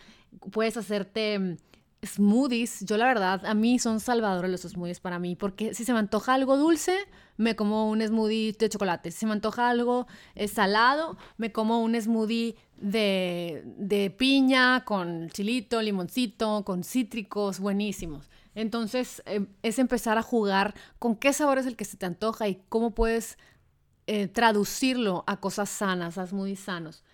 puedes 0.50 0.76
hacerte 0.76 1.38
mm, 1.38 1.56
smoothies. 2.04 2.84
Yo 2.84 2.96
la 2.96 3.06
verdad, 3.06 3.44
a 3.44 3.54
mí 3.54 3.78
son 3.78 4.00
salvadores 4.00 4.50
los 4.50 4.62
smoothies 4.62 5.00
para 5.00 5.18
mí, 5.18 5.36
porque 5.36 5.74
si 5.74 5.84
se 5.84 5.92
me 5.92 5.98
antoja 5.98 6.34
algo 6.34 6.56
dulce, 6.56 6.96
me 7.36 7.56
como 7.56 7.90
un 7.90 8.00
smoothie 8.00 8.52
de 8.58 8.68
chocolate. 8.68 9.10
Si 9.10 9.20
se 9.20 9.26
me 9.26 9.32
antoja 9.32 9.68
algo 9.68 10.06
eh, 10.34 10.48
salado, 10.48 11.16
me 11.36 11.52
como 11.52 11.82
un 11.82 12.00
smoothie 12.00 12.56
de, 12.76 13.62
de 13.78 14.10
piña 14.10 14.84
con 14.84 15.28
chilito, 15.30 15.80
limoncito, 15.82 16.64
con 16.64 16.84
cítricos, 16.84 17.60
buenísimos. 17.60 18.30
Entonces 18.54 19.22
em, 19.26 19.46
es 19.62 19.78
empezar 19.78 20.18
a 20.18 20.22
jugar 20.22 20.74
con 20.98 21.16
qué 21.16 21.32
sabor 21.32 21.58
es 21.58 21.66
el 21.66 21.76
que 21.76 21.84
se 21.84 21.96
te 21.96 22.06
antoja 22.06 22.48
y 22.48 22.62
cómo 22.68 22.94
puedes 22.94 23.38
eh, 24.06 24.28
traducirlo 24.28 25.24
a 25.26 25.40
cosas 25.40 25.68
sanas, 25.68 26.16
a 26.18 26.26
smoothies 26.26 26.60
sanos. 26.60 27.04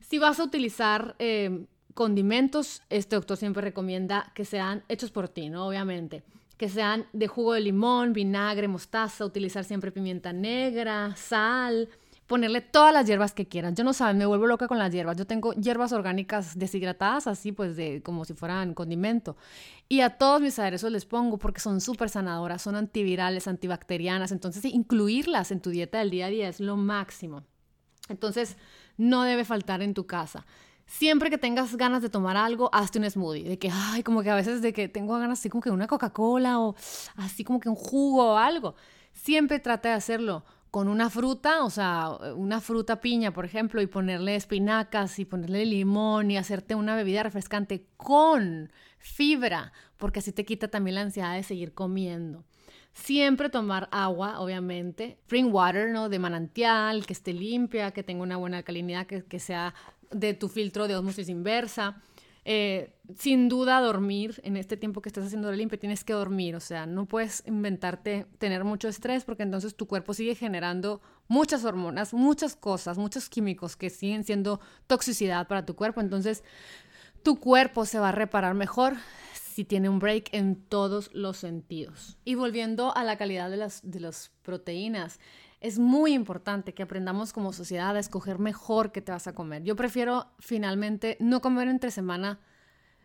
Si 0.00 0.18
vas 0.18 0.40
a 0.40 0.44
utilizar 0.44 1.14
em, 1.18 1.66
condimentos, 1.98 2.82
este 2.90 3.16
doctor 3.16 3.36
siempre 3.36 3.60
recomienda 3.60 4.30
que 4.32 4.44
sean 4.44 4.84
hechos 4.88 5.10
por 5.10 5.28
ti, 5.28 5.50
¿no? 5.50 5.66
Obviamente. 5.66 6.22
Que 6.56 6.68
sean 6.68 7.06
de 7.12 7.26
jugo 7.26 7.54
de 7.54 7.60
limón, 7.60 8.12
vinagre, 8.12 8.68
mostaza, 8.68 9.24
utilizar 9.24 9.64
siempre 9.64 9.90
pimienta 9.90 10.32
negra, 10.32 11.16
sal, 11.16 11.88
ponerle 12.28 12.60
todas 12.60 12.94
las 12.94 13.04
hierbas 13.04 13.34
que 13.34 13.48
quieran. 13.48 13.74
Yo 13.74 13.82
no 13.82 13.92
saben, 13.92 14.16
me 14.16 14.26
vuelvo 14.26 14.46
loca 14.46 14.68
con 14.68 14.78
las 14.78 14.92
hierbas. 14.92 15.16
Yo 15.16 15.26
tengo 15.26 15.54
hierbas 15.54 15.90
orgánicas 15.92 16.56
deshidratadas, 16.56 17.26
así 17.26 17.50
pues 17.50 17.74
de 17.74 18.00
como 18.00 18.24
si 18.24 18.32
fueran 18.32 18.74
condimento. 18.74 19.36
Y 19.88 20.02
a 20.02 20.10
todos 20.10 20.40
mis 20.40 20.56
aderezos 20.60 20.92
les 20.92 21.04
pongo 21.04 21.36
porque 21.36 21.58
son 21.58 21.80
súper 21.80 22.10
sanadoras, 22.10 22.62
son 22.62 22.76
antivirales, 22.76 23.48
antibacterianas. 23.48 24.30
Entonces, 24.30 24.64
incluirlas 24.66 25.50
en 25.50 25.60
tu 25.60 25.70
dieta 25.70 25.98
del 25.98 26.10
día 26.10 26.26
a 26.26 26.30
día 26.30 26.48
es 26.48 26.60
lo 26.60 26.76
máximo. 26.76 27.42
Entonces, 28.08 28.56
no 28.96 29.24
debe 29.24 29.44
faltar 29.44 29.82
en 29.82 29.94
tu 29.94 30.06
casa 30.06 30.46
siempre 30.88 31.30
que 31.30 31.38
tengas 31.38 31.76
ganas 31.76 32.02
de 32.02 32.08
tomar 32.08 32.36
algo, 32.36 32.70
hazte 32.72 32.98
un 32.98 33.08
smoothie. 33.08 33.48
De 33.48 33.58
que, 33.58 33.70
ay, 33.72 34.02
como 34.02 34.22
que 34.22 34.30
a 34.30 34.34
veces 34.34 34.60
de 34.60 34.72
que 34.72 34.88
tengo 34.88 35.16
ganas 35.18 35.38
así 35.38 35.48
como 35.48 35.62
que 35.62 35.70
una 35.70 35.86
Coca-Cola 35.86 36.58
o 36.58 36.74
así 37.16 37.44
como 37.44 37.60
que 37.60 37.68
un 37.68 37.76
jugo 37.76 38.32
o 38.32 38.36
algo. 38.36 38.74
Siempre 39.12 39.60
trate 39.60 39.88
de 39.88 39.94
hacerlo 39.94 40.44
con 40.70 40.88
una 40.88 41.08
fruta, 41.08 41.64
o 41.64 41.70
sea, 41.70 42.10
una 42.36 42.60
fruta 42.60 43.00
piña, 43.00 43.32
por 43.32 43.44
ejemplo, 43.44 43.80
y 43.80 43.86
ponerle 43.86 44.34
espinacas 44.34 45.18
y 45.18 45.24
ponerle 45.24 45.64
limón 45.64 46.30
y 46.30 46.36
hacerte 46.36 46.74
una 46.74 46.94
bebida 46.94 47.22
refrescante 47.22 47.86
con 47.96 48.70
fibra, 48.98 49.72
porque 49.96 50.18
así 50.18 50.32
te 50.32 50.44
quita 50.44 50.68
también 50.68 50.96
la 50.96 51.02
ansiedad 51.02 51.34
de 51.34 51.42
seguir 51.42 51.72
comiendo. 51.72 52.44
Siempre 52.92 53.48
tomar 53.48 53.88
agua, 53.92 54.40
obviamente. 54.40 55.18
Spring 55.22 55.52
water, 55.52 55.90
¿no? 55.90 56.08
De 56.08 56.18
manantial, 56.18 57.06
que 57.06 57.12
esté 57.12 57.32
limpia, 57.32 57.92
que 57.92 58.02
tenga 58.02 58.22
una 58.22 58.36
buena 58.36 58.58
alcalinidad, 58.58 59.06
que, 59.06 59.24
que 59.24 59.38
sea 59.38 59.74
de 60.10 60.34
tu 60.34 60.48
filtro 60.48 60.88
de 60.88 60.96
osmosis 60.96 61.28
inversa. 61.28 62.02
Eh, 62.50 62.94
sin 63.18 63.50
duda 63.50 63.78
dormir 63.80 64.40
en 64.42 64.56
este 64.56 64.78
tiempo 64.78 65.02
que 65.02 65.10
estás 65.10 65.26
haciendo 65.26 65.50
la 65.50 65.56
limpia, 65.56 65.78
tienes 65.78 66.02
que 66.02 66.14
dormir, 66.14 66.56
o 66.56 66.60
sea, 66.60 66.86
no 66.86 67.04
puedes 67.04 67.42
inventarte 67.46 68.24
tener 68.38 68.64
mucho 68.64 68.88
estrés 68.88 69.24
porque 69.24 69.42
entonces 69.42 69.74
tu 69.74 69.86
cuerpo 69.86 70.14
sigue 70.14 70.34
generando 70.34 71.02
muchas 71.26 71.66
hormonas, 71.66 72.14
muchas 72.14 72.56
cosas, 72.56 72.96
muchos 72.96 73.28
químicos 73.28 73.76
que 73.76 73.90
siguen 73.90 74.24
siendo 74.24 74.60
toxicidad 74.86 75.46
para 75.46 75.66
tu 75.66 75.76
cuerpo, 75.76 76.00
entonces 76.00 76.42
tu 77.22 77.38
cuerpo 77.38 77.84
se 77.84 77.98
va 77.98 78.08
a 78.08 78.12
reparar 78.12 78.54
mejor 78.54 78.94
si 79.34 79.64
tiene 79.64 79.90
un 79.90 79.98
break 79.98 80.30
en 80.32 80.56
todos 80.56 81.10
los 81.12 81.36
sentidos. 81.36 82.16
Y 82.24 82.34
volviendo 82.34 82.96
a 82.96 83.04
la 83.04 83.18
calidad 83.18 83.50
de 83.50 83.58
las, 83.58 83.82
de 83.82 84.00
las 84.00 84.30
proteínas, 84.42 85.20
es 85.60 85.78
muy 85.78 86.12
importante 86.12 86.74
que 86.74 86.82
aprendamos 86.82 87.32
como 87.32 87.52
sociedad 87.52 87.96
a 87.96 88.00
escoger 88.00 88.38
mejor 88.38 88.92
qué 88.92 89.00
te 89.00 89.12
vas 89.12 89.26
a 89.26 89.34
comer. 89.34 89.62
Yo 89.64 89.76
prefiero 89.76 90.26
finalmente 90.38 91.16
no 91.20 91.40
comer 91.40 91.68
entre 91.68 91.90
semana. 91.90 92.40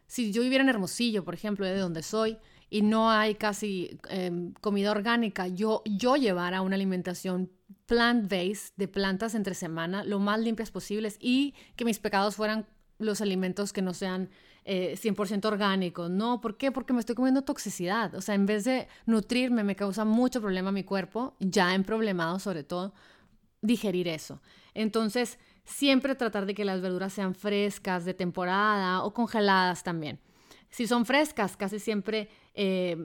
Si 0.07 0.32
yo 0.32 0.41
viviera 0.41 0.63
en 0.63 0.69
Hermosillo, 0.69 1.23
por 1.23 1.34
ejemplo, 1.34 1.65
de 1.65 1.78
donde 1.78 2.03
soy, 2.03 2.38
y 2.69 2.82
no 2.82 3.11
hay 3.11 3.36
casi 3.36 3.99
em, 4.09 4.53
comida 4.53 4.89
orgánica, 4.89 5.47
yo, 5.47 5.84
yo 5.86 6.15
llevara 6.15 6.61
una 6.61 6.75
alimentación 6.75 7.51
plant-based 7.86 8.73
de 8.78 8.88
plantas 8.88 9.36
entre 9.36 9.53
semana, 9.53 10.03
lo 10.03 10.19
más 10.19 10.39
limpias 10.39 10.71
posibles 10.71 11.17
y 11.19 11.53
que 11.75 11.86
mis 11.86 11.99
pecados 11.99 12.36
fueran 12.36 12.65
los 12.97 13.21
alimentos 13.21 13.73
que 13.73 13.84
no 13.84 13.93
sean 13.93 14.30
100% 14.66 15.43
eh, 15.43 15.47
orgánicos. 15.47 16.09
No, 16.09 16.41
¿por 16.41 16.57
qué? 16.57 16.72
Porque 16.72 16.93
me 16.93 16.99
estoy 16.99 17.16
comiendo 17.16 17.41
toxicidad. 17.41 18.16
O 18.16 18.22
sea, 18.22 18.36
en 18.36 18.45
vez 18.45 18.64
de 18.64 18.88
nutrirme, 19.05 19.64
me 19.64 19.76
causa 19.76 20.05
mucho 20.05 20.41
problema 20.41 20.70
a 20.70 20.74
mi 20.74 20.84
cuerpo, 20.84 21.36
ya 21.39 21.74
en 21.76 21.84
problemado 21.84 22.39
sobre 22.39 22.64
todo, 22.64 22.93
digerir 23.61 24.07
eso. 24.07 24.41
Entonces, 24.74 25.39
siempre 25.66 26.16
tratar 26.16 26.45
de 26.45 26.55
que 26.55 26.66
las 26.66 26.82
verduras 26.82 27.14
sean 27.14 27.36
frescas, 27.36 28.05
de 28.05 28.14
temporada 28.14 29.03
o 29.03 29.14
congeladas 29.14 29.84
también. 29.84 30.20
Si 30.74 30.88
son 30.88 31.05
frescas, 31.05 31.55
casi 31.55 31.78
siempre 31.78 32.30
eh, 32.55 32.97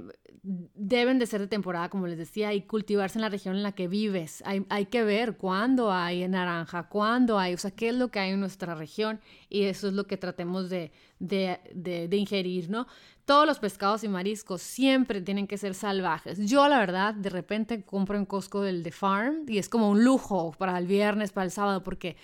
deben 0.43 1.19
de 1.19 1.27
ser 1.27 1.43
de 1.43 1.49
temporada, 1.49 1.91
como 1.91 2.07
les 2.07 2.17
decía, 2.17 2.55
y 2.55 2.63
cultivarse 2.63 3.19
en 3.19 3.21
la 3.21 3.29
región 3.29 3.57
en 3.57 3.63
la 3.63 3.73
que 3.73 3.89
vives. 3.89 4.43
Hay, 4.47 4.65
hay, 4.71 4.87
que 4.87 5.05
ver 5.05 5.37
cuándo 5.37 5.93
hay 5.93 6.27
naranja, 6.29 6.89
cuándo 6.89 7.39
hay, 7.39 7.53
o 7.53 7.59
sea, 7.59 7.71
qué 7.71 7.91
es 7.91 7.95
lo 7.95 8.09
que 8.09 8.21
hay 8.21 8.31
en 8.31 8.41
nuestra 8.41 8.75
región 8.75 9.21
y 9.51 9.65
eso 9.65 9.87
es 9.87 9.93
lo 9.93 10.07
que 10.07 10.17
tratemos 10.17 10.71
de, 10.71 10.93
de, 11.19 11.61
de, 11.75 12.09
de 12.09 12.17
ingerir, 12.17 12.71
¿no? 12.71 12.87
Todos 13.27 13.47
los 13.47 13.59
pescados 13.59 14.03
y 14.03 14.09
mariscos 14.09 14.63
siempre 14.63 15.21
tienen 15.21 15.47
que 15.47 15.59
ser 15.59 15.75
salvajes. 15.75 16.39
Yo, 16.39 16.67
la 16.69 16.79
verdad, 16.79 17.13
de 17.13 17.29
repente 17.29 17.83
compro 17.83 18.17
en 18.17 18.25
Costco 18.25 18.63
del 18.63 18.83
The 18.83 18.93
Farm 18.93 19.45
y 19.47 19.59
es 19.59 19.69
como 19.69 19.91
un 19.91 20.03
lujo 20.05 20.55
para 20.57 20.79
el 20.79 20.87
viernes, 20.87 21.33
para 21.33 21.45
el 21.45 21.51
sábado, 21.51 21.83
porque 21.83 22.17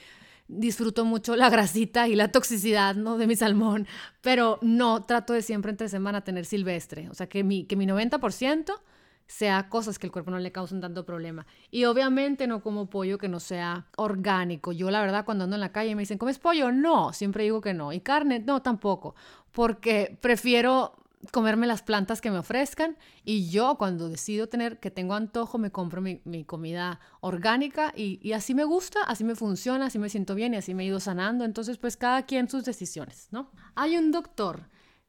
disfruto 0.48 1.04
mucho 1.04 1.36
la 1.36 1.50
grasita 1.50 2.08
y 2.08 2.14
la 2.14 2.28
toxicidad, 2.28 2.94
¿no? 2.94 3.16
De 3.18 3.26
mi 3.26 3.36
salmón, 3.36 3.86
pero 4.20 4.58
no 4.62 5.02
trato 5.02 5.32
de 5.32 5.42
siempre 5.42 5.70
entre 5.70 5.88
semana 5.88 6.24
tener 6.24 6.44
silvestre, 6.44 7.08
o 7.10 7.14
sea, 7.14 7.28
que 7.28 7.44
mi, 7.44 7.64
que 7.64 7.76
mi 7.76 7.86
90% 7.86 8.74
sea 9.26 9.68
cosas 9.68 9.98
que 9.98 10.06
el 10.06 10.12
cuerpo 10.12 10.30
no 10.30 10.38
le 10.38 10.52
causen 10.52 10.80
tanto 10.80 11.06
problema. 11.06 11.46
Y 11.70 11.84
obviamente 11.84 12.46
no 12.46 12.62
como 12.62 12.90
pollo 12.90 13.18
que 13.18 13.28
no 13.28 13.40
sea 13.40 13.86
orgánico. 13.96 14.72
Yo 14.72 14.90
la 14.90 15.00
verdad 15.00 15.24
cuando 15.24 15.44
ando 15.44 15.56
en 15.56 15.60
la 15.60 15.72
calle 15.72 15.94
me 15.94 16.02
dicen, 16.02 16.18
¿comes 16.18 16.38
pollo? 16.38 16.72
No, 16.72 17.12
siempre 17.12 17.44
digo 17.44 17.60
que 17.60 17.74
no. 17.74 17.92
¿Y 17.92 18.00
carne? 18.00 18.40
No, 18.40 18.62
tampoco. 18.62 19.14
Porque 19.52 20.18
prefiero 20.20 21.03
comerme 21.32 21.66
las 21.66 21.82
plantas 21.82 22.20
que 22.20 22.30
me 22.30 22.38
ofrezcan 22.38 22.96
y 23.24 23.48
yo 23.50 23.76
cuando 23.78 24.08
decido 24.08 24.48
tener 24.48 24.80
que 24.80 24.90
tengo 24.90 25.14
antojo 25.14 25.58
me 25.58 25.70
compro 25.70 26.00
mi, 26.00 26.44
comida 26.44 27.00
orgánica 27.20 27.92
y, 27.96 28.18
y, 28.22 28.32
así 28.32 28.54
me 28.54 28.64
gusta, 28.64 29.00
así 29.04 29.24
me 29.24 29.34
funciona, 29.34 29.86
así 29.86 29.98
me 29.98 30.08
siento 30.08 30.34
bien 30.34 30.54
y 30.54 30.58
así 30.58 30.74
me 30.74 30.84
he 30.84 30.86
ido 30.86 31.00
sanando. 31.00 31.44
Entonces 31.44 31.78
pues 31.78 31.96
cada 31.96 32.26
quien 32.26 32.48
sus 32.48 32.64
decisiones, 32.64 33.28
¿no? 33.30 33.50
Hay 33.74 33.96
un 33.96 34.10
doctor 34.10 34.68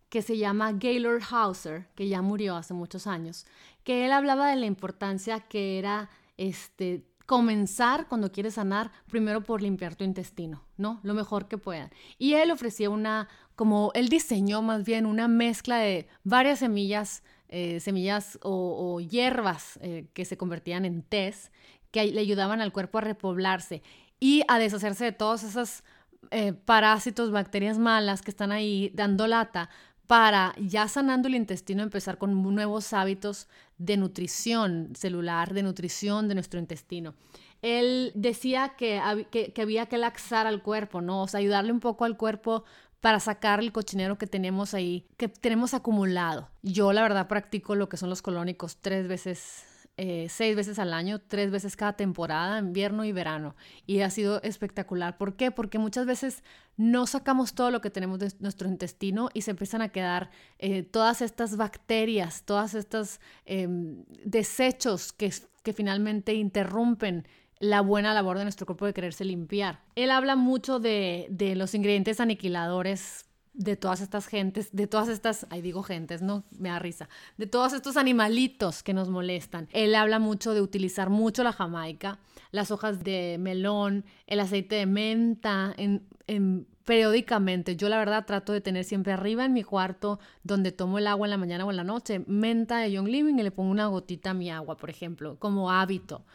que 0.10 0.22
se 0.22 0.38
llama 0.38 0.72
Gaylord 0.74 1.24
Hauser, 1.30 1.88
que 1.96 2.08
ya 2.08 2.22
murió 2.22 2.56
hace 2.56 2.74
muchos 2.74 3.08
años, 3.08 3.46
que 3.84 4.06
él 4.06 4.12
hablaba 4.12 4.50
de 4.50 4.56
la 4.56 4.66
importancia 4.66 5.40
que 5.42 5.78
era 5.78 6.10
este 6.38 7.06
comenzar 7.26 8.08
cuando 8.08 8.32
quieres 8.32 8.56
sanar 8.56 8.92
primero 9.10 9.42
por 9.42 9.62
limpiar 9.62 9.96
tu 9.96 10.04
intestino, 10.04 10.64
¿no? 10.78 11.00
Lo 11.04 11.14
mejor 11.14 11.48
que 11.48 11.58
puedan. 11.58 11.90
Y 12.18 12.34
él 12.34 12.52
ofrecía 12.52 12.90
una, 12.90 13.28
como 13.56 13.92
él 13.94 14.10
diseñó 14.10 14.62
más 14.62 14.84
bien 14.84 15.06
una 15.06 15.28
mezcla 15.28 15.78
de 15.78 16.08
varias 16.24 16.60
semillas, 16.60 17.24
eh, 17.50 17.80
semillas 17.80 18.38
o, 18.42 19.00
hierbas 19.00 19.80
eh, 19.82 20.08
que 20.14 20.26
se 20.26 20.38
convertían 20.38 20.86
en 20.86 21.02
tés, 21.02 21.52
que 21.92 22.06
le 22.06 22.22
ayudaban 22.22 22.62
al 22.62 22.74
cuerpo 22.74 22.98
a 22.98 23.02
repoblarse 23.02 23.82
y 24.20 24.44
a 24.48 24.60
deshacerse 24.60 25.06
de 25.06 25.12
todos 25.12 25.44
esos 25.44 25.84
eh, 26.32 26.54
parásitos, 26.54 27.32
bacterias 27.32 27.78
malas 27.78 28.22
que 28.22 28.32
están 28.32 28.52
ahí 28.52 28.92
dando 28.94 29.28
lata 29.28 29.70
para 30.08 30.54
ya 30.60 30.88
sanando 30.88 31.28
el 31.28 31.36
intestino 31.36 31.82
empezar 31.82 32.18
con 32.18 32.42
nuevos 32.54 32.94
hábitos 32.94 33.48
de 33.78 33.98
nutrición 33.98 34.92
celular, 34.96 35.54
de 35.54 35.64
nutrición 35.64 36.28
de 36.28 36.36
nuestro 36.36 36.60
intestino. 36.60 37.16
Él 37.62 38.12
decía 38.14 38.74
que, 38.78 39.02
que, 39.32 39.62
había 39.62 39.88
que 39.88 39.98
laxar 39.98 40.46
al 40.46 40.62
cuerpo, 40.62 41.02
¿no? 41.02 41.24
O 41.24 41.28
sea, 41.28 41.40
ayudarle 41.40 41.72
un 41.72 41.80
poco 41.80 42.06
al 42.06 42.18
cuerpo 42.18 42.64
para 43.06 43.20
sacar 43.20 43.60
el 43.60 43.72
cochinero 43.72 44.18
que 44.18 44.26
tenemos 44.26 44.74
ahí, 44.74 45.06
que 45.16 45.28
tenemos 45.28 45.76
acumulado. 45.76 46.50
Yo 46.64 46.92
la 46.92 47.04
verdad 47.04 47.28
practico 47.28 47.76
lo 47.76 47.88
que 47.88 47.98
son 47.98 48.10
los 48.10 48.24
colónicos 48.24 48.78
tres 48.82 49.08
veces 49.08 49.64
eh, 49.96 50.26
seis 50.28 50.56
veces 50.56 50.80
al 50.80 50.92
año, 50.92 51.22
tres 51.22 51.52
veces 51.52 51.76
cada 51.76 51.94
temporada, 51.94 52.58
invierno 52.58 53.06
y 53.06 53.12
verano. 53.12 53.56
Y 53.86 54.00
ha 54.00 54.10
sido 54.10 54.42
espectacular. 54.42 55.20
¿Por 55.20 55.36
qué? 55.36 55.52
Porque 55.52 55.78
muchas 55.78 56.08
veces 56.08 56.44
no 56.78 57.06
sacamos 57.06 57.54
todo 57.54 57.70
lo 57.70 57.80
que 57.80 57.92
tenemos 57.92 58.18
de 58.18 58.34
nuestro 58.40 58.68
intestino 58.68 59.30
y 59.36 59.44
se 59.44 59.52
empiezan 59.52 59.84
a 59.84 59.90
quedar 59.90 60.32
eh, 60.58 60.82
todas 60.82 61.22
estas 61.22 61.58
bacterias, 61.58 62.42
todas 62.42 62.74
estos 62.74 63.20
em, 63.46 64.04
desechos 64.24 65.14
que 65.14 65.74
finalmente 65.74 66.34
interrumpen 66.34 67.28
la 67.60 67.82
buena 67.82 68.14
labor 68.14 68.38
de 68.38 68.44
nuestro 68.44 68.66
cuerpo 68.66 68.86
de 68.86 68.94
quererse 68.94 69.26
limpiar. 69.26 69.82
Él 69.96 70.12
habla 70.12 70.36
mucho 70.36 70.80
de, 70.80 71.28
de 71.30 71.56
los 71.56 71.74
ingredientes 71.74 72.20
aniquiladores 72.20 73.26
de 73.56 73.78
todas 73.78 74.02
estas 74.02 74.28
gentes, 74.28 74.70
de 74.74 74.86
todas 74.88 75.08
estas, 75.08 75.48
ahí 75.50 75.62
digo 75.62 75.82
gentes, 75.82 76.22
no 76.22 76.44
me 76.60 76.70
da 76.70 76.80
risa, 76.80 77.08
de 77.38 77.48
todos 77.48 77.74
estos 77.74 77.96
animalitos 77.98 78.84
que 78.84 78.94
nos 78.94 79.10
molestan. 79.10 79.70
Él 79.72 79.96
habla 79.96 80.20
mucho 80.20 80.54
de 80.54 80.62
utilizar 80.62 81.10
mucho 81.10 81.44
la 81.44 81.54
jamaica, 81.54 82.20
las 82.52 82.72
hojas 82.72 83.04
de 83.04 83.38
melón, 83.40 84.06
el 84.28 84.42
aceite 84.42 84.76
de 84.76 84.86
menta, 84.86 85.74
en, 85.78 86.06
en, 86.28 86.68
periódicamente. 86.84 87.76
Yo 87.78 87.88
la 87.88 87.98
verdad 87.98 88.26
trato 88.26 88.52
de 88.52 88.62
tener 88.62 88.84
siempre 88.84 89.14
arriba 89.14 89.46
en 89.46 89.54
mi 89.54 89.64
cuarto, 89.64 90.20
donde 90.44 90.72
tomo 90.72 90.98
el 90.98 91.08
agua 91.08 91.28
en 91.28 91.32
la 91.32 91.38
mañana 91.38 91.66
o 91.66 91.72
en 91.72 91.78
la 91.78 91.84
noche, 91.84 92.24
menta 92.28 92.80
de 92.80 92.92
Young 92.92 93.08
Living 93.08 93.36
y 93.36 93.44
le 93.44 93.52
pongo 93.52 93.72
una 93.72 93.88
gotita 93.88 94.32
a 94.32 94.34
mi 94.34 94.52
agua, 94.52 94.76
por 94.76 94.90
ejemplo, 94.90 95.38
como 95.40 95.72
hábito. 95.72 96.26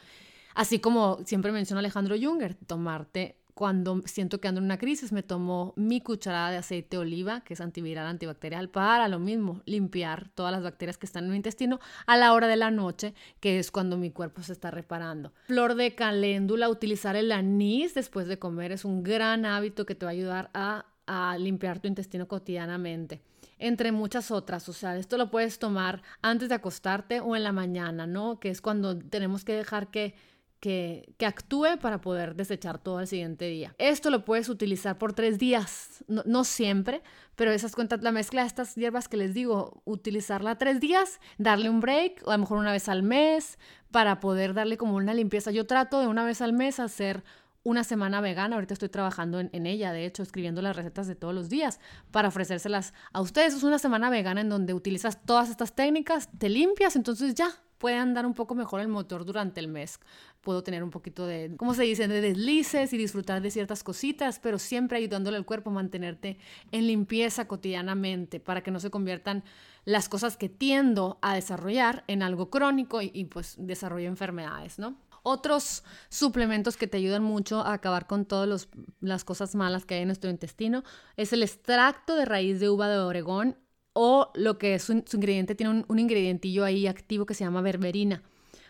Así 0.55 0.79
como 0.79 1.19
siempre 1.25 1.53
menciona 1.53 1.81
Alejandro 1.81 2.17
Junger, 2.21 2.57
tomarte 2.67 3.41
cuando 3.61 4.01
siento 4.07 4.41
que 4.41 4.49
ando 4.49 4.61
en 4.61 4.65
una 4.65 4.79
crisis, 4.79 5.13
me 5.13 5.23
tomo 5.23 5.75
mi 5.77 6.01
cucharada 6.01 6.51
de 6.51 6.57
aceite 6.57 6.97
de 6.97 7.03
oliva, 7.03 7.43
que 7.43 7.53
es 7.53 7.61
antiviral, 7.61 8.07
antibacterial, 8.07 8.71
para 8.71 9.07
lo 9.07 9.19
mismo, 9.19 9.61
limpiar 9.67 10.31
todas 10.35 10.51
las 10.51 10.63
bacterias 10.63 10.97
que 10.97 11.05
están 11.05 11.25
en 11.25 11.31
mi 11.33 11.37
intestino 11.37 11.79
a 12.07 12.17
la 12.17 12.33
hora 12.33 12.47
de 12.47 12.57
la 12.57 12.71
noche, 12.71 13.13
que 13.39 13.59
es 13.59 13.71
cuando 13.71 13.99
mi 13.99 14.13
cuerpo 14.13 14.43
se 14.43 14.55
está 14.55 14.71
reparando. 14.71 15.35
Flor 15.43 15.75
de 15.75 15.95
caléndula, 15.95 16.71
utilizar 16.71 17.17
el 17.17 17.33
anís 17.33 17.93
después 17.93 18.29
de 18.29 18.39
comer 18.39 18.73
es 18.73 18.87
un 18.87 19.03
gran 19.03 19.45
hábito 19.45 19.85
que 19.85 19.95
te 19.95 20.07
va 20.07 20.13
a 20.13 20.15
ayudar 20.15 20.51
a, 20.55 20.87
a 21.07 21.37
limpiar 21.37 21.81
tu 21.81 21.89
intestino 21.89 22.27
cotidianamente 22.29 23.21
entre 23.61 23.93
muchas 23.93 24.31
otras. 24.31 24.71
O 24.71 24.73
sea, 24.73 24.97
esto 24.97 25.19
lo 25.19 25.31
puedes 25.31 25.59
tomar 25.59 26.01
antes 26.23 26.49
de 26.49 26.55
acostarte 26.55 27.21
o 27.21 27.37
en 27.37 27.45
la 27.45 27.53
mañana, 27.53 28.07
¿no? 28.07 28.41
Que 28.41 28.49
es 28.49 28.63
cuando 28.63 28.99
tenemos 28.99 29.45
que 29.45 29.53
dejar 29.55 29.91
que 29.91 30.15
que, 30.61 31.15
actúe 31.27 31.79
para 31.81 32.01
poder 32.01 32.37
desechar 32.37 32.79
todo 32.79 32.99
al 32.99 33.07
siguiente 33.07 33.47
día. 33.47 33.75
Esto 33.79 34.11
lo 34.11 34.25
puedes 34.25 34.49
utilizar 34.49 34.99
por 34.99 35.15
tres 35.15 35.39
días, 35.39 36.05
no, 36.07 36.45
siempre, 36.45 37.03
pero 37.35 37.51
esas 37.51 37.75
cuentas, 37.75 38.03
la 38.03 38.13
mezcla 38.13 38.43
de 38.43 38.47
estas 38.47 38.75
hierbas 38.75 39.09
que 39.09 39.17
les 39.17 39.35
digo, 39.35 39.83
utilizarla 39.85 40.59
tres 40.59 40.81
días, 40.81 41.21
darle 41.39 41.71
un 41.71 41.81
break, 41.81 42.23
o 42.27 42.31
a 42.31 42.35
lo 42.35 42.41
mejor 42.41 42.59
una 42.59 42.73
vez 42.73 42.89
al 42.89 43.03
mes, 43.03 43.59
para 43.91 44.21
poder 44.21 44.55
darle 44.55 44.77
como 44.77 44.97
una 44.97 45.15
limpieza. 45.15 45.51
Yo 45.51 45.67
trato 45.67 46.01
de 46.01 46.07
una 46.07 46.25
vez 46.25 46.43
al 46.43 46.53
mes 46.53 46.79
hacer 46.79 47.25
una 47.63 47.85
semana 47.85 48.21
vegana. 48.21 48.57
Ahorita 48.57 48.75
estoy 48.75 48.89
trabajando 48.89 49.41
en, 49.41 49.67
ella, 49.67 49.93
de 49.93 50.05
hecho, 50.05 50.23
escribiendo 50.23 50.63
las 50.63 50.77
recetas 50.77 51.07
de 51.07 51.15
todos 51.15 51.35
los 51.35 51.49
días 51.49 51.81
para 52.11 52.29
ofrecérselas 52.29 52.95
a 53.13 53.21
ustedes. 53.21 53.55
Es 53.55 53.63
una 53.63 53.79
semana 53.79 54.11
vegana 54.11 54.43
en 54.43 54.49
donde 54.49 54.75
utilizas 54.75 55.25
todas 55.25 55.51
estas 55.51 55.75
técnicas, 55.75 56.29
te 56.39 56.49
limpias, 56.49 56.97
entonces 56.97 57.35
ya 57.35 57.51
puede 57.81 57.97
andar 57.97 58.27
un 58.27 58.35
poco 58.35 58.55
mejor 58.55 58.83
el 58.83 58.89
motor 58.89 59.25
durante 59.25 59.59
el 59.59 59.67
mes. 59.67 60.01
Puedo 60.43 60.63
tener 60.63 60.85
un 60.85 60.91
poquito 60.91 61.27
de, 61.27 61.55
¿cómo 61.57 61.73
se 61.73 61.85
dice?, 61.85 62.07
de 62.07 62.21
deslices 62.21 62.93
y 62.93 62.99
disfrutar 62.99 63.41
de 63.41 63.51
ciertas 63.51 63.83
cositas, 63.83 64.39
pero 64.39 64.59
siempre 64.59 64.99
ayudándole 64.99 65.39
al 65.39 65.47
cuerpo 65.47 65.71
a 65.71 65.73
mantenerte 65.73 66.39
en 66.73 66.87
limpieza 66.87 67.49
cotidianamente 67.49 68.39
para 68.39 68.63
que 68.63 68.71
no 68.71 68.81
se 68.81 68.91
conviertan 68.91 69.45
las 69.87 70.11
cosas 70.11 70.37
que 70.37 70.51
tiendo 70.51 71.19
a 71.23 71.35
desarrollar 71.35 72.05
en 72.07 72.23
algo 72.23 72.51
crónico 72.51 73.01
y, 73.01 73.25
pues 73.25 73.57
desarrollo 73.59 74.09
enfermedades, 74.09 74.79
¿no? 74.79 74.99
Otros 75.23 75.83
suplementos 76.11 76.77
que 76.77 76.87
te 76.87 76.99
ayudan 76.99 77.23
mucho 77.23 77.61
a 77.61 77.73
acabar 77.73 78.07
con 78.07 78.27
todas 78.27 78.69
las 79.01 79.25
cosas 79.25 79.55
malas 79.55 79.87
que 79.87 79.95
hay 79.95 80.03
en 80.03 80.09
nuestro 80.09 80.29
intestino 80.29 80.85
es 81.17 81.33
el 81.33 81.43
extracto 81.43 82.15
de 82.15 82.27
raíz 82.27 82.61
de 82.61 82.69
uva 82.69 82.89
de 82.89 82.99
Oregón 82.99 83.57
o 83.93 84.31
lo 84.35 84.59
que 84.59 84.75
es 84.75 84.85
su, 84.85 84.93
ingrediente, 84.93 85.55
tiene 85.55 85.85
un, 85.87 85.99
ingredientillo 85.99 86.65
ahí 86.65 86.87
activo 86.87 87.27
que 87.27 87.35
se 87.35 87.45
llama 87.45 87.63
berberina. 87.63 88.23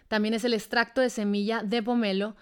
También 0.08 0.34
es 0.34 0.44
el 0.44 0.54
extracto 0.54 1.00
de 1.00 1.10
semilla 1.10 1.62
de 1.62 1.82
pomelo, 1.82 2.36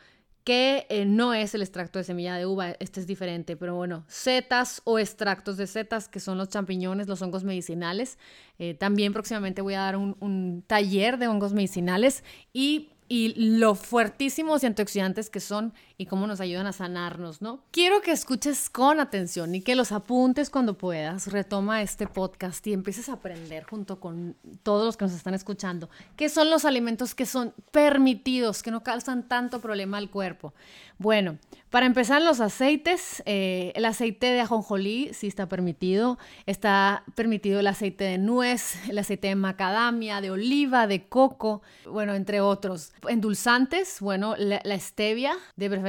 que 0.44 0.86
eh, 0.88 1.04
no 1.04 1.34
es 1.34 1.54
el 1.54 1.60
extracto 1.60 1.98
de 1.98 2.04
semilla 2.04 2.36
de 2.36 2.46
uva, 2.46 2.70
este 2.80 3.00
es 3.00 3.06
diferente, 3.06 3.56
pero 3.56 3.74
bueno, 3.74 4.04
setas 4.08 4.80
o 4.84 4.98
extractos 4.98 5.58
de 5.58 5.66
setas, 5.66 6.08
que 6.08 6.20
son 6.20 6.38
los 6.38 6.48
champiñones, 6.48 7.06
los 7.06 7.20
hongos 7.20 7.44
medicinales. 7.44 8.18
Eh, 8.58 8.72
también 8.72 9.12
próximamente 9.12 9.60
voy 9.60 9.74
a 9.74 9.80
dar 9.80 9.96
un, 9.96 10.16
un 10.20 10.64
taller 10.66 11.18
de 11.18 11.28
hongos 11.28 11.52
medicinales 11.52 12.24
y 12.54 12.92
y 13.08 13.56
lo 13.58 13.74
fuertísimos 13.74 14.62
y 14.62 14.66
antioxidantes 14.66 15.30
que 15.30 15.40
son 15.40 15.72
y 16.00 16.06
cómo 16.06 16.28
nos 16.28 16.40
ayudan 16.40 16.68
a 16.68 16.72
sanarnos, 16.72 17.42
¿no? 17.42 17.60
Quiero 17.72 18.00
que 18.00 18.12
escuches 18.12 18.70
con 18.70 19.00
atención 19.00 19.52
y 19.56 19.62
que 19.62 19.74
los 19.74 19.90
apuntes 19.90 20.48
cuando 20.48 20.78
puedas. 20.78 21.26
Retoma 21.26 21.82
este 21.82 22.06
podcast 22.06 22.64
y 22.68 22.72
empieces 22.72 23.08
a 23.08 23.14
aprender 23.14 23.64
junto 23.64 23.98
con 23.98 24.36
todos 24.62 24.86
los 24.86 24.96
que 24.96 25.06
nos 25.06 25.14
están 25.14 25.34
escuchando 25.34 25.90
qué 26.16 26.28
son 26.28 26.50
los 26.50 26.64
alimentos 26.64 27.16
que 27.16 27.26
son 27.26 27.52
permitidos, 27.72 28.62
que 28.62 28.70
no 28.70 28.84
causan 28.84 29.26
tanto 29.26 29.60
problema 29.60 29.98
al 29.98 30.08
cuerpo. 30.08 30.54
Bueno, 30.98 31.38
para 31.70 31.84
empezar, 31.84 32.22
los 32.22 32.40
aceites. 32.40 33.22
Eh, 33.26 33.72
el 33.74 33.84
aceite 33.84 34.26
de 34.32 34.40
ajonjolí 34.40 35.10
sí 35.12 35.26
está 35.26 35.48
permitido. 35.48 36.18
Está 36.46 37.04
permitido 37.14 37.60
el 37.60 37.66
aceite 37.66 38.04
de 38.04 38.16
nuez, 38.16 38.76
el 38.88 38.98
aceite 38.98 39.28
de 39.28 39.34
macadamia, 39.34 40.22
de 40.22 40.30
oliva, 40.30 40.86
de 40.86 41.06
coco, 41.08 41.60
bueno, 41.84 42.14
entre 42.14 42.40
otros. 42.40 42.92
Endulzantes, 43.06 44.00
bueno, 44.00 44.34
la, 44.38 44.78
stevia, 44.80 45.36
de 45.56 45.68
preferencia, 45.68 45.87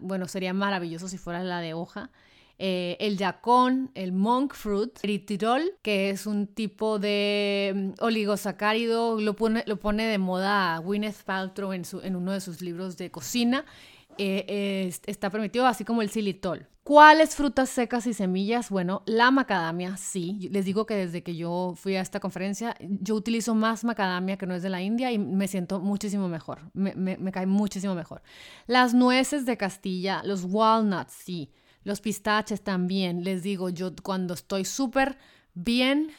bueno, 0.00 0.28
sería 0.28 0.52
maravilloso 0.52 1.08
si 1.08 1.18
fuera 1.18 1.42
la 1.44 1.60
de 1.60 1.74
hoja. 1.74 2.10
eh, 2.58 2.96
el 3.00 3.16
yacón, 3.16 3.90
el 3.94 4.12
monk 4.12 4.54
fruit, 4.54 4.98
eritritol, 5.02 5.62
que 5.82 6.10
es 6.10 6.26
un 6.26 6.48
tipo 6.48 6.98
de 6.98 7.72
mm, 7.74 8.02
oligosacárido, 8.04 9.20
lo 9.20 9.34
pone, 9.36 9.62
lo 9.66 9.78
pone 9.78 10.06
de 10.06 10.18
moda 10.18 10.78
Gwyneth 10.78 11.22
Paltrow 11.24 11.72
en, 11.72 11.84
su, 11.84 12.00
en 12.00 12.16
uno 12.16 12.32
de 12.32 12.40
sus 12.40 12.60
libros 12.60 12.96
de 12.96 13.10
cocina. 13.10 13.64
Eh, 14.18 14.92
está 15.06 15.30
permitido, 15.30 15.66
así 15.66 15.84
como 15.84 16.02
el 16.02 16.10
xilitol. 16.10 16.66
¿Cuáles 16.82 17.36
frutas 17.36 17.68
secas 17.68 18.06
y 18.06 18.14
semillas? 18.14 18.70
Bueno, 18.70 19.02
la 19.04 19.30
macadamia, 19.30 19.96
sí. 19.96 20.48
Les 20.50 20.64
digo 20.64 20.86
que 20.86 20.94
desde 20.94 21.22
que 21.22 21.36
yo 21.36 21.74
fui 21.76 21.96
a 21.96 22.00
esta 22.00 22.18
conferencia, 22.18 22.74
yo 22.80 23.14
utilizo 23.14 23.54
más 23.54 23.84
macadamia 23.84 24.38
que 24.38 24.46
no 24.46 24.54
es 24.54 24.62
de 24.62 24.70
la 24.70 24.80
India 24.80 25.12
y 25.12 25.18
me 25.18 25.48
siento 25.48 25.80
muchísimo 25.80 26.28
mejor. 26.28 26.70
Me, 26.72 26.94
me 26.94 27.30
cae 27.30 27.46
muchísimo 27.46 27.94
mejor. 27.94 28.22
Las 28.66 28.94
nueces 28.94 29.44
de 29.44 29.58
Castilla, 29.58 30.22
los 30.24 30.44
walnuts, 30.44 31.12
sí. 31.12 31.52
Los 31.84 32.00
pistaches 32.00 32.62
también, 32.62 33.22
les 33.22 33.42
digo, 33.42 33.68
yo 33.68 33.92
cuando 34.02 34.34
estoy 34.34 34.64
súper 34.64 35.18
bien, 35.54 36.10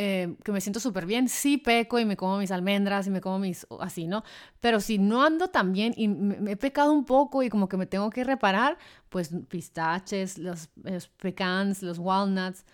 eh, 0.00 0.36
que 0.44 0.52
me 0.52 0.60
siento 0.60 0.78
súper 0.78 1.06
bien, 1.06 1.28
sí 1.28 1.58
peco 1.58 1.98
y 1.98 2.04
me 2.04 2.16
como 2.16 2.38
mis 2.38 2.52
almendras 2.52 3.08
y 3.08 3.10
me 3.10 3.20
como 3.20 3.40
mis, 3.40 3.66
así, 3.80 4.06
¿no? 4.06 4.22
Pero 4.60 4.78
si 4.78 4.96
no 4.96 5.24
ando 5.24 5.48
tan 5.48 5.72
bien 5.72 5.92
y 5.96 6.06
me, 6.06 6.52
he 6.52 6.56
pecado 6.56 6.92
un 6.92 7.04
poco 7.04 7.42
y 7.42 7.48
como 7.48 7.68
que 7.68 7.76
me 7.76 7.86
tengo 7.86 8.08
que 8.08 8.22
reparar, 8.22 8.78
pues 9.08 9.30
pistaches, 9.48 10.38
los, 10.38 10.68
pecans, 11.16 11.82
los 11.82 11.98
walnuts, 11.98 12.64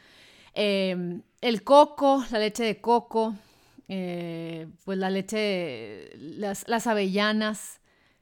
em, 0.52 1.22
el 1.40 1.64
coco, 1.64 2.22
la 2.30 2.40
leche 2.40 2.62
de 2.64 2.82
coco, 2.82 3.34
eh, 3.88 4.68
pues 4.84 4.98
la 4.98 5.08
leche, 5.08 6.10
las, 6.18 6.68
las 6.68 6.86
avellanas, 6.86 7.80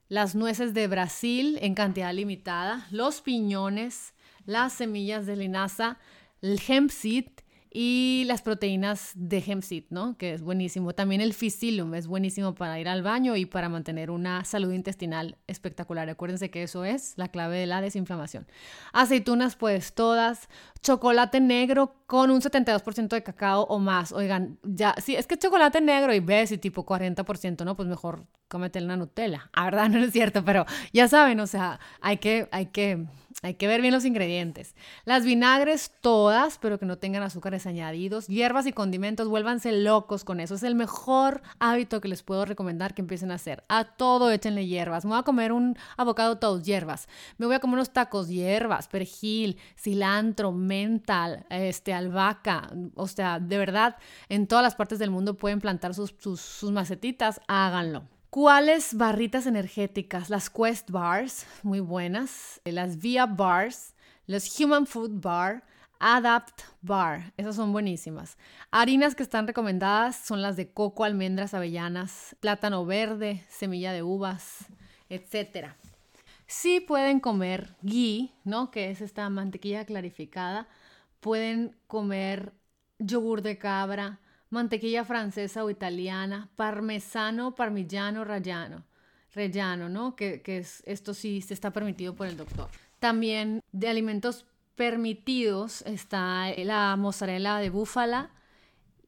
las 0.08 0.36
nueces 0.36 0.74
de 0.74 0.86
Brasil 0.86 1.58
en 1.60 1.74
cantidad 1.74 2.14
limitada, 2.14 2.86
los 2.92 3.20
piñones, 3.20 4.14
las 4.46 4.74
semillas 4.74 5.26
de 5.26 5.34
linaza, 5.34 5.98
el 6.40 6.60
hemp 6.68 6.90
seed 6.90 7.41
y 7.72 8.24
las 8.26 8.42
proteínas 8.42 9.12
de 9.14 9.42
hemp 9.46 9.62
seed, 9.62 9.84
¿no? 9.90 10.16
Que 10.16 10.34
es 10.34 10.42
buenísimo. 10.42 10.92
También 10.94 11.20
el 11.20 11.32
psyllium 11.32 11.94
es 11.94 12.06
buenísimo 12.06 12.54
para 12.54 12.78
ir 12.78 12.88
al 12.88 13.02
baño 13.02 13.36
y 13.36 13.46
para 13.46 13.68
mantener 13.68 14.10
una 14.10 14.44
salud 14.44 14.72
intestinal 14.72 15.38
espectacular. 15.46 16.08
Acuérdense 16.08 16.50
que 16.50 16.62
eso 16.62 16.84
es 16.84 17.14
la 17.16 17.28
clave 17.28 17.58
de 17.58 17.66
la 17.66 17.80
desinflamación. 17.80 18.46
Aceitunas, 18.92 19.56
pues 19.56 19.94
todas. 19.94 20.48
Chocolate 20.82 21.40
negro 21.40 21.94
con 22.06 22.30
un 22.30 22.40
72% 22.40 23.08
de 23.08 23.22
cacao 23.22 23.62
o 23.62 23.78
más. 23.78 24.12
Oigan, 24.12 24.58
ya, 24.62 24.94
si 25.02 25.14
es 25.14 25.26
que 25.26 25.38
chocolate 25.38 25.80
negro 25.80 26.12
y 26.12 26.20
ves 26.20 26.52
y 26.52 26.58
tipo 26.58 26.84
40%, 26.84 27.64
¿no? 27.64 27.76
Pues 27.76 27.88
mejor 27.88 28.26
cómete 28.48 28.82
una 28.82 28.96
Nutella. 28.96 29.48
A 29.52 29.64
verdad 29.64 29.88
no 29.90 29.98
es 29.98 30.12
cierto, 30.12 30.44
pero 30.44 30.66
ya 30.92 31.08
saben, 31.08 31.40
o 31.40 31.46
sea, 31.46 31.80
hay 32.00 32.18
que, 32.18 32.48
hay 32.52 32.66
que 32.66 33.06
hay 33.42 33.54
que 33.54 33.66
ver 33.66 33.80
bien 33.80 33.94
los 33.94 34.04
ingredientes. 34.04 34.74
Las 35.04 35.24
vinagres 35.24 35.92
todas, 36.00 36.58
pero 36.58 36.78
que 36.78 36.86
no 36.86 36.98
tengan 36.98 37.22
azúcares 37.22 37.66
añadidos. 37.66 38.26
Hierbas 38.26 38.66
y 38.66 38.72
condimentos, 38.72 39.28
vuélvanse 39.28 39.72
locos 39.72 40.24
con 40.24 40.40
eso. 40.40 40.54
Es 40.54 40.62
el 40.62 40.74
mejor 40.74 41.42
hábito 41.58 42.00
que 42.00 42.08
les 42.08 42.22
puedo 42.22 42.44
recomendar 42.44 42.94
que 42.94 43.02
empiecen 43.02 43.30
a 43.30 43.36
hacer. 43.36 43.64
A 43.68 43.84
todo 43.84 44.30
échenle 44.30 44.66
hierbas. 44.66 45.04
Me 45.04 45.10
voy 45.10 45.20
a 45.20 45.24
comer 45.24 45.52
un 45.52 45.76
avocado 45.96 46.38
todos 46.38 46.62
hierbas. 46.62 47.08
Me 47.38 47.46
voy 47.46 47.54
a 47.54 47.60
comer 47.60 47.74
unos 47.74 47.92
tacos 47.92 48.28
hierbas, 48.28 48.88
perejil, 48.88 49.58
cilantro, 49.76 50.52
mental, 50.52 51.46
este, 51.50 51.94
albahaca. 51.94 52.70
O 52.94 53.08
sea, 53.08 53.40
de 53.40 53.58
verdad, 53.58 53.96
en 54.28 54.46
todas 54.46 54.62
las 54.62 54.74
partes 54.74 54.98
del 54.98 55.10
mundo 55.10 55.36
pueden 55.36 55.60
plantar 55.60 55.94
sus, 55.94 56.14
sus, 56.18 56.40
sus 56.40 56.70
macetitas. 56.70 57.40
Háganlo. 57.48 58.04
¿Cuáles 58.32 58.94
barritas 58.94 59.46
energéticas? 59.46 60.30
Las 60.30 60.48
Quest 60.48 60.90
Bars, 60.90 61.44
muy 61.62 61.80
buenas. 61.80 62.62
Las 62.64 62.96
Via 62.96 63.26
Bars, 63.26 63.94
los 64.26 64.58
Human 64.58 64.86
Food 64.86 65.20
Bar, 65.20 65.62
Adapt 65.98 66.62
Bar, 66.80 67.34
esas 67.36 67.56
son 67.56 67.72
buenísimas. 67.72 68.38
Harinas 68.70 69.14
que 69.14 69.22
están 69.22 69.46
recomendadas 69.46 70.16
son 70.16 70.40
las 70.40 70.56
de 70.56 70.72
coco, 70.72 71.04
almendras, 71.04 71.52
avellanas, 71.52 72.34
plátano 72.40 72.86
verde, 72.86 73.44
semilla 73.50 73.92
de 73.92 74.02
uvas, 74.02 74.64
etc. 75.10 75.74
Sí 76.46 76.80
pueden 76.80 77.20
comer 77.20 77.76
ghee, 77.82 78.32
¿no? 78.44 78.70
Que 78.70 78.90
es 78.90 79.02
esta 79.02 79.28
mantequilla 79.28 79.84
clarificada. 79.84 80.68
Pueden 81.20 81.76
comer 81.86 82.54
yogur 82.98 83.42
de 83.42 83.58
cabra, 83.58 84.20
mantequilla 84.52 85.04
francesa 85.04 85.64
o 85.64 85.70
italiana, 85.70 86.50
parmesano, 86.56 87.54
parmigiano, 87.54 88.22
rallano, 88.22 88.84
rellano, 89.34 89.88
¿no? 89.88 90.14
Que, 90.14 90.42
es, 90.44 90.82
esto 90.86 91.14
sí 91.14 91.40
se 91.40 91.54
está 91.54 91.70
permitido 91.72 92.14
por 92.14 92.26
el 92.26 92.36
doctor. 92.36 92.68
También 92.98 93.62
de 93.72 93.88
alimentos 93.88 94.44
permitidos 94.76 95.82
está 95.82 96.46
la 96.58 96.96
mozzarella 96.96 97.56
de 97.56 97.70
búfala, 97.70 98.30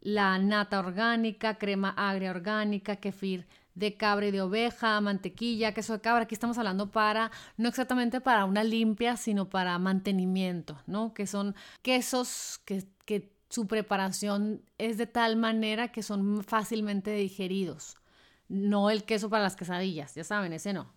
la 0.01 0.39
nata 0.39 0.79
orgánica, 0.81 1.59
crema 1.59 1.91
agria 1.91 2.31
orgánica, 2.31 2.97
kefir 2.97 3.47
de 3.75 3.97
cabra 3.97 4.27
y 4.27 4.31
de 4.31 4.41
oveja, 4.41 5.01
mantequilla, 5.01 5.75
queso 5.75 5.95
de 5.95 6.01
cabra. 6.01 6.23
Aquí 6.25 6.35
estamos 6.35 6.57
hablando 6.57 6.91
para, 6.91 7.31
no 7.57 7.69
exactamente 7.69 8.21
para 8.21 8.45
una 8.45 8.65
limpia, 8.65 9.17
sino 9.17 9.51
para 9.51 9.79
mantenimiento, 9.79 10.79
¿no? 10.87 11.13
Que 11.13 11.27
son 11.27 11.55
quesos 11.83 12.61
que, 12.65 12.85
que 13.05 13.34
su 13.55 13.69
preparación 13.69 14.63
es 14.79 14.99
de 14.99 15.07
tal 15.07 15.37
manera 15.37 15.93
que 15.93 16.03
son 16.03 16.43
fácilmente 16.43 17.13
digeridos. 17.13 17.97
No 18.49 18.91
el 18.91 19.05
queso 19.05 19.31
para 19.31 19.45
las 19.45 19.55
quesadillas, 19.55 20.15
ya 20.15 20.25
saben, 20.25 20.53
ese 20.53 20.73
no. 20.73 20.93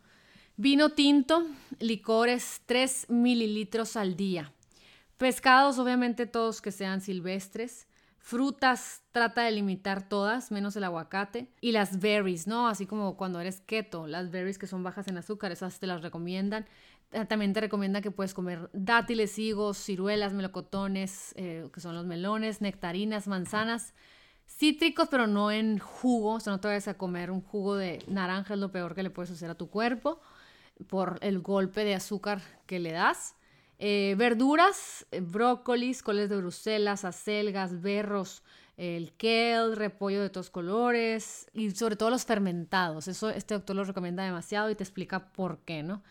Vino 0.55 0.89
tinto, 0.89 1.45
licores 1.79 2.61
3 2.65 3.09
mililitros 3.09 3.95
al 3.95 4.17
día. 4.17 4.51
Pescados, 5.17 5.77
obviamente 5.77 6.25
todos 6.25 6.61
que 6.61 6.71
sean 6.71 7.01
silvestres. 7.01 7.87
Frutas, 8.17 9.03
trata 9.11 9.43
de 9.43 9.51
limitar 9.51 10.09
todas, 10.09 10.51
menos 10.51 10.75
el 10.75 10.83
aguacate. 10.83 11.51
Y 11.61 11.73
las 11.73 11.99
berries, 11.99 12.47
¿no? 12.47 12.67
Así 12.67 12.87
como 12.87 13.17
cuando 13.17 13.39
eres 13.39 13.61
keto, 13.61 14.07
las 14.07 14.31
berries 14.31 14.57
que 14.57 14.67
son 14.67 14.81
bajas 14.81 15.07
en 15.07 15.17
azúcar, 15.17 15.51
esas 15.51 15.79
te 15.79 15.85
las 15.85 16.01
recomiendan. 16.01 16.65
Eh, 17.11 17.25
también 17.25 17.53
te 17.53 17.61
recomienda 17.61 18.01
que 18.01 18.11
puedes 18.11 18.33
comer 18.33 18.69
dátiles, 18.73 19.39
higos, 19.39 19.77
ciruelas, 19.77 20.33
melocotones, 20.33 21.33
eh, 21.37 21.69
que 21.73 21.79
son 21.79 21.95
los 21.95 22.05
melones, 22.05 22.61
nectarinas, 22.61 23.27
manzanas, 23.27 23.93
cítricos, 24.45 25.07
pero 25.09 25.27
no 25.27 25.51
en 25.51 25.79
jugo. 25.79 26.33
O 26.35 26.39
sea, 26.39 26.51
no 26.51 26.59
te 26.59 26.67
vayas 26.67 26.87
a 26.87 26.97
comer 26.97 27.31
un 27.31 27.41
jugo 27.41 27.75
de 27.75 28.03
naranja, 28.07 28.55
es 28.55 28.59
lo 28.59 28.71
peor 28.71 28.95
que 28.95 29.03
le 29.03 29.09
puedes 29.09 29.31
hacer 29.31 29.49
a 29.49 29.55
tu 29.55 29.69
cuerpo 29.69 30.19
por 30.87 31.17
el 31.21 31.39
golpe 31.39 31.83
de 31.83 31.95
azúcar 31.95 32.41
que 32.65 32.79
le 32.79 32.91
das. 32.91 33.35
Eh, 33.79 34.15
verduras, 34.17 35.05
brócolis, 35.21 36.01
coles 36.01 36.29
de 36.29 36.37
Bruselas, 36.37 37.05
acelgas, 37.05 37.81
berros, 37.81 38.43
el 38.75 39.15
kale, 39.15 39.75
repollo 39.75 40.21
de 40.21 40.29
todos 40.29 40.49
colores 40.49 41.47
y 41.53 41.71
sobre 41.71 41.95
todo 41.95 42.09
los 42.09 42.25
fermentados. 42.25 43.07
Eso 43.07 43.29
este 43.29 43.53
doctor 43.53 43.75
lo 43.75 43.83
recomienda 43.83 44.23
demasiado 44.23 44.69
y 44.69 44.75
te 44.75 44.83
explica 44.83 45.31
por 45.31 45.59
qué, 45.59 45.83
¿no? 45.83 46.03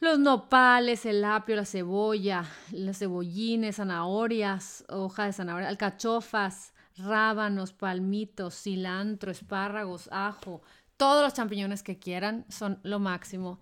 Los 0.00 0.18
nopales, 0.18 1.06
el 1.06 1.24
apio, 1.24 1.56
la 1.56 1.64
cebolla, 1.64 2.44
los 2.72 2.98
cebollines, 2.98 3.76
zanahorias, 3.76 4.84
hoja 4.88 5.24
de 5.24 5.32
zanahoria, 5.32 5.68
alcachofas, 5.68 6.72
rábanos, 6.96 7.72
palmitos, 7.72 8.62
cilantro, 8.62 9.30
espárragos, 9.30 10.08
ajo, 10.12 10.62
todos 10.96 11.22
los 11.22 11.34
champiñones 11.34 11.82
que 11.82 11.98
quieran 11.98 12.44
son 12.48 12.78
lo 12.82 12.98
máximo 12.98 13.60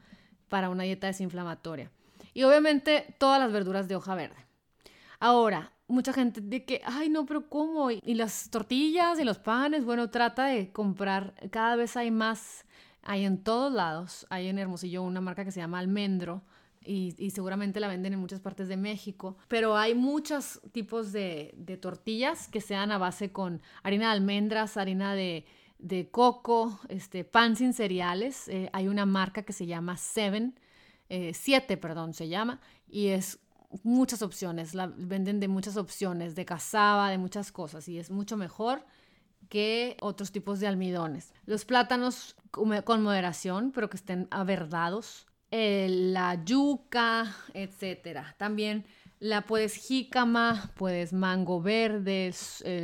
para 0.48 0.70
una 0.70 0.84
dieta 0.84 1.06
desinflamatoria. 1.06 1.90
Y 2.32 2.42
obviamente 2.44 3.14
todas 3.18 3.40
las 3.40 3.52
verduras 3.52 3.88
de 3.88 3.96
hoja 3.96 4.14
verde. 4.14 4.46
Ahora, 5.20 5.72
mucha 5.86 6.12
gente 6.12 6.40
de 6.40 6.64
que, 6.64 6.80
ay 6.84 7.08
no, 7.08 7.26
pero 7.26 7.48
¿cómo? 7.48 7.90
Y 7.90 8.14
las 8.14 8.50
tortillas 8.50 9.18
y 9.18 9.24
los 9.24 9.38
panes, 9.38 9.84
bueno, 9.84 10.10
trata 10.10 10.46
de 10.46 10.72
comprar, 10.72 11.34
cada 11.50 11.76
vez 11.76 11.96
hay 11.96 12.10
más 12.10 12.63
hay 13.04 13.24
en 13.24 13.38
todos 13.38 13.72
lados. 13.72 14.26
Hay 14.30 14.48
en 14.48 14.58
Hermosillo 14.58 15.02
una 15.02 15.20
marca 15.20 15.44
que 15.44 15.52
se 15.52 15.60
llama 15.60 15.78
Almendro. 15.78 16.42
Y, 16.86 17.30
seguramente 17.30 17.80
la 17.80 17.88
venden 17.88 18.12
en 18.12 18.18
muchas 18.18 18.40
partes 18.40 18.68
de 18.68 18.76
México. 18.76 19.38
Pero 19.48 19.76
hay 19.76 19.94
muchos 19.94 20.60
tipos 20.72 21.12
de, 21.12 21.78
tortillas 21.80 22.48
que 22.48 22.60
sean 22.60 22.92
a 22.92 22.98
base 22.98 23.32
con 23.32 23.62
harina 23.82 24.08
de 24.08 24.12
almendras, 24.12 24.76
harina 24.76 25.14
de, 25.14 25.46
coco, 26.10 26.78
este, 26.88 27.24
pan 27.24 27.56
sin 27.56 27.72
cereales. 27.72 28.48
Eh, 28.48 28.68
hay 28.74 28.88
una 28.88 29.06
marca 29.06 29.44
que 29.44 29.54
se 29.54 29.64
llama 29.64 29.96
Seven, 29.96 30.58
eh, 31.08 31.32
Siete, 31.32 31.78
perdón, 31.78 32.12
se 32.12 32.28
llama, 32.28 32.60
y 32.86 33.08
es 33.08 33.38
muchas 33.82 34.20
opciones. 34.20 34.74
La 34.74 34.86
venden 34.86 35.40
de 35.40 35.48
muchas 35.48 35.78
opciones, 35.78 36.34
de 36.34 36.44
cazaba, 36.44 37.08
de 37.08 37.16
muchas 37.16 37.50
cosas, 37.50 37.88
y 37.88 37.98
es 37.98 38.10
mucho 38.10 38.36
mejor 38.36 38.84
que 39.48 39.96
otros 40.00 40.32
tipos 40.32 40.60
de 40.60 40.66
almidones. 40.66 41.32
Los 41.46 41.64
plátanos 41.64 42.36
con 42.50 43.02
moderación, 43.02 43.72
pero 43.72 43.90
que 43.90 43.96
estén 43.96 44.28
averdados. 44.30 45.26
la 45.50 46.42
yuca, 46.44 47.34
etcétera. 47.52 48.34
También 48.38 48.84
la 49.20 49.42
puedes 49.42 49.74
jícama, 49.74 50.72
puedes 50.76 51.12
mango 51.12 51.62
verde, 51.62 52.34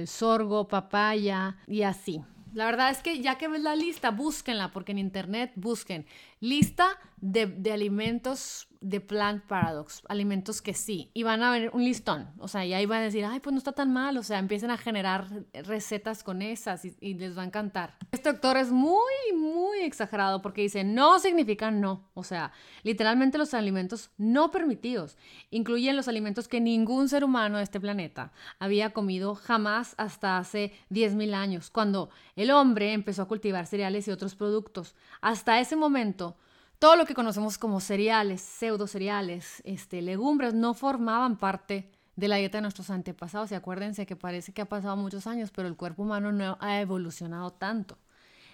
sorgo, 0.06 0.68
papaya 0.68 1.56
y 1.66 1.82
así. 1.82 2.22
La 2.52 2.64
verdad 2.64 2.90
es 2.90 3.02
que 3.02 3.20
ya 3.20 3.38
que 3.38 3.48
ves 3.48 3.62
la 3.62 3.76
lista, 3.76 4.10
búsquenla, 4.10 4.72
porque 4.72 4.92
en 4.92 4.98
internet 4.98 5.52
busquen 5.54 6.06
lista 6.40 6.98
de 7.20 7.72
alimentos 7.72 8.69
The 8.88 9.00
Plant 9.00 9.44
Paradox, 9.44 10.02
alimentos 10.08 10.62
que 10.62 10.72
sí, 10.72 11.10
y 11.12 11.22
van 11.22 11.42
a 11.42 11.50
ver 11.50 11.70
un 11.74 11.84
listón, 11.84 12.30
o 12.38 12.48
sea, 12.48 12.64
y 12.64 12.72
ahí 12.72 12.86
van 12.86 13.00
a 13.00 13.04
decir, 13.04 13.24
ay, 13.24 13.40
pues 13.40 13.52
no 13.52 13.58
está 13.58 13.72
tan 13.72 13.92
mal, 13.92 14.16
o 14.16 14.22
sea, 14.22 14.38
empiecen 14.38 14.70
a 14.70 14.78
generar 14.78 15.26
recetas 15.52 16.22
con 16.22 16.40
esas 16.40 16.84
y, 16.84 17.14
les 17.14 17.36
va 17.36 17.42
a 17.42 17.46
encantar. 17.46 17.98
Este 18.10 18.32
doctor 18.32 18.56
es 18.56 18.72
muy, 18.72 19.34
muy 19.36 19.80
exagerado 19.80 20.40
porque 20.40 20.62
dice, 20.62 20.82
no 20.82 21.18
significa 21.18 21.70
no, 21.70 22.08
o 22.14 22.24
sea, 22.24 22.52
literalmente 22.82 23.36
los 23.36 23.52
alimentos 23.52 24.10
no 24.16 24.50
permitidos 24.50 25.18
incluyen 25.50 25.96
los 25.96 26.08
alimentos 26.08 26.48
que 26.48 26.60
ningún 26.60 27.08
ser 27.08 27.24
humano 27.24 27.58
de 27.58 27.64
este 27.64 27.80
planeta 27.80 28.32
había 28.58 28.90
comido 28.90 29.34
jamás 29.34 29.94
hasta 29.98 30.38
hace 30.38 30.72
10.000 30.90 31.34
años, 31.34 31.70
cuando 31.70 32.10
el 32.36 32.50
hombre 32.50 32.92
empezó 32.92 33.22
a 33.22 33.28
cultivar 33.28 33.66
cereales 33.66 34.08
y 34.08 34.10
otros 34.10 34.34
productos. 34.34 34.94
Hasta 35.20 35.60
ese 35.60 35.76
momento, 35.76 36.36
todo 36.80 36.96
lo 36.96 37.04
que 37.04 37.14
conocemos 37.14 37.58
como 37.58 37.78
cereales, 37.78 38.40
pseudo 38.40 38.86
cereales, 38.86 39.62
este, 39.64 40.00
legumbres, 40.00 40.54
no 40.54 40.72
formaban 40.72 41.36
parte 41.36 41.92
de 42.16 42.26
la 42.26 42.36
dieta 42.36 42.58
de 42.58 42.62
nuestros 42.62 42.88
antepasados. 42.88 43.52
Y 43.52 43.54
acuérdense 43.54 44.06
que 44.06 44.16
parece 44.16 44.52
que 44.52 44.62
ha 44.62 44.68
pasado 44.68 44.96
muchos 44.96 45.26
años, 45.26 45.50
pero 45.54 45.68
el 45.68 45.76
cuerpo 45.76 46.02
humano 46.02 46.32
no 46.32 46.56
ha 46.58 46.80
evolucionado 46.80 47.52
tanto. 47.52 47.98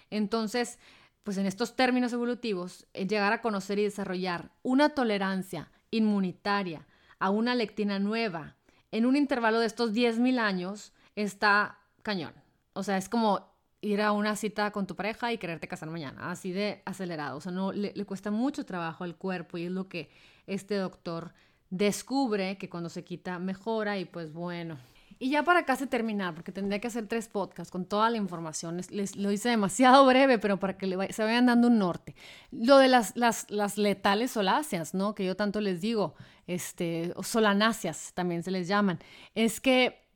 Entonces, 0.09 0.77
pues 1.23 1.37
en 1.37 1.45
estos 1.45 1.77
términos 1.77 2.11
evolutivos, 2.11 2.85
llegar 2.93 3.31
a 3.31 3.41
conocer 3.41 3.79
y 3.79 3.83
desarrollar 3.83 4.51
una 4.61 4.89
tolerancia 4.89 5.71
inmunitaria 5.89 6.85
a 7.19 7.29
una 7.29 7.55
lectina 7.55 7.97
nueva 7.97 8.57
en 8.91 9.05
un 9.05 9.15
intervalo 9.15 9.59
de 9.59 9.67
estos 9.67 9.93
10.000 9.93 10.37
años 10.37 10.91
está 11.15 11.79
cañón. 12.03 12.33
O 12.73 12.83
sea, 12.83 12.97
es 12.97 13.07
como 13.07 13.56
ir 13.81 14.01
a 14.01 14.11
una 14.11 14.35
cita 14.35 14.71
con 14.71 14.87
tu 14.87 14.95
pareja 14.95 15.31
y 15.31 15.37
quererte 15.37 15.67
casar 15.67 15.89
mañana, 15.89 16.31
así 16.31 16.51
de 16.51 16.81
acelerado. 16.85 17.37
O 17.37 17.41
sea, 17.41 17.51
no, 17.51 17.71
le, 17.71 17.93
cuesta 18.05 18.31
mucho 18.31 18.65
trabajo 18.65 19.03
al 19.03 19.15
cuerpo 19.15 19.57
y 19.57 19.65
es 19.65 19.71
lo 19.71 19.87
que 19.87 20.09
este 20.47 20.75
doctor 20.75 21.33
descubre 21.69 22.57
que 22.57 22.69
cuando 22.69 22.89
se 22.89 23.03
quita 23.03 23.39
mejora 23.39 23.97
y 23.97 24.05
pues 24.05 24.33
bueno. 24.33 24.77
Y 25.19 25.31
ya 25.31 25.43
para 25.43 25.65
casi 25.65 25.87
terminar, 25.87 26.35
porque 26.35 26.51
tendría 26.51 26.79
que 26.79 26.87
hacer 26.87 27.07
tres 27.07 27.27
podcasts 27.27 27.71
con 27.71 27.85
toda 27.85 28.09
la 28.11 28.17
información, 28.17 28.77
les, 28.77 29.15
lo 29.15 29.31
hice 29.31 29.49
demasiado 29.49 30.05
breve, 30.05 30.37
pero 30.37 30.59
para 30.59 30.77
que 30.77 30.87
se 31.11 31.23
vayan 31.23 31.47
dando 31.47 31.69
un 31.69 31.79
norte. 31.79 32.15
Lo 32.51 32.77
de 32.77 32.87
las, 32.87 33.17
las, 33.17 33.49
las 33.49 33.79
letales 33.79 34.31
soláceas, 34.31 34.93
¿no? 34.93 35.15
Que 35.15 35.25
yo 35.25 35.35
tanto 35.35 35.59
les 35.59 35.81
digo, 35.81 36.13
este, 36.45 37.13
solanáceas 37.23 38.13
también 38.13 38.43
se 38.43 38.51
les 38.51 38.67
llaman, 38.67 38.99
es 39.33 39.59
que 39.59 40.06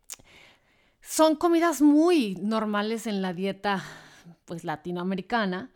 son 1.02 1.36
comidas 1.36 1.82
muy 1.82 2.36
normales 2.36 3.08
en 3.08 3.22
la 3.22 3.34
dieta 3.34 3.84
pues 4.46 4.64
latinoamericana 4.64 5.72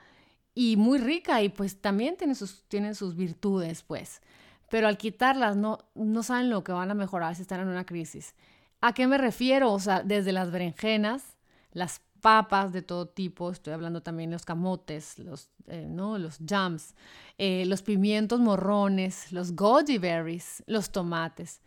y 0.53 0.77
muy 0.77 0.99
rica 0.99 1.41
y 1.41 1.49
pues 1.49 1.81
también 1.81 2.15
tienen 2.15 2.35
sus, 2.35 2.63
tienen 2.67 2.95
sus 2.95 3.15
virtudes 3.15 3.83
pues. 3.83 4.21
Pero 4.69 4.87
al 4.87 4.97
quitarlas 4.97 5.55
no, 5.55 5.79
no 5.93 6.23
saben 6.23 6.49
lo 6.49 6.63
que 6.63 6.71
van 6.71 6.91
a 6.91 6.95
mejorar 6.95 7.35
si 7.35 7.43
están 7.43 7.61
en 7.61 7.67
una 7.67 7.85
crisis. 7.85 8.35
¿A 8.81 8.93
qué 8.93 9.07
me 9.07 9.17
refiero? 9.17 9.71
O 9.71 9.79
sea, 9.79 10.01
desde 10.03 10.31
las 10.31 10.51
berenjenas, 10.51 11.37
las 11.71 12.01
papas 12.21 12.73
de 12.73 12.81
todo 12.81 13.07
tipo, 13.07 13.51
estoy 13.51 13.73
hablando 13.73 14.01
también 14.01 14.31
de 14.31 14.35
los 14.35 14.45
camotes, 14.45 15.19
los, 15.19 15.49
eh, 15.67 15.85
¿no? 15.87 16.17
los 16.17 16.39
jams, 16.43 16.95
eh, 17.37 17.65
los 17.67 17.83
pimientos 17.83 18.39
morrones, 18.39 19.31
los 19.31 19.55
goji 19.55 19.99
berries, 19.99 20.63
los 20.65 20.89
tomates. 20.89 21.61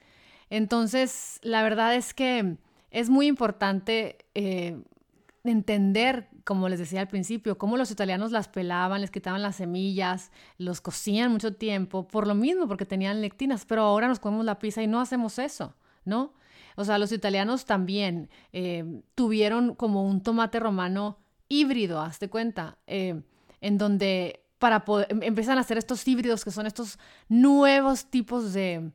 Entonces, 0.51 1.39
la 1.43 1.63
verdad 1.63 1.95
es 1.95 2.13
que 2.13 2.57
es 2.91 3.11
muy 3.11 3.27
importante 3.27 4.19
eh, 4.35 4.81
entender, 5.45 6.29
como 6.45 6.69
les 6.69 6.79
decía 6.79 7.01
al 7.01 7.09
principio, 7.09 7.59
cómo 7.59 7.77
los 7.77 7.91
italianos 7.91 8.33
las 8.33 8.49
pelaban, 8.49 9.01
les 9.01 9.11
quitaban 9.11 9.43
las 9.43 9.57
semillas, 9.57 10.31
los 10.57 10.81
cocían 10.81 11.33
mucho 11.33 11.55
tiempo, 11.55 12.07
por 12.07 12.27
lo 12.27 12.35
mismo, 12.35 12.67
porque 12.69 12.87
tenían 12.87 13.21
lectinas, 13.21 13.65
pero 13.67 13.83
ahora 13.83 14.09
nos 14.09 14.19
comemos 14.19 14.45
la 14.45 14.59
pizza 14.59 14.83
y 14.83 14.87
no 14.87 15.01
hacemos 15.01 15.39
eso, 15.39 15.75
¿no? 16.05 16.33
O 16.77 16.85
sea, 16.85 16.99
los 16.99 17.13
italianos 17.13 17.65
también 17.65 18.31
eh, 18.53 19.03
tuvieron 19.15 19.75
como 19.75 20.05
un 20.05 20.23
tomate 20.23 20.61
romano 20.61 21.19
híbrido, 21.49 22.01
hazte 22.01 22.29
cuenta, 22.29 22.79
eh, 22.87 23.21
en 23.61 23.79
donde 23.79 24.45
para 24.59 24.85
poder, 24.85 25.09
em, 25.11 25.23
empiezan 25.23 25.59
a 25.59 25.63
hacer 25.63 25.79
estos 25.79 26.07
híbridos 26.07 26.45
que 26.45 26.51
son 26.51 26.67
estos 26.67 26.99
nuevos 27.29 28.07
tipos 28.07 28.53
de 28.53 28.93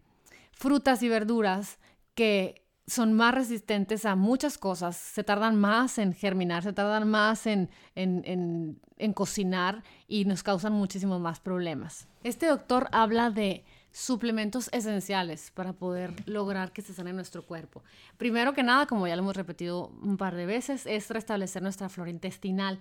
frutas 0.51 1.03
y 1.03 1.09
verduras 1.09 1.79
que 2.15 2.62
son 2.85 3.13
más 3.13 3.33
resistentes 3.33 4.05
a 4.05 4.15
muchas 4.15 4.57
cosas, 4.57 4.97
se 4.97 5.23
tardan 5.23 5.55
más 5.55 5.97
en 5.97 6.13
germinar, 6.13 6.63
se 6.63 6.73
tardan 6.73 7.09
más 7.09 7.47
en, 7.47 7.69
en, 7.95 8.77
en, 8.97 9.13
cocinar 9.13 9.83
y 10.07 10.25
nos 10.25 10.43
causan 10.43 10.73
muchísimos 10.73 11.19
más 11.21 11.39
problemas. 11.39 12.07
Este 12.23 12.47
doctor 12.47 12.89
habla 12.91 13.29
de 13.29 13.63
suplementos 13.91 14.69
esenciales 14.73 15.51
para 15.51 15.73
poder 15.73 16.13
lograr 16.27 16.71
que 16.73 16.81
se 16.81 16.93
sane 16.93 17.13
nuestro 17.13 17.45
cuerpo. 17.45 17.83
Primero 18.17 18.53
que 18.53 18.63
nada, 18.63 18.87
como 18.87 19.07
ya 19.07 19.15
lo 19.15 19.21
hemos 19.21 19.37
repetido 19.37 19.91
un 20.01 20.17
par 20.17 20.35
de 20.35 20.45
veces, 20.45 20.85
es 20.85 21.09
restablecer 21.09 21.61
nuestra 21.61 21.89
flora 21.89 22.09
intestinal 22.09 22.79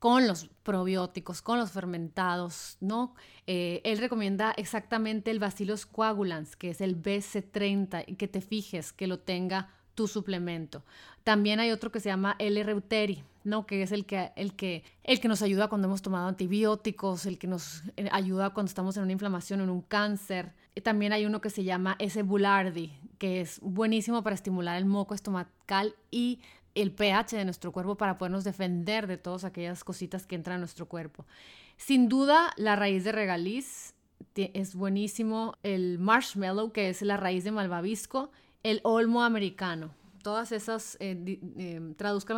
con 0.00 0.26
los 0.26 0.48
probióticos, 0.62 1.42
con 1.42 1.58
los 1.58 1.70
fermentados, 1.70 2.78
¿no? 2.80 3.14
Eh, 3.46 3.82
él 3.84 3.98
recomienda 3.98 4.52
exactamente 4.56 5.30
el 5.30 5.38
Bacillus 5.38 5.84
coagulans, 5.84 6.56
que 6.56 6.70
es 6.70 6.80
el 6.80 7.00
BC30, 7.00 8.04
y 8.06 8.16
que 8.16 8.26
te 8.26 8.40
fijes 8.40 8.92
que 8.92 9.06
lo 9.06 9.20
tenga 9.20 9.68
tu 9.94 10.08
suplemento. 10.08 10.82
También 11.22 11.60
hay 11.60 11.70
otro 11.70 11.92
que 11.92 12.00
se 12.00 12.08
llama 12.08 12.34
L-Reuteri, 12.38 13.22
¿no? 13.44 13.66
Que 13.66 13.82
es 13.82 13.92
el 13.92 14.06
que, 14.06 14.32
el, 14.36 14.56
que, 14.56 14.84
el 15.04 15.20
que 15.20 15.28
nos 15.28 15.42
ayuda 15.42 15.68
cuando 15.68 15.86
hemos 15.86 16.00
tomado 16.00 16.28
antibióticos, 16.28 17.26
el 17.26 17.38
que 17.38 17.46
nos 17.46 17.82
eh, 17.98 18.08
ayuda 18.10 18.50
cuando 18.50 18.70
estamos 18.70 18.96
en 18.96 19.02
una 19.02 19.12
inflamación 19.12 19.60
en 19.60 19.68
un 19.68 19.82
cáncer. 19.82 20.54
Y 20.74 20.80
también 20.80 21.12
hay 21.12 21.26
uno 21.26 21.42
que 21.42 21.50
se 21.50 21.62
llama 21.62 21.96
S-Bulardi, 21.98 22.92
que 23.18 23.42
es 23.42 23.60
buenísimo 23.60 24.22
para 24.22 24.34
estimular 24.34 24.78
el 24.78 24.86
moco 24.86 25.14
estomacal 25.14 25.94
y 26.10 26.40
el 26.80 26.92
pH 26.92 27.36
de 27.36 27.44
nuestro 27.44 27.72
cuerpo 27.72 27.96
para 27.96 28.18
podernos 28.18 28.44
defender 28.44 29.06
de 29.06 29.16
todas 29.16 29.44
aquellas 29.44 29.84
cositas 29.84 30.26
que 30.26 30.34
entran 30.34 30.56
a 30.56 30.58
nuestro 30.58 30.86
cuerpo. 30.86 31.26
Sin 31.76 32.08
duda, 32.08 32.52
la 32.56 32.76
raíz 32.76 33.04
de 33.04 33.12
regaliz 33.12 33.94
es 34.36 34.74
buenísimo, 34.74 35.54
el 35.62 35.98
marshmallow, 35.98 36.72
que 36.72 36.88
es 36.88 37.02
la 37.02 37.16
raíz 37.16 37.44
de 37.44 37.52
malvavisco, 37.52 38.30
el 38.62 38.80
olmo 38.84 39.22
americano. 39.22 39.94
Todas 40.22 40.52
esas, 40.52 40.98
eh, 41.00 41.40
eh, 41.56 41.94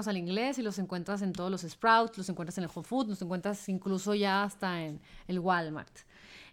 al 0.07 0.16
inglés 0.16 0.59
y 0.59 0.62
los 0.62 0.78
encuentras 0.78 1.22
en 1.22 1.32
todos 1.32 1.51
los 1.51 1.62
sprouts, 1.62 2.16
los 2.16 2.28
encuentras 2.28 2.57
en 2.59 2.64
el 2.64 2.70
Whole 2.72 2.86
Foods, 2.86 3.09
los 3.09 3.22
encuentras 3.22 3.68
incluso 3.68 4.14
ya 4.14 4.45
hasta 4.45 4.84
en 4.84 5.01
el 5.26 5.40
Walmart. 5.40 5.93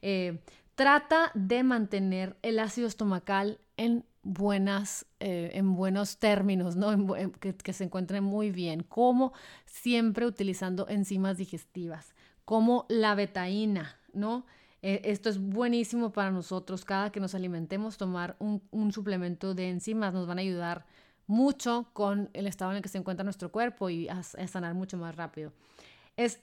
Eh, 0.01 0.39
trata 0.73 1.31
de 1.35 1.61
mantener 1.61 2.37
el 2.41 2.57
ácido 2.57 2.87
estomacal 2.87 3.59
en 3.77 4.05
buenas, 4.29 5.07
eh, 5.19 5.49
en 5.53 5.73
buenos 5.73 6.17
términos, 6.17 6.75
¿no? 6.75 6.95
que, 7.39 7.73
se 7.73 7.83
encuentren 7.83 8.23
muy 8.23 8.51
bien, 8.51 8.83
como 8.83 9.33
siempre 9.65 10.27
utilizando 10.27 10.87
enzimas 10.87 11.37
digestivas, 11.37 12.13
como 12.45 12.85
la 12.89 13.15
betaína, 13.15 13.97
¿no? 14.13 14.45
Eh, 14.83 15.01
esto 15.05 15.29
es 15.29 15.39
buenísimo 15.39 16.11
para 16.11 16.29
nosotros, 16.29 16.85
cada 16.85 17.11
que 17.11 17.19
nos 17.19 17.33
alimentemos, 17.33 17.97
tomar 17.97 18.37
un, 18.39 18.91
suplemento 18.91 19.55
de 19.55 19.69
enzimas 19.69 20.13
nos 20.13 20.27
van 20.27 20.37
a 20.37 20.41
ayudar 20.41 20.85
mucho 21.25 21.89
con 21.93 22.29
el 22.33 22.45
estado 22.45 22.71
en 22.71 22.77
el 22.77 22.83
que 22.83 22.89
se 22.89 22.99
encuentra 22.99 23.23
nuestro 23.23 23.51
cuerpo 23.51 23.89
y 23.89 24.09
a, 24.09 24.19
a 24.19 24.47
sanar 24.47 24.75
mucho 24.75 24.97
más 24.97 25.15
rápido. 25.15 25.53
Es 26.17 26.39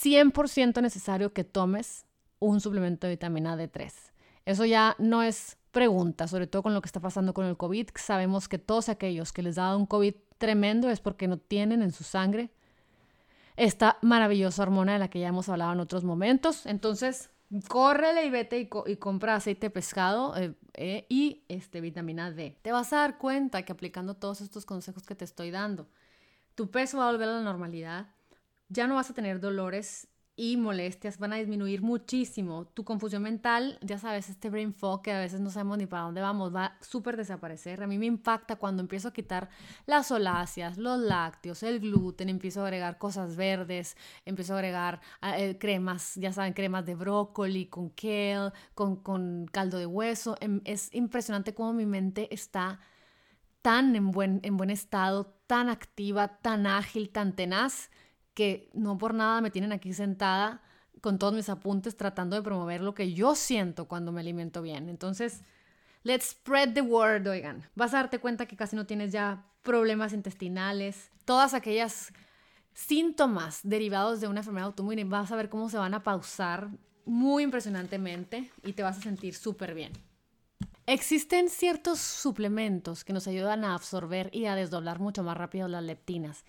100% 0.00 0.80
necesario 0.80 1.32
que 1.32 1.42
tomes 1.42 2.06
un 2.38 2.60
suplemento 2.60 3.08
de 3.08 3.14
vitamina 3.14 3.56
D3. 3.56 3.92
Eso 4.46 4.64
ya 4.64 4.94
no 4.98 5.22
es 5.22 5.56
pregunta, 5.74 6.26
sobre 6.26 6.46
todo 6.46 6.62
con 6.62 6.72
lo 6.72 6.80
que 6.80 6.86
está 6.86 7.00
pasando 7.00 7.34
con 7.34 7.44
el 7.44 7.58
COVID. 7.58 7.90
Sabemos 7.96 8.48
que 8.48 8.58
todos 8.58 8.88
aquellos 8.88 9.32
que 9.32 9.42
les 9.42 9.56
dado 9.56 9.76
un 9.76 9.84
COVID 9.84 10.14
tremendo 10.38 10.88
es 10.88 11.00
porque 11.00 11.28
no 11.28 11.36
tienen 11.36 11.82
en 11.82 11.92
su 11.92 12.04
sangre 12.04 12.50
esta 13.56 13.98
maravillosa 14.00 14.62
hormona 14.62 14.94
de 14.94 14.98
la 14.98 15.08
que 15.08 15.20
ya 15.20 15.28
hemos 15.28 15.50
hablado 15.50 15.74
en 15.74 15.80
otros 15.80 16.04
momentos. 16.04 16.64
Entonces, 16.64 17.30
córrele 17.68 18.24
y 18.24 18.30
vete 18.30 18.70
y, 18.86 18.96
compra 18.96 19.36
aceite 19.36 19.66
de 19.66 19.70
pescado 19.70 20.36
eh, 20.36 20.54
eh, 20.74 21.06
y 21.08 21.42
este, 21.48 21.80
vitamina 21.80 22.30
D. 22.30 22.56
Te 22.62 22.72
vas 22.72 22.92
a 22.92 22.96
dar 22.96 23.18
cuenta 23.18 23.62
que 23.62 23.72
aplicando 23.72 24.14
todos 24.14 24.40
estos 24.40 24.64
consejos 24.64 25.04
que 25.04 25.14
te 25.14 25.24
estoy 25.24 25.50
dando, 25.50 25.86
tu 26.54 26.70
peso 26.70 26.98
va 26.98 27.08
a 27.08 27.12
volver 27.12 27.28
a 27.28 27.32
la 27.32 27.42
normalidad, 27.42 28.06
ya 28.68 28.86
no 28.86 28.94
vas 28.94 29.10
a 29.10 29.14
tener 29.14 29.40
dolores 29.40 30.08
y 30.36 30.56
molestias 30.56 31.18
van 31.18 31.32
a 31.32 31.36
disminuir 31.36 31.80
muchísimo. 31.80 32.66
Tu 32.66 32.84
confusión 32.84 33.22
mental, 33.22 33.78
ya 33.82 33.98
sabes, 33.98 34.28
este 34.28 34.50
brain 34.50 34.74
fog 34.74 35.02
que 35.02 35.12
a 35.12 35.20
veces 35.20 35.40
no 35.40 35.50
sabemos 35.50 35.78
ni 35.78 35.86
para 35.86 36.04
dónde 36.04 36.20
vamos, 36.20 36.54
va 36.54 36.64
a 36.66 36.78
súper 36.82 37.16
desaparecer. 37.16 37.82
A 37.82 37.86
mí 37.86 37.98
me 37.98 38.06
impacta 38.06 38.56
cuando 38.56 38.82
empiezo 38.82 39.08
a 39.08 39.12
quitar 39.12 39.48
las 39.86 40.08
soláceas, 40.08 40.76
los 40.76 40.98
lácteos, 40.98 41.62
el 41.62 41.78
gluten, 41.78 42.28
empiezo 42.28 42.62
a 42.62 42.64
agregar 42.64 42.98
cosas 42.98 43.36
verdes, 43.36 43.96
empiezo 44.24 44.54
a 44.54 44.56
agregar 44.56 45.00
ah, 45.20 45.38
eh, 45.38 45.56
cremas, 45.56 46.16
ya 46.16 46.32
saben, 46.32 46.52
cremas 46.52 46.84
de 46.84 46.96
brócoli, 46.96 47.66
con 47.66 47.90
kale, 47.90 48.52
con, 48.74 48.96
con 48.96 49.46
caldo 49.52 49.78
de 49.78 49.86
hueso. 49.86 50.36
Em, 50.40 50.60
es 50.64 50.92
impresionante 50.94 51.54
cómo 51.54 51.72
mi 51.72 51.86
mente 51.86 52.32
está 52.34 52.80
tan 53.62 53.94
en 53.94 54.10
buen, 54.10 54.40
en 54.42 54.56
buen 54.56 54.70
estado, 54.70 55.26
tan 55.46 55.68
activa, 55.68 56.38
tan 56.38 56.66
ágil, 56.66 57.10
tan 57.10 57.34
tenaz 57.36 57.90
que 58.34 58.68
no 58.74 58.98
por 58.98 59.14
nada 59.14 59.40
me 59.40 59.50
tienen 59.50 59.72
aquí 59.72 59.92
sentada 59.92 60.62
con 61.00 61.18
todos 61.18 61.34
mis 61.34 61.48
apuntes 61.48 61.96
tratando 61.96 62.36
de 62.36 62.42
promover 62.42 62.80
lo 62.80 62.94
que 62.94 63.12
yo 63.12 63.34
siento 63.34 63.86
cuando 63.86 64.12
me 64.12 64.20
alimento 64.20 64.62
bien. 64.62 64.88
Entonces, 64.88 65.42
let's 66.02 66.30
spread 66.30 66.72
the 66.74 66.82
word, 66.82 67.26
oigan. 67.26 67.68
Vas 67.74 67.94
a 67.94 67.98
darte 67.98 68.18
cuenta 68.18 68.46
que 68.46 68.56
casi 68.56 68.74
no 68.76 68.86
tienes 68.86 69.12
ya 69.12 69.44
problemas 69.62 70.12
intestinales, 70.12 71.10
todas 71.24 71.54
aquellas 71.54 72.12
síntomas 72.74 73.60
derivados 73.62 74.20
de 74.20 74.28
una 74.28 74.40
enfermedad 74.40 74.66
autoinmune, 74.66 75.04
vas 75.04 75.30
a 75.30 75.36
ver 75.36 75.48
cómo 75.48 75.68
se 75.68 75.78
van 75.78 75.94
a 75.94 76.02
pausar 76.02 76.68
muy 77.06 77.42
impresionantemente 77.42 78.50
y 78.62 78.72
te 78.72 78.82
vas 78.82 78.98
a 78.98 79.02
sentir 79.02 79.34
súper 79.34 79.74
bien. 79.74 79.92
Existen 80.86 81.48
ciertos 81.48 81.98
suplementos 81.98 83.04
que 83.04 83.14
nos 83.14 83.26
ayudan 83.26 83.64
a 83.64 83.74
absorber 83.74 84.28
y 84.32 84.46
a 84.46 84.54
desdoblar 84.54 85.00
mucho 85.00 85.22
más 85.22 85.36
rápido 85.36 85.66
las 85.66 85.82
leptinas. 85.82 86.44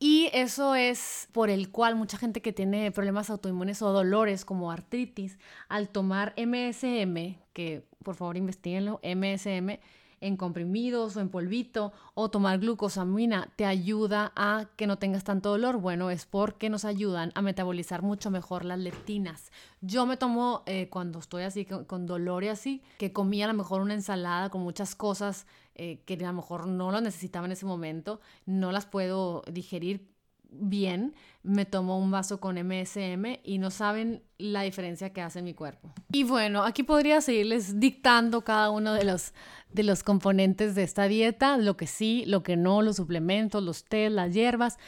Y 0.00 0.30
eso 0.32 0.76
es 0.76 1.28
por 1.32 1.50
el 1.50 1.70
cual 1.70 1.96
mucha 1.96 2.18
gente 2.18 2.40
que 2.40 2.52
tiene 2.52 2.92
problemas 2.92 3.30
autoinmunes 3.30 3.82
o 3.82 3.92
dolores 3.92 4.44
como 4.44 4.70
artritis, 4.70 5.38
al 5.68 5.88
tomar 5.88 6.34
MSM, 6.36 7.36
que 7.52 7.84
por 8.04 8.14
favor 8.14 8.36
investiguenlo, 8.36 9.00
MSM, 9.02 9.80
en 10.20 10.36
comprimidos 10.36 11.16
o 11.16 11.20
en 11.20 11.28
polvito 11.28 11.92
o 12.14 12.30
tomar 12.30 12.58
glucosamina 12.58 13.52
te 13.56 13.64
ayuda 13.64 14.32
a 14.34 14.66
que 14.76 14.86
no 14.86 14.98
tengas 14.98 15.24
tanto 15.24 15.50
dolor. 15.50 15.78
Bueno, 15.78 16.10
es 16.10 16.26
porque 16.26 16.70
nos 16.70 16.84
ayudan 16.84 17.32
a 17.34 17.42
metabolizar 17.42 18.02
mucho 18.02 18.30
mejor 18.30 18.64
las 18.64 18.78
leptinas. 18.78 19.52
Yo 19.80 20.06
me 20.06 20.16
tomo 20.16 20.62
eh, 20.66 20.88
cuando 20.88 21.18
estoy 21.18 21.44
así 21.44 21.64
con, 21.64 22.06
dolor 22.06 22.44
y 22.44 22.48
así, 22.48 22.82
que 22.98 23.12
comía 23.12 23.44
a 23.44 23.48
lo 23.48 23.54
mejor 23.54 23.80
una 23.80 23.94
ensalada 23.94 24.50
con 24.50 24.62
muchas 24.62 24.94
cosas 24.94 25.46
eh, 25.78 26.02
que 26.04 26.14
a 26.14 26.28
lo 26.28 26.32
mejor 26.34 26.66
no 26.66 26.90
lo 26.90 27.00
necesitaba 27.00 27.46
en 27.46 27.52
ese 27.52 27.66
momento, 27.66 28.20
no 28.46 28.72
las 28.72 28.86
puedo 28.86 29.42
digerir 29.50 30.08
bien, 30.50 31.14
me 31.42 31.66
tomo 31.66 31.98
un 31.98 32.10
vaso 32.10 32.40
con 32.40 32.56
MSM 32.56 33.38
y 33.44 33.58
no 33.58 33.70
saben 33.70 34.22
la 34.38 34.62
diferencia 34.62 35.12
que 35.12 35.20
hace 35.20 35.40
en 35.40 35.44
mi 35.44 35.54
cuerpo. 35.54 35.92
Y 36.12 36.24
bueno, 36.24 36.62
aquí 36.62 36.82
podría 36.82 37.20
seguirles 37.20 37.78
dictando 37.80 38.42
cada 38.42 38.70
uno 38.70 38.94
de 38.94 39.04
los, 39.04 39.34
de 39.72 39.82
los 39.82 40.02
componentes 40.02 40.74
de 40.74 40.82
esta 40.82 41.04
dieta, 41.04 41.56
lo 41.58 41.76
que 41.76 41.86
sí, 41.86 42.24
lo 42.26 42.42
que 42.42 42.56
no, 42.56 42.82
los 42.82 42.96
suplementos, 42.96 43.62
los 43.62 43.84
té, 43.84 44.10
las 44.10 44.32
hierbas. 44.32 44.78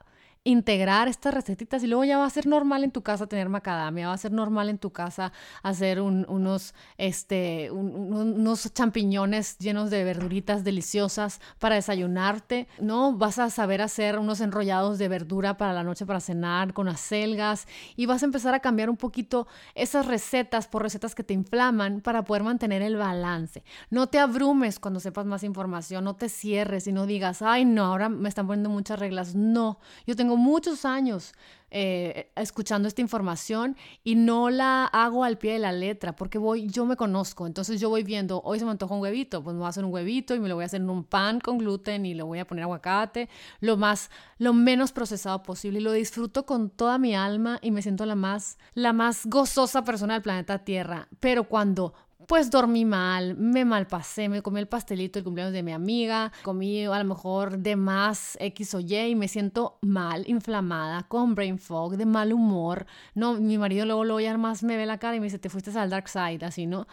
integrar 0.45 1.07
estas 1.07 1.33
recetitas 1.33 1.83
y 1.83 1.87
luego 1.87 2.05
ya 2.05 2.17
va 2.17 2.25
a 2.25 2.29
ser 2.29 2.47
normal 2.47 2.83
en 2.83 2.91
tu 2.91 3.03
casa 3.03 3.27
tener 3.27 3.49
macadamia, 3.49 4.07
va 4.07 4.13
a 4.13 4.17
ser 4.17 4.31
normal 4.31 4.69
en 4.69 4.77
tu 4.77 4.91
casa 4.91 5.33
hacer 5.63 5.99
unos, 6.01 6.73
este, 6.97 7.69
unos 7.71 8.73
champiñones 8.73 9.57
llenos 9.57 9.89
de 9.89 10.03
verduritas 10.03 10.63
deliciosas 10.63 11.41
para 11.59 11.75
desayunarte, 11.75 12.67
¿no? 12.79 13.13
Vas 13.17 13.37
a 13.37 13.49
saber 13.49 13.81
hacer 13.81 14.17
unos 14.17 14.39
enrollados 14.39 14.97
de 14.97 15.09
verdura 15.09 15.57
para 15.57 15.73
la 15.73 15.83
noche 15.83 16.05
para 16.05 16.21
cenar 16.21 16.73
con 16.73 16.87
acelgas 16.87 17.67
y 17.97 18.05
vas 18.05 18.23
a 18.23 18.25
empezar 18.25 18.53
a 18.53 18.61
cambiar 18.61 18.89
un 18.89 18.97
poquito 18.97 19.47
esas 19.75 20.05
recetas 20.05 20.67
por 20.67 20.83
recetas 20.83 21.15
que 21.15 21.23
te 21.23 21.33
inflaman 21.33 22.01
para 22.01 22.23
poder 22.23 22.43
mantener 22.43 22.81
el 22.81 22.95
balance. 22.95 23.63
No 23.89 24.07
te 24.07 24.19
abrumes 24.19 24.79
cuando 24.79 25.01
sepas 25.01 25.25
más 25.25 25.43
información, 25.43 26.05
no 26.05 26.15
te 26.15 26.29
cierres 26.29 26.87
y 26.87 26.93
no 26.93 27.05
digas, 27.05 27.41
ay 27.41 27.65
no, 27.65 27.85
ahora 27.85 28.07
me 28.07 28.29
están 28.29 28.47
poniendo 28.47 28.69
muchas 28.69 28.99
reglas. 28.99 29.35
No, 29.35 29.79
yo 30.07 30.15
tengo 30.15 30.28
muchos 30.37 30.85
años 30.85 31.33
eh, 31.71 32.31
escuchando 32.35 32.87
esta 32.87 33.01
información 33.01 33.77
y 34.03 34.15
no 34.15 34.49
la 34.49 34.85
hago 34.85 35.23
al 35.23 35.37
pie 35.37 35.53
de 35.53 35.59
la 35.59 35.71
letra 35.71 36.15
porque 36.15 36.39
voy, 36.39 36.67
yo 36.67 36.85
me 36.87 36.95
conozco, 36.95 37.45
entonces 37.45 37.79
yo 37.79 37.89
voy 37.89 38.03
viendo, 38.03 38.41
hoy 38.43 38.57
se 38.57 38.65
me 38.65 38.71
antoja 38.71 38.95
un 38.95 39.01
huevito, 39.01 39.43
pues 39.43 39.53
me 39.53 39.59
voy 39.59 39.67
a 39.67 39.69
hacer 39.69 39.85
un 39.85 39.93
huevito 39.93 40.33
y 40.33 40.39
me 40.39 40.49
lo 40.49 40.55
voy 40.55 40.63
a 40.63 40.65
hacer 40.65 40.81
en 40.81 40.89
un 40.89 41.03
pan 41.03 41.39
con 41.39 41.59
gluten 41.59 42.07
y 42.07 42.15
le 42.15 42.23
voy 42.23 42.39
a 42.39 42.47
poner 42.47 42.63
aguacate, 42.63 43.29
lo 43.59 43.77
más, 43.77 44.09
lo 44.39 44.53
menos 44.53 44.91
procesado 44.91 45.43
posible 45.43 45.79
y 45.79 45.83
lo 45.83 45.91
disfruto 45.91 46.47
con 46.47 46.71
toda 46.71 46.97
mi 46.97 47.13
alma 47.13 47.59
y 47.61 47.69
me 47.69 47.83
siento 47.83 48.05
la 48.07 48.15
más, 48.15 48.57
la 48.73 48.91
más 48.91 49.27
gozosa 49.27 49.83
persona 49.83 50.15
del 50.15 50.23
planeta 50.23 50.59
Tierra, 50.59 51.07
pero 51.19 51.43
cuando 51.43 51.93
pues 52.29 52.51
dormí 52.51 52.85
mal, 52.85 53.35
me 53.37 53.65
malpasé, 53.65 54.29
me 54.29 54.43
comí 54.43 54.59
el 54.59 54.67
pastelito 54.67 55.17
del 55.17 55.23
cumpleaños 55.23 55.51
de 55.51 55.63
mi 55.63 55.71
amiga, 55.71 56.31
comí 56.43 56.85
a 56.85 56.99
lo 56.99 57.03
mejor 57.03 57.57
de 57.57 57.75
más 57.75 58.37
X 58.39 58.75
o 58.75 58.79
Y 58.79 58.95
y 58.95 59.15
me 59.15 59.27
siento 59.27 59.79
mal, 59.81 60.29
inflamada, 60.29 61.07
con 61.07 61.33
brain 61.33 61.57
fog, 61.57 61.97
de 61.97 62.05
mal 62.05 62.31
humor. 62.31 62.85
No, 63.15 63.33
mi 63.33 63.57
marido 63.57 63.83
luego, 63.87 64.05
luego 64.05 64.19
ya 64.19 64.37
más 64.37 64.61
me 64.61 64.77
ve 64.77 64.85
la 64.85 64.99
cara 64.99 65.15
y 65.15 65.19
me 65.19 65.23
dice, 65.23 65.39
te 65.39 65.49
fuiste 65.49 65.71
al 65.71 65.89
dark 65.89 66.07
side, 66.07 66.45
así, 66.45 66.67
¿no? 66.67 66.87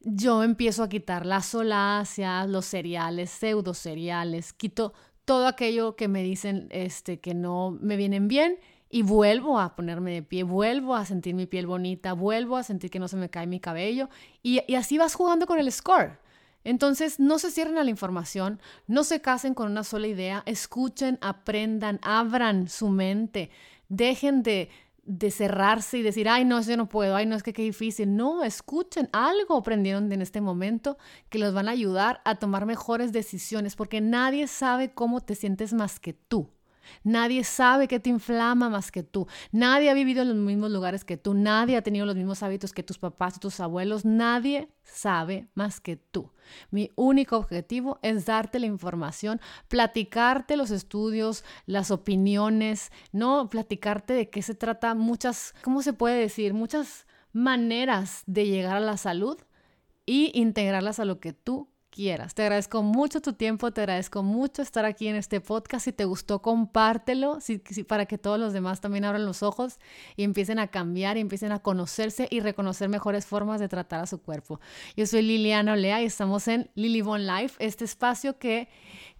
Yo 0.00 0.42
empiezo 0.42 0.82
a 0.82 0.90
quitar 0.90 1.24
las 1.24 1.46
soláceas, 1.46 2.46
los 2.46 2.66
cereales, 2.66 3.30
pseudo 3.30 3.72
cereales, 3.72 4.52
quito 4.52 4.92
todo 5.24 5.46
aquello 5.46 5.96
que 5.96 6.06
me 6.06 6.22
dicen 6.22 6.68
este, 6.70 7.18
que 7.18 7.32
no 7.32 7.78
me 7.80 7.96
vienen 7.96 8.28
bien 8.28 8.58
y 8.88 9.02
vuelvo 9.02 9.58
a 9.58 9.74
ponerme 9.74 10.12
de 10.12 10.22
pie, 10.22 10.42
vuelvo 10.42 10.94
a 10.94 11.04
sentir 11.04 11.34
mi 11.34 11.46
piel 11.46 11.66
bonita, 11.66 12.12
vuelvo 12.12 12.56
a 12.56 12.62
sentir 12.62 12.90
que 12.90 12.98
no 12.98 13.08
se 13.08 13.16
me 13.16 13.30
cae 13.30 13.46
mi 13.46 13.60
cabello 13.60 14.08
y, 14.42 14.60
y, 14.66 14.74
así 14.76 14.98
vas 14.98 15.14
jugando 15.14 15.46
con 15.46 15.58
el 15.58 15.70
score. 15.72 16.18
Entonces, 16.64 17.20
no 17.20 17.38
se 17.38 17.52
cierren 17.52 17.78
a 17.78 17.84
la 17.84 17.90
información, 17.90 18.60
no 18.88 19.04
se 19.04 19.20
casen 19.20 19.54
con 19.54 19.70
una 19.70 19.84
sola 19.84 20.08
idea, 20.08 20.42
escuchen, 20.46 21.16
aprendan, 21.20 22.00
abran 22.02 22.68
su 22.68 22.88
mente, 22.88 23.50
dejen 23.88 24.42
de, 24.42 24.68
de 25.06 25.30
cerrarse 25.30 25.98
y 25.98 26.02
decir, 26.02 26.28
ay, 26.28 26.44
no, 26.44 26.60
yo 26.60 26.76
no 26.76 26.88
puedo, 26.88 27.14
ay, 27.14 27.26
no, 27.26 27.36
es 27.36 27.44
que 27.44 27.52
qué 27.52 27.62
difícil. 27.62 28.16
No, 28.16 28.42
escuchen, 28.42 29.08
algo 29.12 29.56
aprendieron 29.56 30.10
en 30.12 30.20
este 30.20 30.40
momento 30.40 30.98
que 31.28 31.38
los 31.38 31.54
van 31.54 31.68
a 31.68 31.72
ayudar 31.72 32.20
a 32.24 32.34
tomar 32.36 32.66
mejores 32.66 33.12
decisiones, 33.12 33.76
porque 33.76 34.00
nadie 34.00 34.48
sabe 34.48 34.92
cómo 34.92 35.20
te 35.20 35.36
sientes 35.36 35.72
más 35.72 36.00
que 36.00 36.12
tú. 36.12 36.50
Nadie 37.02 37.44
sabe 37.44 37.88
qué 37.88 38.00
te 38.00 38.10
inflama 38.10 38.68
más 38.68 38.90
que 38.90 39.02
tú. 39.02 39.26
Nadie 39.52 39.90
ha 39.90 39.94
vivido 39.94 40.22
en 40.22 40.28
los 40.28 40.36
mismos 40.36 40.70
lugares 40.70 41.04
que 41.04 41.16
tú. 41.16 41.34
Nadie 41.34 41.76
ha 41.76 41.82
tenido 41.82 42.06
los 42.06 42.16
mismos 42.16 42.42
hábitos 42.42 42.72
que 42.72 42.82
tus 42.82 42.98
papás 42.98 43.36
y 43.36 43.40
tus 43.40 43.60
abuelos. 43.60 44.04
Nadie 44.04 44.68
sabe 44.82 45.48
más 45.54 45.80
que 45.80 45.96
tú. 45.96 46.32
Mi 46.70 46.90
único 46.94 47.36
objetivo 47.36 47.98
es 48.02 48.26
darte 48.26 48.58
la 48.58 48.66
información, 48.66 49.40
platicarte 49.68 50.56
los 50.56 50.70
estudios, 50.70 51.44
las 51.66 51.90
opiniones, 51.90 52.92
no 53.12 53.48
platicarte 53.48 54.14
de 54.14 54.30
qué 54.30 54.42
se 54.42 54.54
trata, 54.54 54.94
muchas, 54.94 55.54
¿cómo 55.62 55.82
se 55.82 55.92
puede 55.92 56.20
decir? 56.20 56.54
Muchas 56.54 57.06
maneras 57.32 58.22
de 58.26 58.46
llegar 58.46 58.76
a 58.76 58.80
la 58.80 58.96
salud 58.96 59.38
y 60.06 60.30
integrarlas 60.34 61.00
a 61.00 61.04
lo 61.04 61.20
que 61.20 61.32
tú 61.32 61.68
quieras. 61.96 62.34
Te 62.34 62.42
agradezco 62.42 62.82
mucho 62.82 63.22
tu 63.22 63.32
tiempo, 63.32 63.72
te 63.72 63.80
agradezco 63.80 64.22
mucho 64.22 64.60
estar 64.60 64.84
aquí 64.84 65.08
en 65.08 65.16
este 65.16 65.40
podcast. 65.40 65.86
Si 65.86 65.92
te 65.92 66.04
gustó, 66.04 66.42
compártelo 66.42 67.40
si, 67.40 67.58
para 67.88 68.04
que 68.04 68.18
todos 68.18 68.38
los 68.38 68.52
demás 68.52 68.82
también 68.82 69.06
abran 69.06 69.24
los 69.24 69.42
ojos 69.42 69.78
y 70.14 70.22
empiecen 70.22 70.58
a 70.58 70.66
cambiar 70.66 71.16
y 71.16 71.20
empiecen 71.20 71.52
a 71.52 71.60
conocerse 71.60 72.28
y 72.30 72.40
reconocer 72.40 72.90
mejores 72.90 73.24
formas 73.24 73.60
de 73.60 73.68
tratar 73.68 74.00
a 74.00 74.06
su 74.06 74.20
cuerpo. 74.20 74.60
Yo 74.94 75.06
soy 75.06 75.22
Liliana 75.22 75.72
Olea 75.72 76.02
y 76.02 76.04
estamos 76.04 76.46
en 76.48 76.70
Lily 76.74 77.00
Bon 77.00 77.26
Life, 77.26 77.56
este 77.58 77.86
espacio 77.86 78.38
que 78.38 78.68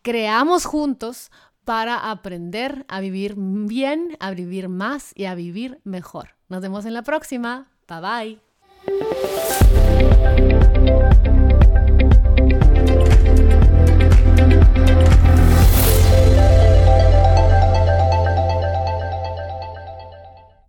creamos 0.03 0.66
juntos 0.66 1.31
para 1.64 2.11
aprender 2.11 2.85
a 2.89 3.01
vivir 3.01 3.37
bien, 3.39 4.18
a 4.20 4.33
vivir 4.33 4.68
más 4.68 5.12
y 5.14 5.24
a 5.24 5.35
vivir 5.35 5.81
mejor. 5.85 6.37
Nos 6.51 6.61
vemos 6.61 6.85
en 6.85 6.93
la 6.93 7.03
próxima. 7.03 7.72
Bye 7.89 8.39
bye. 10.37 10.56